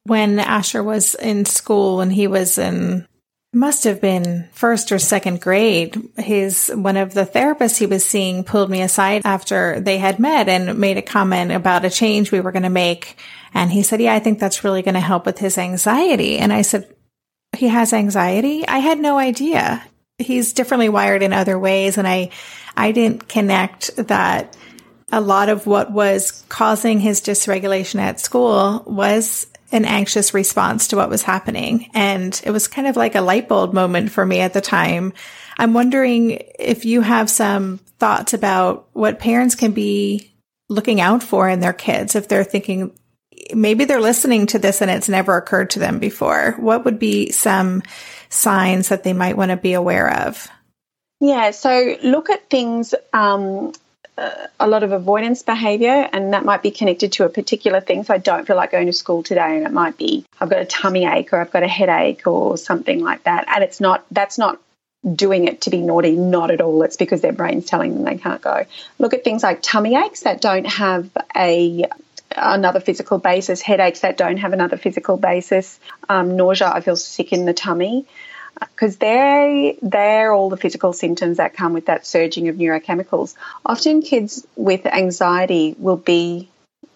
When 0.05 0.39
Asher 0.39 0.83
was 0.83 1.15
in 1.15 1.45
school 1.45 2.01
and 2.01 2.13
he 2.13 2.27
was 2.27 2.57
in 2.57 3.07
must 3.55 3.85
have 3.85 4.01
been 4.01 4.47
first 4.51 4.91
or 4.91 4.99
second 4.99 5.39
grade. 5.39 5.97
His 6.17 6.69
one 6.75 6.97
of 6.97 7.13
the 7.13 7.25
therapists 7.25 7.77
he 7.77 7.85
was 7.85 8.05
seeing 8.05 8.43
pulled 8.43 8.69
me 8.69 8.81
aside 8.81 9.21
after 9.23 9.79
they 9.79 9.97
had 9.97 10.19
met 10.19 10.49
and 10.49 10.77
made 10.77 10.97
a 10.97 11.01
comment 11.01 11.51
about 11.51 11.85
a 11.85 11.89
change 11.89 12.31
we 12.31 12.41
were 12.41 12.51
going 12.51 12.63
to 12.63 12.69
make. 12.69 13.17
And 13.53 13.71
he 13.71 13.81
said, 13.81 14.01
"Yeah, 14.01 14.13
I 14.13 14.19
think 14.19 14.39
that's 14.39 14.65
really 14.65 14.81
going 14.81 14.95
to 14.95 14.99
help 14.99 15.25
with 15.25 15.39
his 15.39 15.57
anxiety." 15.57 16.37
And 16.37 16.51
I 16.51 16.63
said, 16.63 16.93
"He 17.55 17.69
has 17.69 17.93
anxiety? 17.93 18.67
I 18.67 18.79
had 18.79 18.99
no 18.99 19.17
idea. 19.17 19.81
He's 20.17 20.53
differently 20.53 20.89
wired 20.89 21.23
in 21.23 21.33
other 21.33 21.57
ways 21.57 21.97
and 21.97 22.07
I 22.07 22.31
I 22.75 22.91
didn't 22.91 23.29
connect 23.29 23.95
that 23.95 24.57
a 25.11 25.21
lot 25.21 25.49
of 25.49 25.65
what 25.65 25.91
was 25.91 26.43
causing 26.49 26.99
his 26.99 27.21
dysregulation 27.21 27.99
at 27.99 28.19
school 28.19 28.83
was 28.85 29.47
an 29.71 29.85
anxious 29.85 30.33
response 30.33 30.87
to 30.87 30.95
what 30.95 31.09
was 31.09 31.23
happening. 31.23 31.89
And 31.93 32.39
it 32.43 32.51
was 32.51 32.67
kind 32.67 32.87
of 32.87 32.95
like 32.95 33.15
a 33.15 33.21
light 33.21 33.47
bulb 33.47 33.73
moment 33.73 34.11
for 34.11 34.25
me 34.25 34.39
at 34.39 34.53
the 34.53 34.61
time. 34.61 35.13
I'm 35.57 35.73
wondering 35.73 36.43
if 36.59 36.85
you 36.85 37.01
have 37.01 37.29
some 37.29 37.79
thoughts 37.99 38.33
about 38.33 38.87
what 38.93 39.19
parents 39.19 39.55
can 39.55 39.71
be 39.71 40.31
looking 40.69 40.99
out 40.99 41.23
for 41.23 41.47
in 41.47 41.59
their 41.59 41.73
kids 41.73 42.15
if 42.15 42.27
they're 42.27 42.43
thinking 42.43 42.91
maybe 43.53 43.85
they're 43.85 44.01
listening 44.01 44.47
to 44.47 44.59
this 44.59 44.81
and 44.81 44.89
it's 44.89 45.09
never 45.09 45.37
occurred 45.37 45.71
to 45.71 45.79
them 45.79 45.99
before. 45.99 46.55
What 46.57 46.85
would 46.85 46.99
be 46.99 47.31
some 47.31 47.83
signs 48.29 48.89
that 48.89 49.03
they 49.03 49.13
might 49.13 49.37
want 49.37 49.51
to 49.51 49.57
be 49.57 49.73
aware 49.73 50.27
of? 50.27 50.47
Yeah, 51.19 51.51
so 51.51 51.97
look 52.03 52.29
at 52.29 52.49
things 52.49 52.93
um, 53.13 53.73
a 54.17 54.67
lot 54.67 54.83
of 54.83 54.91
avoidance 54.91 55.43
behavior, 55.43 56.09
and 56.11 56.33
that 56.33 56.45
might 56.45 56.63
be 56.63 56.71
connected 56.71 57.11
to 57.13 57.25
a 57.25 57.29
particular 57.29 57.81
thing. 57.81 58.03
So 58.03 58.13
I 58.13 58.17
don't 58.17 58.47
feel 58.47 58.55
like 58.55 58.71
going 58.71 58.87
to 58.87 58.93
school 58.93 59.23
today, 59.23 59.57
and 59.57 59.65
it 59.65 59.71
might 59.71 59.97
be 59.97 60.25
I've 60.39 60.49
got 60.49 60.59
a 60.59 60.65
tummy 60.65 61.05
ache 61.05 61.33
or 61.33 61.41
I've 61.41 61.51
got 61.51 61.63
a 61.63 61.67
headache 61.67 62.25
or 62.25 62.57
something 62.57 63.01
like 63.01 63.23
that. 63.23 63.45
And 63.47 63.63
it's 63.63 63.79
not 63.79 64.05
that's 64.11 64.37
not 64.37 64.59
doing 65.13 65.47
it 65.47 65.61
to 65.61 65.69
be 65.69 65.81
naughty, 65.81 66.15
not 66.15 66.49
at 66.49 66.61
all. 66.61 66.81
It's 66.83 66.97
because 66.97 67.21
their 67.21 67.33
brain's 67.33 67.65
telling 67.65 67.93
them 67.93 68.03
they 68.03 68.17
can't 68.17 68.41
go. 68.41 68.65
Look 68.99 69.13
at 69.13 69.23
things 69.23 69.43
like 69.43 69.59
tummy 69.61 69.95
aches 69.95 70.21
that 70.21 70.41
don't 70.41 70.65
have 70.65 71.09
a 71.35 71.85
another 72.37 72.79
physical 72.79 73.17
basis, 73.17 73.61
headaches 73.61 74.01
that 74.01 74.17
don't 74.17 74.37
have 74.37 74.53
another 74.53 74.77
physical 74.77 75.17
basis, 75.17 75.79
um, 76.09 76.37
nausea. 76.37 76.71
I 76.73 76.81
feel 76.81 76.95
sick 76.95 77.33
in 77.33 77.45
the 77.45 77.53
tummy 77.53 78.05
because 78.59 78.97
they 78.97 79.77
they're 79.81 80.33
all 80.33 80.49
the 80.49 80.57
physical 80.57 80.93
symptoms 80.93 81.37
that 81.37 81.53
come 81.53 81.73
with 81.73 81.87
that 81.87 82.05
surging 82.05 82.47
of 82.47 82.55
neurochemicals. 82.55 83.35
Often 83.65 84.01
kids 84.01 84.45
with 84.55 84.85
anxiety 84.85 85.75
will 85.77 85.97
be 85.97 86.49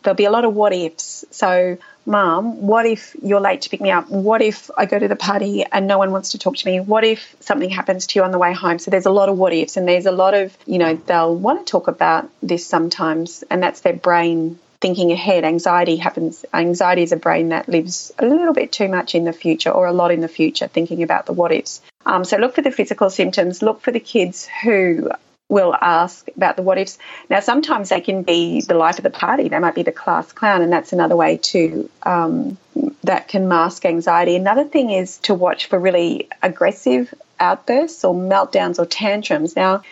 there'll 0.04 0.16
be 0.16 0.26
a 0.26 0.32
lot 0.32 0.46
of 0.46 0.54
what 0.54 0.74
ifs. 0.74 1.26
So, 1.32 1.78
mom, 2.06 2.62
what 2.66 2.86
if 2.86 3.16
you're 3.22 3.42
late 3.42 3.62
to 3.62 3.70
pick 3.70 3.82
me 3.82 3.92
up? 3.92 4.10
What 4.10 4.42
if 4.42 4.70
I 4.78 4.86
go 4.86 4.98
to 4.98 5.08
the 5.08 5.16
party 5.16 5.66
and 5.70 5.88
no 5.88 5.98
one 5.98 6.12
wants 6.12 6.32
to 6.32 6.38
talk 6.38 6.56
to 6.58 6.66
me? 6.66 6.80
What 6.80 7.04
if 7.04 7.36
something 7.40 7.70
happens 7.70 8.08
to 8.08 8.20
you 8.20 8.24
on 8.24 8.32
the 8.32 8.40
way 8.40 8.54
home? 8.54 8.80
So 8.80 8.92
there's 8.92 9.06
a 9.06 9.12
lot 9.12 9.30
of 9.30 9.38
what 9.38 9.54
ifs 9.54 9.78
and 9.78 9.88
there's 9.88 10.06
a 10.06 10.12
lot 10.12 10.34
of, 10.34 10.58
you 10.66 10.78
know, 10.78 10.96
they'll 10.96 11.36
want 11.36 11.66
to 11.66 11.72
talk 11.72 11.88
about 11.88 12.30
this 12.42 12.66
sometimes 12.66 13.44
and 13.50 13.62
that's 13.62 13.82
their 13.82 13.94
brain 13.94 14.60
thinking 14.82 15.12
ahead. 15.12 15.44
Anxiety 15.44 15.98
happens. 15.98 16.46
Anxiety 16.54 17.04
is 17.04 17.12
a 17.12 17.18
brain 17.18 17.50
that 17.50 17.68
lives 17.68 18.14
a 18.18 18.26
little 18.26 18.54
bit 18.54 18.72
too 18.72 18.88
much 18.88 19.16
in 19.16 19.26
the 19.26 19.34
future 19.34 19.72
or 19.72 19.88
a 19.88 19.94
lot 19.94 20.12
in 20.12 20.22
the 20.22 20.28
future, 20.28 20.68
thinking 20.68 21.04
about 21.04 21.26
the 21.26 21.34
what 21.34 21.52
ifs. 21.52 21.82
Um, 22.06 22.24
so 22.24 22.38
look 22.38 22.56
for 22.56 22.62
the 22.62 22.72
physical 22.72 23.10
symptoms. 23.10 23.62
Look 23.62 23.82
for 23.82 23.92
the 23.92 24.00
kids 24.00 24.48
who 24.64 25.12
will 25.50 25.76
ask 25.76 26.28
about 26.36 26.56
the 26.56 26.62
what 26.62 26.78
ifs. 26.78 26.98
Now, 27.30 27.40
sometimes 27.40 27.90
they 27.90 28.02
can 28.02 28.24
be 28.24 28.62
the 28.62 28.76
life 28.76 29.00
of 29.00 29.04
the 29.04 29.10
party. 29.10 29.50
They 29.50 29.60
might 29.60 29.76
be 29.76 29.84
the 29.84 29.92
class 29.92 30.32
clown, 30.32 30.62
and 30.62 30.72
that's 30.72 30.94
another 30.94 31.16
way 31.16 31.38
to 31.38 31.90
um, 32.04 32.58
that 33.04 33.28
can 33.28 33.48
mask 33.48 33.86
anxiety. 33.86 34.36
Another 34.36 34.64
thing 34.64 34.92
is 34.92 35.18
to 35.20 35.34
watch 35.34 35.66
for 35.66 35.80
really 35.80 36.30
aggressive 36.42 37.14
outbursts 37.40 38.04
or 38.06 38.14
meltdowns 38.14 38.80
or 38.80 38.86
tantrums. 38.86 39.56
Now, 39.56 39.84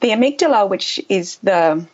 the 0.00 0.08
amygdala, 0.08 0.68
which 0.68 1.00
is 1.08 1.36
the 1.38 1.86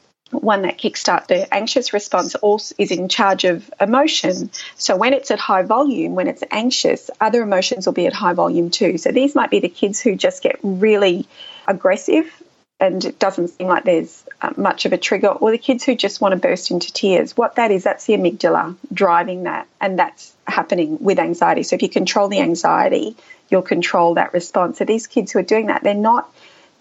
one 0.42 0.62
that 0.62 0.78
kickstart 0.78 1.26
the 1.26 1.52
anxious 1.52 1.92
response 1.92 2.34
also 2.34 2.74
is 2.78 2.90
in 2.90 3.08
charge 3.08 3.44
of 3.44 3.72
emotion. 3.80 4.50
So 4.76 4.96
when 4.96 5.14
it's 5.14 5.30
at 5.30 5.38
high 5.38 5.62
volume, 5.62 6.14
when 6.14 6.28
it's 6.28 6.44
anxious, 6.50 7.10
other 7.20 7.42
emotions 7.42 7.86
will 7.86 7.92
be 7.94 8.06
at 8.06 8.12
high 8.12 8.34
volume 8.34 8.70
too. 8.70 8.98
So 8.98 9.10
these 9.12 9.34
might 9.34 9.50
be 9.50 9.60
the 9.60 9.68
kids 9.68 10.00
who 10.00 10.16
just 10.16 10.42
get 10.42 10.58
really 10.62 11.26
aggressive 11.66 12.30
and 12.80 13.04
it 13.04 13.18
doesn't 13.18 13.48
seem 13.48 13.68
like 13.68 13.84
there's 13.84 14.24
uh, 14.42 14.52
much 14.56 14.84
of 14.84 14.92
a 14.92 14.98
trigger, 14.98 15.28
or 15.28 15.52
the 15.52 15.58
kids 15.58 15.84
who 15.84 15.94
just 15.94 16.20
want 16.20 16.32
to 16.32 16.36
burst 16.36 16.70
into 16.70 16.92
tears. 16.92 17.36
What 17.36 17.54
that 17.54 17.70
is, 17.70 17.84
that's 17.84 18.04
the 18.04 18.14
amygdala 18.14 18.76
driving 18.92 19.44
that, 19.44 19.68
and 19.80 19.98
that's 19.98 20.34
happening 20.46 20.98
with 21.00 21.18
anxiety. 21.18 21.62
So 21.62 21.76
if 21.76 21.82
you 21.82 21.88
control 21.88 22.28
the 22.28 22.40
anxiety, 22.40 23.16
you'll 23.48 23.62
control 23.62 24.14
that 24.14 24.32
response. 24.32 24.78
So 24.78 24.84
these 24.84 25.06
kids 25.06 25.32
who 25.32 25.38
are 25.38 25.42
doing 25.42 25.66
that, 25.66 25.82
they're 25.82 25.94
not 25.94 26.30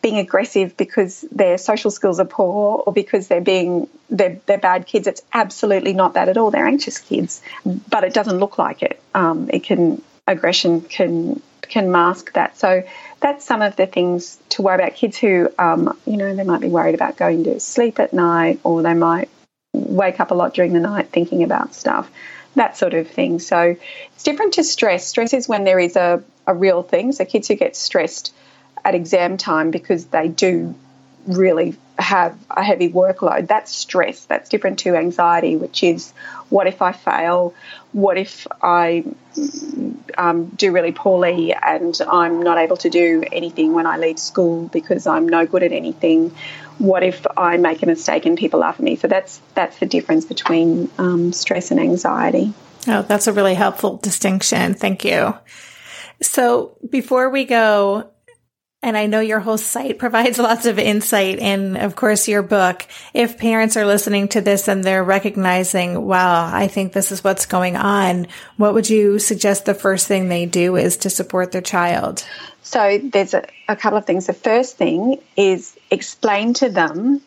being 0.04 0.20
aggressive 0.20 0.76
because 0.76 1.22
their 1.32 1.58
social 1.58 1.90
skills 1.90 2.20
are 2.20 2.26
poor 2.26 2.84
or 2.86 2.94
because 2.94 3.30
they're 3.30 3.42
being 3.42 3.88
they're, 4.10 4.40
they're 4.46 4.60
bad 4.60 4.86
kids. 4.86 5.08
It's 5.08 5.22
absolutely 5.32 5.94
not 5.94 6.14
that 6.14 6.28
at 6.30 6.38
all. 6.38 6.52
They're 6.52 6.68
anxious 6.68 7.00
kids, 7.00 7.42
but 7.66 8.04
it 8.04 8.14
doesn't 8.14 8.38
look 8.38 8.58
like 8.60 8.84
it. 8.84 9.02
Um, 9.16 9.50
it 9.52 9.64
can 9.64 10.04
aggression 10.28 10.82
can 10.82 11.42
can 11.62 11.90
mask 11.92 12.34
that. 12.34 12.58
So 12.58 12.84
that's 13.22 13.46
some 13.46 13.62
of 13.62 13.78
the 13.78 13.88
things 13.88 14.38
to 14.50 14.62
worry 14.62 14.76
about. 14.76 14.94
Kids 14.94 15.18
who 15.18 15.50
um, 15.58 15.98
you 16.06 16.18
know 16.18 16.36
they 16.36 16.44
might 16.44 16.62
be 16.62 16.68
worried 16.68 16.96
about 16.96 17.16
going 17.16 17.46
to 17.46 17.62
sleep 17.62 17.98
at 17.98 18.14
night, 18.14 18.60
or 18.64 18.84
they 18.84 18.94
might 18.94 19.30
wake 19.72 20.20
up 20.20 20.32
a 20.32 20.36
lot 20.36 20.54
during 20.54 20.74
the 20.74 20.82
night 20.82 21.10
thinking 21.12 21.44
about 21.44 21.74
stuff. 21.74 22.12
That 22.56 22.76
sort 22.76 22.94
of 22.94 23.10
thing. 23.10 23.40
So 23.40 23.78
it's 24.14 24.24
different 24.24 24.56
to 24.56 24.66
stress. 24.66 25.08
Stress 25.08 25.34
is 25.34 25.48
when 25.48 25.64
there 25.64 25.80
is 25.80 25.96
a, 25.96 26.22
a 26.46 26.54
real 26.54 26.84
thing. 26.84 27.14
So 27.14 27.24
kids 27.24 27.48
who 27.48 27.56
get 27.56 27.76
stressed 27.76 28.34
at 28.86 28.96
exam 28.96 29.38
time 29.38 29.72
because 29.72 30.06
they 30.06 30.28
do 30.28 30.76
really 31.26 31.76
have 31.98 32.38
a 32.50 32.64
heavy 32.64 32.90
workload. 32.90 33.48
That's 33.48 33.74
stress. 33.74 34.26
That's 34.26 34.50
different 34.50 34.80
to 34.80 34.96
anxiety, 34.96 35.56
which 35.56 35.84
is 35.84 36.12
what 36.50 36.68
if 36.68 36.82
I 36.82 36.92
fail? 36.92 37.54
What 37.92 38.18
if 38.18 38.48
I 38.62 39.06
um, 40.18 40.48
do 40.48 40.72
really 40.72 40.92
poorly 40.92 41.54
and 41.54 42.00
I'm 42.08 42.42
not 42.42 42.58
able 42.58 42.78
to 42.78 42.90
do 42.90 43.24
anything 43.32 43.74
when 43.74 43.86
I 43.86 43.98
leave 43.98 44.20
school 44.20 44.68
because 44.68 45.08
I'm 45.08 45.28
no 45.30 45.46
good 45.46 45.64
at 45.64 45.72
anything? 45.72 46.36
What 46.80 47.04
if 47.04 47.26
I 47.38 47.58
make 47.58 47.84
a 47.84 47.86
mistake 47.86 48.26
and 48.26 48.38
people 48.38 48.60
laugh 48.62 48.76
at 48.76 48.82
me? 48.82 48.96
So 48.96 49.08
that's 49.08 49.40
that's 49.54 49.78
the 49.80 49.86
difference 49.86 50.26
between 50.26 50.90
um, 50.98 51.32
stress 51.32 51.72
and 51.72 51.80
anxiety. 51.80 52.54
Oh, 52.88 53.04
that's 53.04 53.28
a 53.28 53.34
really 53.34 53.54
helpful 53.54 53.98
distinction. 53.98 54.74
Thank 54.74 55.06
you. 55.06 55.36
So 56.22 56.76
before 56.90 57.30
we 57.30 57.46
go, 57.46 58.10
and 58.84 58.98
I 58.98 59.08
know 59.08 59.22
your 59.22 59.40
whole 59.40 59.58
site 59.58 59.98
provides 60.06 60.38
lots 60.38 60.66
of 60.66 60.78
insight 60.78 61.40
and 61.40 61.78
of 61.78 61.96
course 61.96 62.28
your 62.28 62.44
book. 62.44 62.86
If 63.14 63.38
parents 63.38 63.78
are 63.78 63.86
listening 63.86 64.28
to 64.30 64.42
this 64.42 64.68
and 64.68 64.84
they're 64.84 65.04
recognizing, 65.04 66.06
wow, 66.06 66.50
I 66.54 66.68
think 66.68 66.94
this 66.94 67.12
is 67.12 67.24
what's 67.24 67.46
going 67.46 67.78
on, 67.78 68.28
what 68.58 68.74
would 68.74 68.90
you 68.90 69.18
suggest 69.20 69.66
the 69.66 69.74
first 69.74 70.08
thing 70.08 70.30
they 70.30 70.46
do 70.46 70.76
is 70.76 70.98
to 70.98 71.10
support 71.10 71.52
their 71.52 71.62
child? 71.62 72.26
So 72.62 73.00
there's 73.02 73.34
a, 73.34 73.46
a 73.68 73.76
couple 73.76 73.98
of 73.98 74.06
things. 74.06 74.28
The 74.28 74.34
first 74.34 74.78
thing 74.78 75.20
is 75.36 75.78
explain 75.90 76.54
to 76.56 76.70
them 76.70 77.22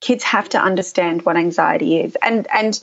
kids 0.00 0.24
have 0.24 0.48
to 0.50 0.58
understand 0.58 1.22
what 1.22 1.36
anxiety 1.36 1.98
is. 1.98 2.16
And 2.22 2.46
and 2.52 2.78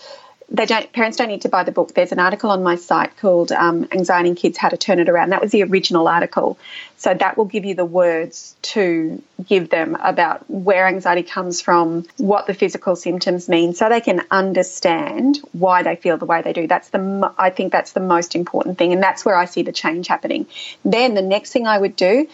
they 0.49 0.65
don't 0.65 0.91
parents 0.93 1.17
don't 1.17 1.29
need 1.29 1.41
to 1.41 1.49
buy 1.49 1.63
the 1.63 1.71
book. 1.71 1.93
There's 1.93 2.11
an 2.11 2.19
article 2.19 2.49
on 2.49 2.63
my 2.63 2.75
site 2.75 3.17
called 3.17 3.51
um, 3.51 3.87
anxiety 3.91 4.29
in 4.29 4.35
kids 4.35 4.57
how 4.57 4.69
to 4.69 4.77
turn 4.77 4.99
it 4.99 5.09
around. 5.09 5.29
That 5.29 5.41
was 5.41 5.51
the 5.51 5.63
original 5.63 6.07
article. 6.07 6.57
So 6.97 7.13
that 7.13 7.37
will 7.37 7.45
give 7.45 7.65
you 7.65 7.75
the 7.75 7.85
words 7.85 8.55
to 8.61 9.21
give 9.45 9.69
them 9.69 9.95
about 10.01 10.49
where 10.49 10.87
anxiety 10.87 11.23
comes 11.23 11.59
from 11.59 12.05
what 12.17 12.47
the 12.47 12.53
physical 12.53 12.95
symptoms 12.95 13.49
mean 13.49 13.73
so 13.73 13.89
they 13.89 13.99
can 13.99 14.21
understand 14.31 15.39
why 15.51 15.83
they 15.83 15.95
feel 15.95 16.17
the 16.17 16.25
way 16.25 16.41
they 16.41 16.53
do. 16.53 16.67
That's 16.67 16.89
the 16.89 17.33
i 17.37 17.49
think 17.49 17.71
that's 17.71 17.93
the 17.93 17.99
most 17.99 18.35
important 18.35 18.77
thing 18.77 18.93
and 18.93 19.01
that's 19.01 19.25
where 19.25 19.35
i 19.35 19.45
see 19.45 19.63
the 19.63 19.71
change 19.71 20.07
happening. 20.07 20.45
Then 20.85 21.13
the 21.13 21.21
next 21.21 21.51
thing 21.51 21.67
i 21.67 21.77
would 21.77 21.95
do 21.95 22.27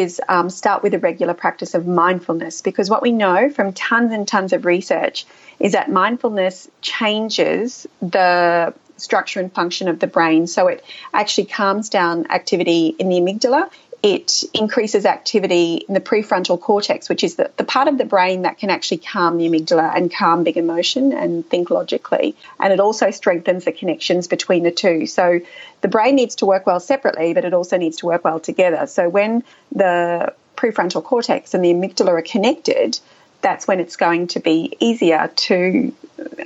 is 0.00 0.20
um, 0.28 0.50
start 0.50 0.82
with 0.82 0.94
a 0.94 0.98
regular 0.98 1.34
practice 1.34 1.74
of 1.74 1.86
mindfulness 1.86 2.62
because 2.62 2.90
what 2.90 3.02
we 3.02 3.12
know 3.12 3.48
from 3.50 3.72
tons 3.72 4.12
and 4.12 4.26
tons 4.26 4.52
of 4.52 4.64
research 4.64 5.26
is 5.60 5.72
that 5.72 5.90
mindfulness 5.90 6.68
changes 6.80 7.86
the 8.00 8.74
structure 8.96 9.40
and 9.40 9.52
function 9.52 9.88
of 9.88 9.98
the 9.98 10.06
brain. 10.06 10.46
So 10.46 10.68
it 10.68 10.84
actually 11.12 11.46
calms 11.46 11.88
down 11.88 12.30
activity 12.30 12.94
in 12.98 13.08
the 13.08 13.16
amygdala. 13.16 13.70
It 14.06 14.44
increases 14.52 15.06
activity 15.06 15.76
in 15.88 15.94
the 15.94 16.00
prefrontal 16.00 16.60
cortex, 16.60 17.08
which 17.08 17.24
is 17.24 17.36
the, 17.36 17.50
the 17.56 17.64
part 17.64 17.88
of 17.88 17.96
the 17.96 18.04
brain 18.04 18.42
that 18.42 18.58
can 18.58 18.68
actually 18.68 18.98
calm 18.98 19.38
the 19.38 19.48
amygdala 19.48 19.96
and 19.96 20.12
calm 20.12 20.44
big 20.44 20.58
emotion 20.58 21.14
and 21.14 21.48
think 21.48 21.70
logically. 21.70 22.36
And 22.60 22.70
it 22.70 22.80
also 22.80 23.10
strengthens 23.10 23.64
the 23.64 23.72
connections 23.72 24.28
between 24.28 24.62
the 24.62 24.70
two. 24.70 25.06
So 25.06 25.40
the 25.80 25.88
brain 25.88 26.16
needs 26.16 26.34
to 26.36 26.44
work 26.44 26.66
well 26.66 26.80
separately, 26.80 27.32
but 27.32 27.46
it 27.46 27.54
also 27.54 27.78
needs 27.78 27.96
to 27.98 28.06
work 28.06 28.24
well 28.24 28.40
together. 28.40 28.86
So 28.88 29.08
when 29.08 29.42
the 29.72 30.34
prefrontal 30.54 31.02
cortex 31.02 31.54
and 31.54 31.64
the 31.64 31.72
amygdala 31.72 32.08
are 32.08 32.20
connected, 32.20 33.00
that's 33.40 33.66
when 33.66 33.80
it's 33.80 33.96
going 33.96 34.26
to 34.26 34.40
be 34.40 34.76
easier 34.80 35.30
to 35.34 35.94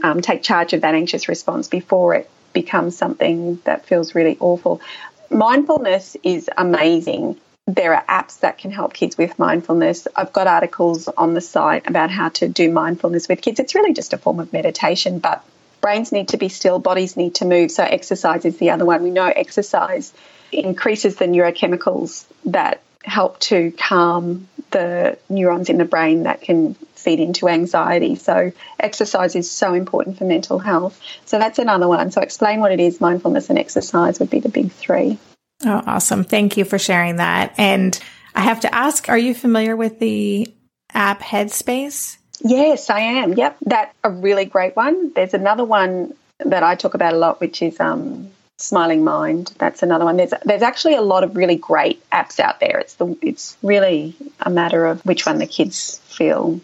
um, 0.04 0.20
take 0.20 0.44
charge 0.44 0.74
of 0.74 0.82
that 0.82 0.94
anxious 0.94 1.28
response 1.28 1.66
before 1.66 2.14
it 2.14 2.30
becomes 2.52 2.96
something 2.96 3.60
that 3.64 3.84
feels 3.84 4.14
really 4.14 4.36
awful. 4.38 4.80
Mindfulness 5.28 6.16
is 6.22 6.48
amazing. 6.56 7.36
There 7.68 7.94
are 7.94 8.04
apps 8.06 8.40
that 8.40 8.56
can 8.56 8.70
help 8.70 8.94
kids 8.94 9.18
with 9.18 9.38
mindfulness. 9.38 10.08
I've 10.16 10.32
got 10.32 10.46
articles 10.46 11.06
on 11.06 11.34
the 11.34 11.42
site 11.42 11.86
about 11.86 12.10
how 12.10 12.30
to 12.30 12.48
do 12.48 12.72
mindfulness 12.72 13.28
with 13.28 13.42
kids. 13.42 13.60
It's 13.60 13.74
really 13.74 13.92
just 13.92 14.14
a 14.14 14.16
form 14.16 14.40
of 14.40 14.54
meditation, 14.54 15.18
but 15.18 15.44
brains 15.82 16.10
need 16.10 16.28
to 16.28 16.38
be 16.38 16.48
still, 16.48 16.78
bodies 16.78 17.14
need 17.14 17.34
to 17.36 17.44
move. 17.44 17.70
So, 17.70 17.82
exercise 17.84 18.46
is 18.46 18.56
the 18.56 18.70
other 18.70 18.86
one. 18.86 19.02
We 19.02 19.10
know 19.10 19.26
exercise 19.26 20.14
increases 20.50 21.16
the 21.16 21.26
neurochemicals 21.26 22.24
that 22.46 22.80
help 23.04 23.38
to 23.40 23.70
calm 23.72 24.48
the 24.70 25.18
neurons 25.28 25.68
in 25.68 25.76
the 25.76 25.84
brain 25.84 26.22
that 26.22 26.40
can 26.40 26.72
feed 26.94 27.20
into 27.20 27.48
anxiety. 27.48 28.16
So, 28.16 28.50
exercise 28.80 29.36
is 29.36 29.50
so 29.50 29.74
important 29.74 30.16
for 30.16 30.24
mental 30.24 30.58
health. 30.58 30.98
So, 31.26 31.38
that's 31.38 31.58
another 31.58 31.86
one. 31.86 32.12
So, 32.12 32.22
explain 32.22 32.60
what 32.60 32.72
it 32.72 32.80
is 32.80 32.98
mindfulness 32.98 33.50
and 33.50 33.58
exercise 33.58 34.20
would 34.20 34.30
be 34.30 34.40
the 34.40 34.48
big 34.48 34.72
three. 34.72 35.18
Oh, 35.64 35.82
awesome. 35.86 36.24
Thank 36.24 36.56
you 36.56 36.64
for 36.64 36.78
sharing 36.78 37.16
that. 37.16 37.54
And 37.58 37.98
I 38.34 38.42
have 38.42 38.60
to 38.60 38.74
ask, 38.74 39.08
are 39.08 39.18
you 39.18 39.34
familiar 39.34 39.76
with 39.76 39.98
the 39.98 40.52
app 40.94 41.20
Headspace? 41.20 42.16
Yes, 42.40 42.88
I 42.90 43.00
am. 43.00 43.32
Yep. 43.32 43.56
That's 43.62 43.94
a 44.04 44.10
really 44.10 44.44
great 44.44 44.76
one. 44.76 45.12
There's 45.12 45.34
another 45.34 45.64
one 45.64 46.14
that 46.38 46.62
I 46.62 46.76
talk 46.76 46.94
about 46.94 47.14
a 47.14 47.18
lot, 47.18 47.40
which 47.40 47.62
is 47.62 47.80
um, 47.80 48.30
Smiling 48.58 49.02
Mind. 49.02 49.52
That's 49.58 49.82
another 49.82 50.04
one. 50.04 50.16
There's 50.16 50.32
there's 50.44 50.62
actually 50.62 50.94
a 50.94 51.02
lot 51.02 51.24
of 51.24 51.36
really 51.36 51.56
great 51.56 52.08
apps 52.10 52.38
out 52.38 52.60
there. 52.60 52.78
It's 52.78 52.94
the 52.94 53.16
it's 53.22 53.56
really 53.62 54.14
a 54.40 54.50
matter 54.50 54.86
of 54.86 55.04
which 55.04 55.26
one 55.26 55.38
the 55.38 55.46
kids 55.46 55.98
feel 56.06 56.60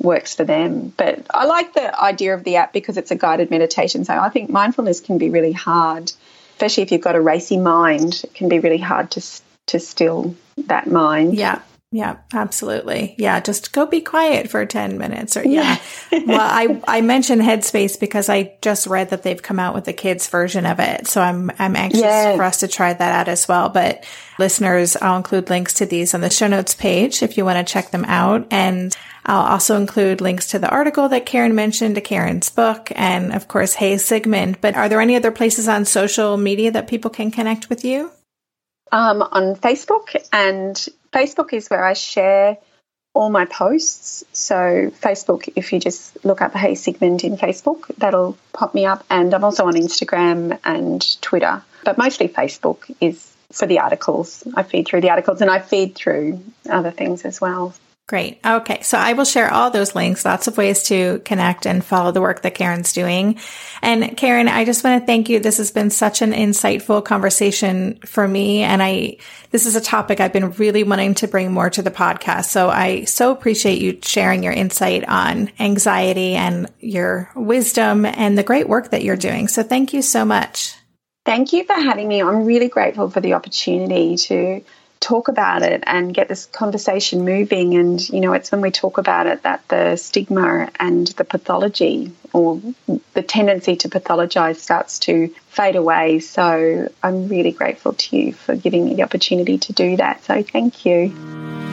works 0.00 0.34
for 0.34 0.44
them. 0.44 0.92
But 0.96 1.26
I 1.30 1.46
like 1.46 1.74
the 1.74 2.00
idea 2.00 2.34
of 2.34 2.44
the 2.44 2.56
app 2.56 2.72
because 2.72 2.96
it's 2.96 3.10
a 3.10 3.16
guided 3.16 3.50
meditation. 3.50 4.04
So 4.04 4.16
I 4.16 4.28
think 4.28 4.50
mindfulness 4.50 5.00
can 5.00 5.18
be 5.18 5.30
really 5.30 5.52
hard, 5.52 6.12
especially 6.56 6.82
if 6.82 6.90
you've 6.90 7.02
got 7.02 7.16
a 7.16 7.20
racy 7.20 7.58
mind. 7.58 8.22
It 8.24 8.34
can 8.34 8.48
be 8.48 8.58
really 8.58 8.78
hard 8.78 9.10
to 9.12 9.22
to 9.66 9.78
still 9.78 10.34
that 10.56 10.86
mind. 10.86 11.36
Yeah. 11.36 11.60
Yeah, 11.96 12.18
absolutely. 12.34 13.14
Yeah, 13.16 13.40
just 13.40 13.72
go 13.72 13.86
be 13.86 14.02
quiet 14.02 14.50
for 14.50 14.66
10 14.66 14.98
minutes 14.98 15.34
or 15.34 15.44
yeah. 15.46 15.78
well, 16.12 16.40
I 16.40 16.78
I 16.86 17.00
mentioned 17.00 17.40
Headspace 17.40 17.98
because 17.98 18.28
I 18.28 18.58
just 18.60 18.86
read 18.86 19.08
that 19.10 19.22
they've 19.22 19.42
come 19.42 19.58
out 19.58 19.74
with 19.74 19.88
a 19.88 19.94
kids 19.94 20.28
version 20.28 20.66
of 20.66 20.78
it. 20.78 21.06
So 21.06 21.22
I'm 21.22 21.50
I'm 21.58 21.74
anxious 21.74 22.02
yes. 22.02 22.36
for 22.36 22.42
us 22.42 22.58
to 22.58 22.68
try 22.68 22.92
that 22.92 23.12
out 23.12 23.28
as 23.28 23.48
well, 23.48 23.70
but 23.70 24.04
listeners, 24.38 24.94
I'll 24.94 25.16
include 25.16 25.48
links 25.48 25.72
to 25.74 25.86
these 25.86 26.12
on 26.12 26.20
the 26.20 26.28
show 26.28 26.48
notes 26.48 26.74
page 26.74 27.22
if 27.22 27.38
you 27.38 27.46
want 27.46 27.66
to 27.66 27.72
check 27.72 27.92
them 27.92 28.04
out 28.04 28.46
and 28.50 28.94
I'll 29.24 29.52
also 29.52 29.76
include 29.76 30.20
links 30.20 30.48
to 30.48 30.58
the 30.58 30.68
article 30.68 31.08
that 31.08 31.24
Karen 31.24 31.54
mentioned, 31.54 31.94
to 31.94 32.02
Karen's 32.02 32.50
book, 32.50 32.92
and 32.94 33.32
of 33.32 33.48
course, 33.48 33.72
Hey 33.72 33.96
Sigmund. 33.96 34.60
But 34.60 34.76
are 34.76 34.90
there 34.90 35.00
any 35.00 35.16
other 35.16 35.32
places 35.32 35.66
on 35.66 35.86
social 35.86 36.36
media 36.36 36.70
that 36.72 36.88
people 36.88 37.10
can 37.10 37.30
connect 37.30 37.70
with 37.70 37.86
you? 37.86 38.12
Um, 38.92 39.22
on 39.22 39.56
Facebook 39.56 40.14
and 40.32 40.86
Facebook 41.16 41.54
is 41.54 41.68
where 41.68 41.82
I 41.82 41.94
share 41.94 42.58
all 43.14 43.30
my 43.30 43.46
posts. 43.46 44.22
So, 44.32 44.92
Facebook, 45.00 45.48
if 45.56 45.72
you 45.72 45.80
just 45.80 46.22
look 46.26 46.42
up 46.42 46.52
Hey 46.52 46.74
Sigmund 46.74 47.24
in 47.24 47.38
Facebook, 47.38 47.86
that'll 47.96 48.36
pop 48.52 48.74
me 48.74 48.84
up. 48.84 49.02
And 49.08 49.32
I'm 49.32 49.42
also 49.42 49.66
on 49.66 49.74
Instagram 49.74 50.58
and 50.62 51.22
Twitter, 51.22 51.62
but 51.84 51.96
mostly 51.96 52.28
Facebook 52.28 52.94
is 53.00 53.34
for 53.50 53.66
the 53.66 53.78
articles. 53.78 54.46
I 54.54 54.62
feed 54.62 54.86
through 54.86 55.00
the 55.00 55.10
articles 55.10 55.40
and 55.40 55.50
I 55.50 55.60
feed 55.60 55.94
through 55.94 56.44
other 56.68 56.90
things 56.90 57.24
as 57.24 57.40
well. 57.40 57.74
Great. 58.08 58.38
Okay. 58.46 58.82
So 58.82 58.96
I 58.96 59.14
will 59.14 59.24
share 59.24 59.52
all 59.52 59.72
those 59.72 59.96
links, 59.96 60.24
lots 60.24 60.46
of 60.46 60.56
ways 60.56 60.84
to 60.84 61.18
connect 61.24 61.66
and 61.66 61.84
follow 61.84 62.12
the 62.12 62.20
work 62.20 62.42
that 62.42 62.54
Karen's 62.54 62.92
doing. 62.92 63.40
And 63.82 64.16
Karen, 64.16 64.46
I 64.46 64.64
just 64.64 64.84
want 64.84 65.02
to 65.02 65.06
thank 65.06 65.28
you. 65.28 65.40
This 65.40 65.56
has 65.56 65.72
been 65.72 65.90
such 65.90 66.22
an 66.22 66.30
insightful 66.30 67.04
conversation 67.04 67.98
for 68.06 68.28
me. 68.28 68.62
And 68.62 68.80
I, 68.80 69.16
this 69.50 69.66
is 69.66 69.74
a 69.74 69.80
topic 69.80 70.20
I've 70.20 70.32
been 70.32 70.52
really 70.52 70.84
wanting 70.84 71.16
to 71.16 71.26
bring 71.26 71.52
more 71.52 71.68
to 71.68 71.82
the 71.82 71.90
podcast. 71.90 72.44
So 72.44 72.70
I 72.70 73.06
so 73.06 73.32
appreciate 73.32 73.82
you 73.82 73.98
sharing 74.02 74.44
your 74.44 74.52
insight 74.52 75.04
on 75.08 75.50
anxiety 75.58 76.36
and 76.36 76.70
your 76.78 77.32
wisdom 77.34 78.04
and 78.04 78.38
the 78.38 78.44
great 78.44 78.68
work 78.68 78.92
that 78.92 79.02
you're 79.02 79.16
doing. 79.16 79.48
So 79.48 79.64
thank 79.64 79.92
you 79.92 80.02
so 80.02 80.24
much. 80.24 80.76
Thank 81.24 81.52
you 81.52 81.64
for 81.64 81.74
having 81.74 82.06
me. 82.06 82.22
I'm 82.22 82.44
really 82.44 82.68
grateful 82.68 83.10
for 83.10 83.20
the 83.20 83.34
opportunity 83.34 84.16
to 84.16 84.62
talk 85.00 85.28
about 85.28 85.62
it 85.62 85.82
and 85.86 86.14
get 86.14 86.28
this 86.28 86.46
conversation 86.46 87.24
moving. 87.24 87.74
And, 87.74 88.08
you 88.08 88.20
know, 88.20 88.32
it's 88.32 88.50
when 88.50 88.60
we 88.60 88.70
talk 88.70 88.98
about 88.98 89.26
it 89.26 89.42
that 89.42 89.66
the 89.68 89.96
stigma 89.96 90.70
and 90.78 91.06
the 91.08 91.24
pathology 91.24 92.12
or 92.32 92.60
the 93.14 93.22
tendency 93.22 93.76
to 93.76 93.88
pathologize 93.88 94.56
starts 94.56 94.98
to 95.00 95.28
fade 95.48 95.76
away. 95.76 96.20
So 96.20 96.88
I'm 97.02 97.28
really 97.28 97.52
grateful 97.52 97.94
to 97.94 98.16
you 98.16 98.32
for 98.32 98.56
giving 98.56 98.84
me 98.84 98.94
the 98.94 99.02
opportunity 99.02 99.58
to 99.58 99.72
do 99.72 99.96
that. 99.96 100.24
So 100.24 100.42
thank 100.42 100.84
you. 100.84 101.65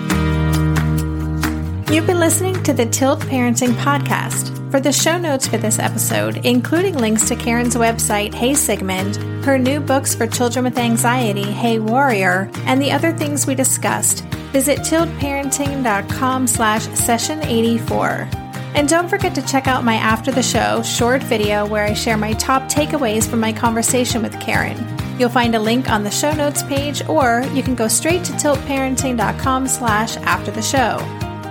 You've 1.94 2.08
been 2.08 2.20
listening 2.20 2.64
to 2.64 2.74
the 2.74 2.88
Tilt 2.88 3.20
Parenting 3.20 3.74
Podcast. 3.74 4.72
For 4.72 4.80
the 4.80 4.92
show 4.92 5.20
notes 5.20 5.46
for 5.46 5.58
this 5.58 5.78
episode, 5.78 6.44
including 6.44 6.98
links 6.98 7.28
to 7.28 7.36
Karen's 7.36 7.76
website, 7.76 8.34
Hey 8.34 8.56
Sigmund, 8.56 9.18
her 9.46 9.60
new 9.60 9.80
books 9.80 10.16
for 10.16 10.26
children 10.26 10.66
with 10.66 10.80
anxiety, 10.80 11.44
Hey 11.44 11.78
Warrior, 11.78 12.50
and 12.66 12.82
the 12.82 12.92
other 12.92 13.12
things 13.12 13.46
we 13.46 13.54
discussed, 13.54 14.22
visit 14.52 14.80
tiltparenting.com 14.80 16.48
slash 16.48 16.88
session 16.96 17.44
84. 17.44 18.28
And 18.74 18.90
don't 18.90 19.08
forget 19.08 19.36
to 19.36 19.46
check 19.46 19.68
out 19.68 19.84
my 19.84 19.94
after 19.94 20.32
the 20.32 20.42
show 20.42 20.82
short 20.82 21.22
video 21.22 21.64
where 21.68 21.86
I 21.86 21.94
share 21.94 22.18
my 22.18 22.34
top 22.34 22.64
takeaways 22.64 23.30
from 23.30 23.40
my 23.40 23.54
conversation 23.54 24.24
with 24.24 24.42
Karen. 24.42 24.84
You'll 25.20 25.30
find 25.30 25.54
a 25.54 25.60
link 25.60 25.92
on 25.92 26.04
the 26.04 26.10
show 26.10 26.34
notes 26.34 26.64
page, 26.64 27.08
or 27.08 27.44
you 27.54 27.62
can 27.62 27.76
go 27.76 27.88
straight 27.88 28.24
to 28.24 28.32
tiltparenting.com 28.32 29.68
slash 29.68 30.18
after 30.18 30.50
the 30.50 30.64
show 30.64 30.98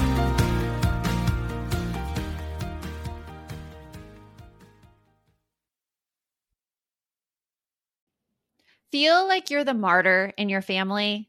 Feel 8.92 9.26
like 9.26 9.50
you're 9.50 9.64
the 9.64 9.74
martyr 9.74 10.32
in 10.38 10.48
your 10.48 10.62
family? 10.62 11.28